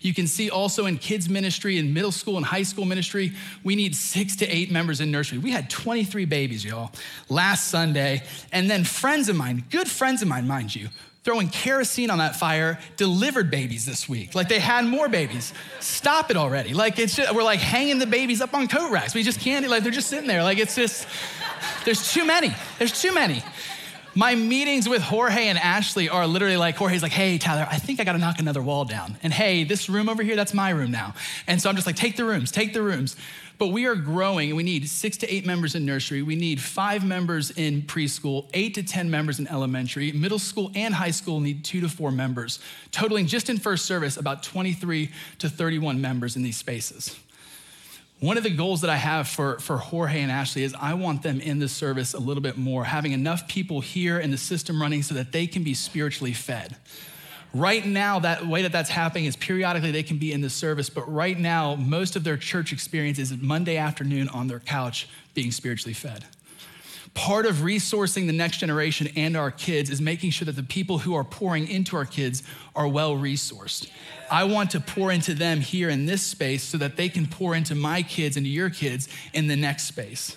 You 0.00 0.14
can 0.14 0.26
see 0.26 0.50
also 0.50 0.86
in 0.86 0.98
kids' 0.98 1.28
ministry, 1.28 1.78
in 1.78 1.92
middle 1.92 2.12
school 2.12 2.36
and 2.36 2.46
high 2.46 2.62
school 2.62 2.84
ministry, 2.84 3.32
we 3.64 3.74
need 3.76 3.96
six 3.96 4.36
to 4.36 4.46
eight 4.46 4.70
members 4.70 5.00
in 5.00 5.10
nursery. 5.10 5.38
We 5.38 5.50
had 5.50 5.70
23 5.70 6.24
babies, 6.24 6.64
y'all, 6.64 6.92
last 7.28 7.68
Sunday. 7.68 8.22
And 8.52 8.70
then 8.70 8.84
friends 8.84 9.28
of 9.28 9.36
mine, 9.36 9.64
good 9.70 9.88
friends 9.88 10.22
of 10.22 10.28
mine, 10.28 10.46
mind 10.46 10.74
you, 10.74 10.88
throwing 11.28 11.50
kerosene 11.50 12.08
on 12.08 12.16
that 12.16 12.36
fire 12.36 12.78
delivered 12.96 13.50
babies 13.50 13.84
this 13.84 14.08
week. 14.08 14.34
Like 14.34 14.48
they 14.48 14.58
had 14.58 14.86
more 14.86 15.10
babies. 15.10 15.52
Stop 15.78 16.30
it 16.30 16.38
already. 16.38 16.72
Like 16.72 16.98
it's 16.98 17.14
just, 17.16 17.34
we're 17.34 17.42
like 17.42 17.60
hanging 17.60 17.98
the 17.98 18.06
babies 18.06 18.40
up 18.40 18.54
on 18.54 18.66
coat 18.66 18.90
racks. 18.90 19.14
We 19.14 19.22
just 19.22 19.38
can't, 19.38 19.68
like 19.68 19.82
they're 19.82 19.92
just 19.92 20.08
sitting 20.08 20.26
there. 20.26 20.42
Like 20.42 20.56
it's 20.56 20.74
just, 20.74 21.06
there's 21.84 22.14
too 22.14 22.24
many. 22.24 22.54
There's 22.78 22.98
too 22.98 23.12
many. 23.12 23.42
My 24.14 24.34
meetings 24.36 24.88
with 24.88 25.02
Jorge 25.02 25.48
and 25.48 25.58
Ashley 25.58 26.08
are 26.08 26.26
literally 26.26 26.56
like, 26.56 26.76
Jorge's 26.76 27.02
like, 27.02 27.12
hey, 27.12 27.36
Tyler, 27.36 27.68
I 27.70 27.76
think 27.76 28.00
I 28.00 28.04
gotta 28.04 28.16
knock 28.16 28.38
another 28.38 28.62
wall 28.62 28.86
down. 28.86 29.18
And 29.22 29.30
hey, 29.30 29.64
this 29.64 29.90
room 29.90 30.08
over 30.08 30.22
here, 30.22 30.34
that's 30.34 30.54
my 30.54 30.70
room 30.70 30.90
now. 30.90 31.12
And 31.46 31.60
so 31.60 31.68
I'm 31.68 31.74
just 31.74 31.86
like, 31.86 31.96
take 31.96 32.16
the 32.16 32.24
rooms, 32.24 32.50
take 32.50 32.72
the 32.72 32.80
rooms. 32.80 33.16
But 33.58 33.68
we 33.68 33.86
are 33.86 33.96
growing 33.96 34.50
and 34.50 34.56
we 34.56 34.62
need 34.62 34.88
six 34.88 35.16
to 35.18 35.32
eight 35.32 35.44
members 35.44 35.74
in 35.74 35.84
nursery. 35.84 36.22
We 36.22 36.36
need 36.36 36.60
five 36.60 37.04
members 37.04 37.50
in 37.50 37.82
preschool, 37.82 38.48
eight 38.54 38.74
to 38.74 38.84
10 38.84 39.10
members 39.10 39.40
in 39.40 39.48
elementary. 39.48 40.12
Middle 40.12 40.38
school 40.38 40.70
and 40.76 40.94
high 40.94 41.10
school 41.10 41.40
need 41.40 41.64
two 41.64 41.80
to 41.80 41.88
four 41.88 42.12
members, 42.12 42.60
totaling 42.92 43.26
just 43.26 43.50
in 43.50 43.58
first 43.58 43.84
service 43.84 44.16
about 44.16 44.44
23 44.44 45.10
to 45.40 45.48
31 45.48 46.00
members 46.00 46.36
in 46.36 46.44
these 46.44 46.56
spaces. 46.56 47.18
One 48.20 48.36
of 48.36 48.42
the 48.42 48.50
goals 48.50 48.80
that 48.80 48.90
I 48.90 48.96
have 48.96 49.28
for, 49.28 49.58
for 49.60 49.76
Jorge 49.76 50.20
and 50.20 50.30
Ashley 50.30 50.64
is 50.64 50.74
I 50.74 50.94
want 50.94 51.22
them 51.22 51.40
in 51.40 51.58
the 51.58 51.68
service 51.68 52.14
a 52.14 52.18
little 52.18 52.42
bit 52.42 52.56
more, 52.56 52.84
having 52.84 53.12
enough 53.12 53.46
people 53.48 53.80
here 53.80 54.18
in 54.18 54.30
the 54.30 54.38
system 54.38 54.80
running 54.80 55.02
so 55.02 55.14
that 55.14 55.30
they 55.30 55.46
can 55.46 55.62
be 55.62 55.74
spiritually 55.74 56.32
fed. 56.32 56.76
Right 57.54 57.84
now, 57.84 58.18
that 58.18 58.46
way 58.46 58.62
that 58.62 58.72
that's 58.72 58.90
happening 58.90 59.24
is 59.24 59.34
periodically 59.34 59.90
they 59.90 60.02
can 60.02 60.18
be 60.18 60.32
in 60.32 60.42
the 60.42 60.50
service, 60.50 60.90
but 60.90 61.10
right 61.10 61.38
now, 61.38 61.76
most 61.76 62.14
of 62.14 62.22
their 62.22 62.36
church 62.36 62.72
experience 62.72 63.18
is 63.18 63.34
Monday 63.36 63.78
afternoon 63.78 64.28
on 64.28 64.48
their 64.48 64.60
couch 64.60 65.08
being 65.32 65.50
spiritually 65.50 65.94
fed. 65.94 66.26
Part 67.14 67.46
of 67.46 67.56
resourcing 67.56 68.26
the 68.26 68.34
next 68.34 68.58
generation 68.58 69.08
and 69.16 69.34
our 69.36 69.50
kids 69.50 69.88
is 69.88 70.00
making 70.00 70.30
sure 70.30 70.46
that 70.46 70.56
the 70.56 70.62
people 70.62 70.98
who 70.98 71.14
are 71.14 71.24
pouring 71.24 71.66
into 71.66 71.96
our 71.96 72.04
kids 72.04 72.42
are 72.76 72.86
well 72.86 73.16
resourced. 73.16 73.90
I 74.30 74.44
want 74.44 74.70
to 74.72 74.80
pour 74.80 75.10
into 75.10 75.32
them 75.32 75.60
here 75.60 75.88
in 75.88 76.04
this 76.04 76.22
space 76.22 76.62
so 76.62 76.76
that 76.78 76.96
they 76.96 77.08
can 77.08 77.26
pour 77.26 77.54
into 77.54 77.74
my 77.74 78.02
kids, 78.02 78.36
into 78.36 78.50
your 78.50 78.68
kids 78.68 79.08
in 79.32 79.48
the 79.48 79.56
next 79.56 79.84
space. 79.84 80.36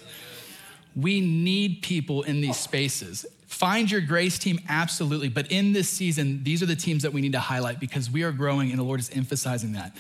We 0.95 1.19
need 1.21 1.82
people 1.82 2.24
in 2.24 2.41
these 2.41 2.58
spaces. 2.58 3.26
Find 3.51 3.91
your 3.91 3.99
grace 3.99 4.39
team, 4.39 4.61
absolutely. 4.69 5.27
But 5.27 5.51
in 5.51 5.73
this 5.73 5.89
season, 5.89 6.41
these 6.41 6.63
are 6.63 6.65
the 6.65 6.75
teams 6.75 7.03
that 7.03 7.11
we 7.11 7.19
need 7.19 7.33
to 7.33 7.39
highlight 7.39 7.81
because 7.81 8.09
we 8.09 8.23
are 8.23 8.31
growing 8.31 8.69
and 8.69 8.79
the 8.79 8.83
Lord 8.83 9.01
is 9.01 9.09
emphasizing 9.09 9.73
that. 9.73 9.95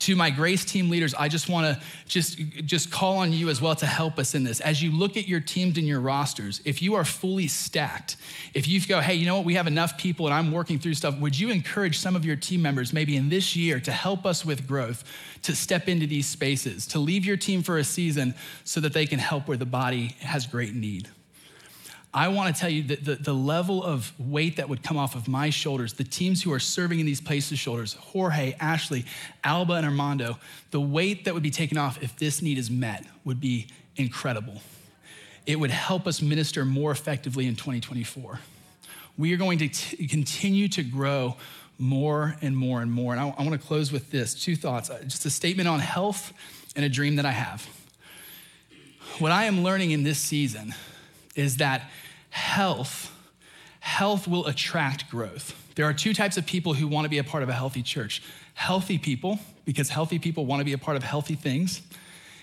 To 0.00 0.16
my 0.16 0.30
grace 0.30 0.64
team 0.64 0.88
leaders, 0.88 1.14
I 1.14 1.28
just 1.28 1.50
want 1.50 1.66
to 1.66 1.84
just, 2.08 2.38
just 2.64 2.90
call 2.90 3.18
on 3.18 3.30
you 3.30 3.50
as 3.50 3.60
well 3.60 3.76
to 3.76 3.86
help 3.86 4.18
us 4.18 4.34
in 4.34 4.42
this. 4.42 4.58
As 4.60 4.82
you 4.82 4.90
look 4.90 5.18
at 5.18 5.28
your 5.28 5.40
teams 5.40 5.76
and 5.76 5.86
your 5.86 6.00
rosters, 6.00 6.62
if 6.64 6.80
you 6.80 6.94
are 6.94 7.04
fully 7.04 7.46
stacked, 7.46 8.16
if 8.54 8.66
you 8.66 8.80
go, 8.80 9.00
hey, 9.00 9.14
you 9.14 9.26
know 9.26 9.36
what, 9.36 9.44
we 9.44 9.54
have 9.54 9.66
enough 9.66 9.98
people 9.98 10.26
and 10.26 10.34
I'm 10.34 10.50
working 10.50 10.78
through 10.78 10.94
stuff, 10.94 11.16
would 11.20 11.38
you 11.38 11.50
encourage 11.50 11.98
some 11.98 12.16
of 12.16 12.24
your 12.24 12.36
team 12.36 12.62
members 12.62 12.94
maybe 12.94 13.16
in 13.16 13.28
this 13.28 13.54
year 13.54 13.80
to 13.80 13.92
help 13.92 14.24
us 14.24 14.46
with 14.46 14.66
growth, 14.66 15.04
to 15.42 15.54
step 15.54 15.88
into 15.88 16.06
these 16.06 16.26
spaces, 16.26 16.86
to 16.88 16.98
leave 16.98 17.26
your 17.26 17.36
team 17.36 17.62
for 17.62 17.76
a 17.76 17.84
season 17.84 18.34
so 18.64 18.80
that 18.80 18.94
they 18.94 19.04
can 19.04 19.18
help 19.18 19.46
where 19.46 19.58
the 19.58 19.66
body 19.66 20.16
has 20.20 20.46
great 20.46 20.74
need? 20.74 21.10
I 22.16 22.28
want 22.28 22.54
to 22.54 22.60
tell 22.60 22.70
you 22.70 22.84
that 22.84 23.04
the, 23.04 23.16
the 23.16 23.32
level 23.32 23.82
of 23.82 24.12
weight 24.20 24.56
that 24.56 24.68
would 24.68 24.84
come 24.84 24.96
off 24.96 25.16
of 25.16 25.26
my 25.26 25.50
shoulders, 25.50 25.94
the 25.94 26.04
teams 26.04 26.44
who 26.44 26.52
are 26.52 26.60
serving 26.60 27.00
in 27.00 27.06
these 27.06 27.20
places' 27.20 27.58
shoulders, 27.58 27.94
Jorge, 27.94 28.54
Ashley, 28.60 29.04
Alba, 29.42 29.72
and 29.74 29.84
Armando, 29.84 30.38
the 30.70 30.80
weight 30.80 31.24
that 31.24 31.34
would 31.34 31.42
be 31.42 31.50
taken 31.50 31.76
off 31.76 32.00
if 32.00 32.16
this 32.16 32.40
need 32.40 32.56
is 32.56 32.70
met 32.70 33.04
would 33.24 33.40
be 33.40 33.66
incredible. 33.96 34.62
It 35.44 35.58
would 35.58 35.72
help 35.72 36.06
us 36.06 36.22
minister 36.22 36.64
more 36.64 36.92
effectively 36.92 37.48
in 37.48 37.56
2024. 37.56 38.38
We 39.18 39.34
are 39.34 39.36
going 39.36 39.58
to 39.58 39.68
t- 39.68 40.06
continue 40.06 40.68
to 40.68 40.84
grow 40.84 41.36
more 41.78 42.36
and 42.40 42.56
more 42.56 42.80
and 42.80 42.92
more. 42.92 43.12
And 43.12 43.20
I, 43.20 43.34
I 43.36 43.42
want 43.42 43.60
to 43.60 43.66
close 43.66 43.90
with 43.90 44.12
this 44.12 44.34
two 44.34 44.54
thoughts 44.54 44.88
uh, 44.88 45.00
just 45.02 45.26
a 45.26 45.30
statement 45.30 45.68
on 45.68 45.80
health 45.80 46.32
and 46.76 46.84
a 46.84 46.88
dream 46.88 47.16
that 47.16 47.26
I 47.26 47.32
have. 47.32 47.68
What 49.18 49.32
I 49.32 49.44
am 49.44 49.64
learning 49.64 49.90
in 49.90 50.04
this 50.04 50.18
season 50.18 50.74
is 51.34 51.56
that 51.56 51.90
health, 52.34 53.16
health 53.78 54.26
will 54.26 54.44
attract 54.46 55.08
growth. 55.08 55.54
There 55.76 55.86
are 55.86 55.92
two 55.92 56.12
types 56.12 56.36
of 56.36 56.44
people 56.44 56.74
who 56.74 56.88
want 56.88 57.04
to 57.04 57.08
be 57.08 57.18
a 57.18 57.24
part 57.24 57.44
of 57.44 57.48
a 57.48 57.52
healthy 57.52 57.82
church 57.82 58.22
healthy 58.54 58.98
people, 58.98 59.38
because 59.64 59.88
healthy 59.88 60.18
people 60.18 60.46
want 60.46 60.60
to 60.60 60.64
be 60.64 60.72
a 60.72 60.78
part 60.78 60.96
of 60.96 61.02
healthy 61.02 61.34
things, 61.34 61.82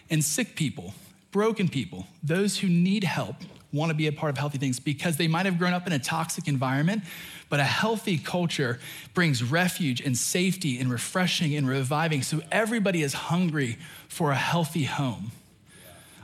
and 0.09 0.21
sick 0.21 0.55
people, 0.57 0.93
broken 1.31 1.69
people, 1.69 2.05
those 2.21 2.57
who 2.59 2.67
need 2.67 3.05
help 3.05 3.35
want 3.71 3.89
to 3.89 3.95
be 3.95 4.07
a 4.07 4.11
part 4.11 4.29
of 4.29 4.37
healthy 4.37 4.57
things 4.57 4.77
because 4.77 5.15
they 5.15 5.29
might 5.29 5.45
have 5.45 5.57
grown 5.57 5.73
up 5.73 5.87
in 5.87 5.93
a 5.93 5.99
toxic 5.99 6.49
environment, 6.49 7.01
but 7.49 7.61
a 7.61 7.63
healthy 7.63 8.17
culture 8.17 8.77
brings 9.13 9.41
refuge 9.41 10.01
and 10.01 10.17
safety 10.17 10.77
and 10.79 10.91
refreshing 10.91 11.55
and 11.55 11.67
reviving. 11.67 12.21
So 12.21 12.41
everybody 12.51 13.01
is 13.03 13.13
hungry 13.13 13.77
for 14.09 14.31
a 14.31 14.35
healthy 14.35 14.83
home. 14.83 15.31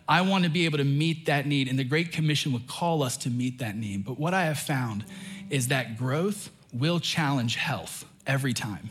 I 0.07 0.21
want 0.21 0.45
to 0.45 0.49
be 0.49 0.65
able 0.65 0.77
to 0.77 0.83
meet 0.83 1.25
that 1.25 1.45
need, 1.45 1.67
and 1.67 1.77
the 1.77 1.83
Great 1.83 2.11
Commission 2.11 2.53
would 2.53 2.67
call 2.67 3.03
us 3.03 3.17
to 3.17 3.29
meet 3.29 3.59
that 3.59 3.75
need. 3.75 4.05
But 4.05 4.17
what 4.17 4.33
I 4.33 4.45
have 4.45 4.59
found 4.59 5.03
is 5.49 5.67
that 5.67 5.97
growth 5.97 6.49
will 6.71 6.99
challenge 6.99 7.55
health 7.55 8.05
every 8.25 8.53
time. 8.53 8.89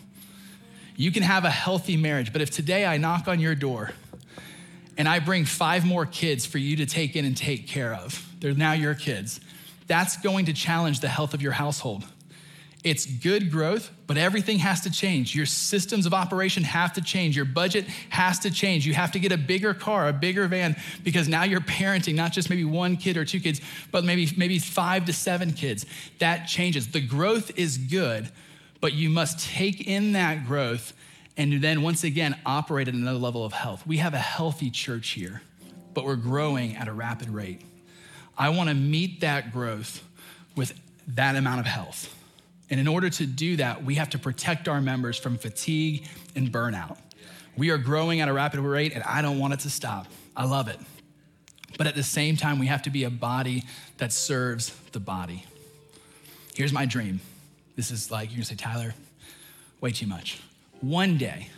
You 0.97 1.13
can 1.13 1.23
have 1.23 1.45
a 1.45 1.51
healthy 1.51 1.97
marriage, 1.97 2.33
but 2.33 2.43
if 2.43 2.51
today 2.51 2.87
I 2.87 2.97
knock 2.97 3.29
on 3.29 3.39
your 3.41 3.55
door 3.55 3.93
and 4.97 5.09
I 5.09 5.19
bring 5.19 5.45
five 5.45 5.85
more 5.85 6.07
kids 6.07 6.47
for 6.47 6.59
you 6.59 6.77
to 6.77 6.87
take 6.87 7.17
in 7.17 7.25
and 7.25 7.37
take 7.37 7.67
care 7.67 7.95
of, 7.95 8.27
they're 8.41 8.55
now 8.55 8.73
your 8.73 8.95
kids, 8.95 9.41
that's 9.87 10.17
going 10.17 10.47
to 10.47 10.53
challenge 10.53 11.01
the 11.01 11.09
health 11.09 11.35
of 11.35 11.43
your 11.43 11.53
household. 11.53 12.05
It's 12.87 13.05
good 13.05 13.51
growth, 13.51 13.91
but 14.07 14.17
everything 14.17 14.61
has 14.61 14.83
to 14.83 14.93
change. 14.93 15.35
Your 15.35 15.45
systems 15.45 16.07
of 16.07 16.15
operation 16.15 16.63
have 16.63 16.93
to 16.93 17.01
change. 17.01 17.35
Your 17.35 17.45
budget 17.45 17.85
has 18.11 18.39
to 18.39 18.51
change. 18.53 18.87
You 18.87 18.95
have 18.95 19.11
to 19.11 19.19
get 19.19 19.33
a 19.33 19.37
bigger 19.37 19.75
car, 19.75 20.07
a 20.07 20.13
bigger 20.13 20.47
van, 20.47 20.77
because 21.03 21.27
now 21.27 21.43
you're 21.43 21.59
parenting 21.59 22.15
not 22.15 22.31
just 22.31 22.49
maybe 22.49 22.63
one 22.65 22.97
kid 22.97 23.17
or 23.17 23.25
two 23.25 23.41
kids, 23.41 23.61
but 23.91 24.05
maybe, 24.05 24.29
maybe 24.37 24.61
five 24.61 25.05
to 25.07 25.13
seven 25.13 25.53
kids. 25.53 25.85
That 26.21 26.45
changes. 26.45 26.87
The 26.87 27.01
growth 27.01 27.59
is 27.59 27.77
good, 27.77 28.31
but 28.81 28.93
you 28.93 29.11
must 29.11 29.41
take 29.41 29.89
in 29.89 30.13
that 30.13 30.47
growth 30.47 30.93
and 31.37 31.61
then 31.61 31.83
once 31.83 32.05
again 32.05 32.39
operate 32.47 32.87
at 32.87 32.95
another 32.95 33.19
level 33.19 33.45
of 33.45 33.53
health. 33.53 33.85
We 33.85 33.97
have 33.97 34.15
a 34.15 34.19
healthy 34.19 34.71
church 34.71 35.09
here, 35.09 35.43
but 35.93 36.05
we're 36.05 36.15
growing 36.15 36.77
at 36.77 36.87
a 36.87 36.93
rapid 36.93 37.31
rate. 37.31 37.63
I 38.39 38.51
want 38.51 38.69
to 38.69 38.77
meet 38.77 39.23
that 39.23 39.53
growth 39.53 40.05
with 40.55 40.73
that 41.09 41.35
amount 41.35 41.59
of 41.59 41.67
health. 41.67 42.16
And 42.69 42.81
in 42.81 42.89
order 42.89 43.09
to 43.11 43.27
do 43.27 43.57
that, 43.57 43.85
we 43.85 43.95
have 43.95 44.11
to 44.11 44.19
protect 44.19 44.69
our 44.69 44.81
members 44.81 45.17
from 45.17 45.39
fatigue 45.39 46.07
and 46.35 46.51
burnout. 46.51 46.99
We 47.57 47.71
are 47.71 47.79
growing 47.79 48.21
at 48.21 48.29
a 48.29 48.33
rapid 48.33 48.61
rate, 48.61 48.93
and 48.93 49.03
I 49.05 49.23
don't 49.23 49.39
want 49.39 49.55
it 49.55 49.61
to 49.61 49.71
stop. 49.71 50.07
I 50.37 50.45
love 50.45 50.69
it. 50.69 50.79
But 51.79 51.87
at 51.87 51.95
the 51.95 52.03
same 52.03 52.37
time, 52.37 52.59
we 52.59 52.67
have 52.67 52.83
to 52.83 52.91
be 52.91 53.05
a 53.05 53.11
body 53.11 53.65
that 53.99 54.13
serves 54.13 54.75
the 54.93 55.01
body. 55.01 55.45
Here's 56.55 56.73
my 56.73 56.87
dream. 56.87 57.21
This 57.77 57.91
is 57.91 58.11
like, 58.11 58.31
you're 58.31 58.37
gonna 58.37 58.47
say, 58.47 58.55
Tyler, 58.57 58.95
way 59.81 59.91
too 59.91 60.07
much. 60.07 60.41
One 60.81 61.19
day, 61.19 61.51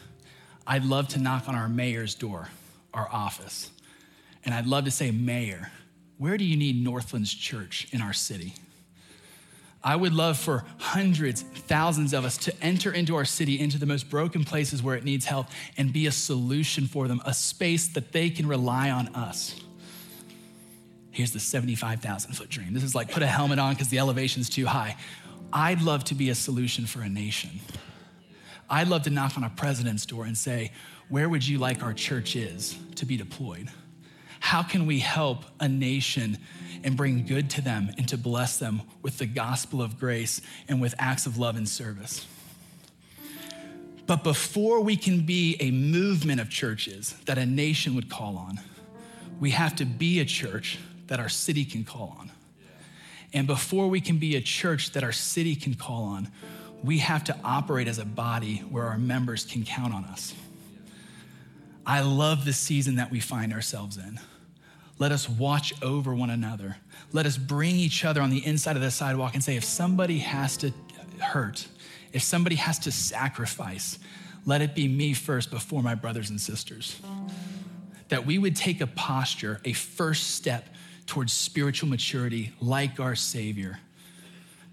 I'd 0.67 0.85
love 0.85 1.09
to 1.09 1.21
knock 1.21 1.49
on 1.49 1.55
our 1.55 1.69
mayor's 1.69 2.15
door, 2.15 2.49
our 2.93 3.09
office, 3.11 3.71
and 4.45 4.55
I'd 4.55 4.67
love 4.67 4.85
to 4.85 4.91
say, 4.91 5.11
Mayor, 5.11 5.71
where 6.19 6.37
do 6.37 6.45
you 6.45 6.57
need 6.57 6.83
Northlands 6.83 7.33
Church 7.33 7.89
in 7.93 8.01
our 8.01 8.13
city? 8.13 8.55
I 9.83 9.95
would 9.95 10.13
love 10.13 10.39
for 10.39 10.65
hundreds, 10.79 11.43
thousands 11.43 12.13
of 12.13 12.25
us 12.25 12.37
to 12.39 12.63
enter 12.63 12.93
into 12.93 13.15
our 13.15 13.25
city, 13.25 13.61
into 13.61 13.79
the 13.79 13.87
most 13.87 14.11
broken 14.11 14.45
places 14.45 14.83
where 14.83 14.97
it 14.97 15.05
needs 15.05 15.25
help, 15.25 15.47
and 15.77 15.93
be 15.93 16.07
a 16.07 16.13
solution 16.13 16.87
for 16.87 17.07
them, 17.07 17.23
a 17.25 17.33
space 17.33 17.89
that 17.89 18.13
they 18.13 18.29
can 18.29 18.49
rely 18.49 18.91
on 18.91 19.09
us. 19.15 19.55
Here's 21.11 21.33
the 21.33 21.41
75,000 21.41 22.33
foot 22.33 22.49
dream. 22.49 22.75
This 22.75 22.83
is 22.83 22.95
like 22.95 23.11
put 23.11 23.23
a 23.23 23.27
helmet 23.27 23.59
on 23.59 23.75
because 23.75 23.89
the 23.89 23.99
elevation's 23.99 24.49
too 24.49 24.67
high. 24.67 24.97
I'd 25.53 25.83
love 25.83 26.05
to 26.05 26.15
be 26.15 26.31
a 26.31 26.35
solution 26.35 26.87
for 26.87 27.01
a 27.01 27.09
nation. 27.09 27.61
I'd 28.71 28.89
love 28.89 29.03
to 29.05 29.11
knock 29.11 29.37
on 29.37 29.45
a 29.45 29.51
president's 29.51 30.05
door 30.05 30.25
and 30.25 30.37
say, 30.37 30.73
Where 31.09 31.29
would 31.29 31.47
you 31.47 31.59
like 31.59 31.83
our 31.83 31.95
church 31.95 32.37
is 32.37 32.77
to 32.97 33.07
be 33.07 33.17
deployed? 33.17 33.69
How 34.41 34.63
can 34.63 34.87
we 34.87 34.99
help 34.99 35.45
a 35.59 35.69
nation 35.69 36.39
and 36.85 36.97
bring 36.97 37.27
good 37.27 37.51
to 37.51 37.61
them 37.61 37.91
and 37.99 38.09
to 38.09 38.17
bless 38.17 38.59
them 38.59 38.83
with 39.03 39.19
the 39.19 39.27
gospel 39.27 39.83
of 39.83 39.99
grace 39.99 40.41
and 40.69 40.81
with 40.81 40.95
acts 40.99 41.27
of 41.27 41.39
love 41.39 41.57
and 41.57 41.69
service? 41.69 42.27
But 44.07 44.25
before 44.25 44.81
we 44.81 44.97
can 44.97 45.27
be 45.27 45.57
a 45.61 45.71
movement 45.71 46.41
of 46.41 46.49
churches 46.49 47.15
that 47.27 47.37
a 47.37 47.45
nation 47.45 47.95
would 47.95 48.09
call 48.09 48.39
on, 48.39 48.59
we 49.39 49.51
have 49.51 49.77
to 49.77 49.85
be 49.85 50.21
a 50.21 50.25
church 50.25 50.79
that 51.09 51.21
our 51.21 51.29
city 51.29 51.65
can 51.65 51.85
call 51.85 52.17
on. 52.19 52.31
And 53.33 53.47
before 53.47 53.89
we 53.89 54.01
can 54.01 54.17
be 54.17 54.37
a 54.37 54.41
church 54.41 54.93
that 54.93 55.05
our 55.05 55.13
city 55.13 55.55
can 55.55 55.75
call 55.75 56.05
on, 56.05 56.29
we 56.83 56.99
have 56.99 57.25
to 57.25 57.37
operate 57.45 57.89
as 57.89 57.99
a 57.99 58.05
body 58.05 58.59
where 58.71 58.85
our 58.85 58.99
members 58.99 59.45
can 59.45 59.65
count 59.65 59.93
on 59.93 60.05
us. 60.05 60.35
I 61.85 62.01
love 62.01 62.45
the 62.45 62.53
season 62.53 62.97
that 62.97 63.11
we 63.11 63.21
find 63.21 63.53
ourselves 63.53 63.97
in. 63.97 64.21
Let 64.99 65.13
us 65.13 65.29
watch 65.29 65.73
over 65.83 66.15
one 66.15 66.31
another. 66.31 66.77
Let 67.13 67.25
us 67.25 67.37
bring 67.37 67.77
each 67.77 68.05
other 68.05 68.21
on 68.21 68.31
the 68.31 68.45
inside 68.45 68.77
of 68.77 68.83
the 68.83 68.91
sidewalk 68.91 69.35
and 69.35 69.45
say, 69.45 69.57
if 69.57 69.65
somebody 69.65 70.19
has 70.19 70.57
to 70.59 70.73
hurt, 71.21 71.69
if 72.13 72.23
somebody 72.23 72.57
has 72.57 72.79
to 72.81 72.93
sacrifice, 72.93 73.99
let 74.45 74.61
it 74.61 74.75
be 74.75 74.89
me 74.89 75.15
first 75.15 75.51
before 75.51 75.83
my 75.83 75.95
brothers 75.95 76.31
and 76.31 76.41
sisters. 76.41 77.01
That 78.09 78.27
we 78.27 78.39
would 78.39 78.57
take 78.57 78.81
a 78.81 78.87
posture, 78.87 79.61
a 79.65 79.73
first 79.73 80.31
step 80.31 80.69
towards 81.07 81.33
spiritual 81.33 81.89
maturity 81.89 82.53
like 82.61 82.99
our 82.99 83.15
Savior. 83.15 83.79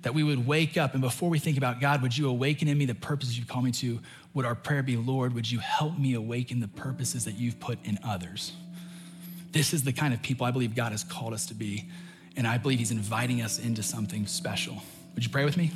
That 0.01 0.13
we 0.13 0.23
would 0.23 0.47
wake 0.47 0.77
up 0.77 0.93
and 0.93 1.01
before 1.01 1.29
we 1.29 1.39
think 1.39 1.57
about 1.57 1.81
God, 1.81 2.01
would 2.01 2.17
you 2.17 2.29
awaken 2.29 2.67
in 2.67 2.77
me 2.77 2.85
the 2.85 2.95
purposes 2.95 3.37
you 3.37 3.45
call 3.45 3.61
me 3.61 3.71
to? 3.71 3.99
Would 4.33 4.45
our 4.45 4.55
prayer 4.55 4.83
be, 4.83 4.97
Lord, 4.97 5.33
would 5.33 5.49
you 5.49 5.59
help 5.59 5.97
me 5.99 6.13
awaken 6.13 6.59
the 6.59 6.67
purposes 6.67 7.25
that 7.25 7.35
you've 7.35 7.59
put 7.59 7.83
in 7.85 7.99
others? 8.03 8.53
This 9.55 9.73
is 9.73 9.85
the 9.85 9.93
kind 9.93 10.13
of 10.13 10.21
people 10.21 10.45
I 10.45 10.51
believe 10.51 10.75
God 10.75 10.91
has 10.91 11.05
called 11.05 11.31
us 11.31 11.45
to 11.45 11.53
be, 11.53 11.85
and 12.35 12.45
I 12.45 12.57
believe 12.57 12.77
He's 12.79 12.91
inviting 12.91 13.41
us 13.41 13.57
into 13.57 13.83
something 13.83 14.27
special. 14.27 14.83
Would 15.13 15.23
you 15.23 15.29
pray 15.29 15.45
with 15.45 15.55
me? 15.55 15.71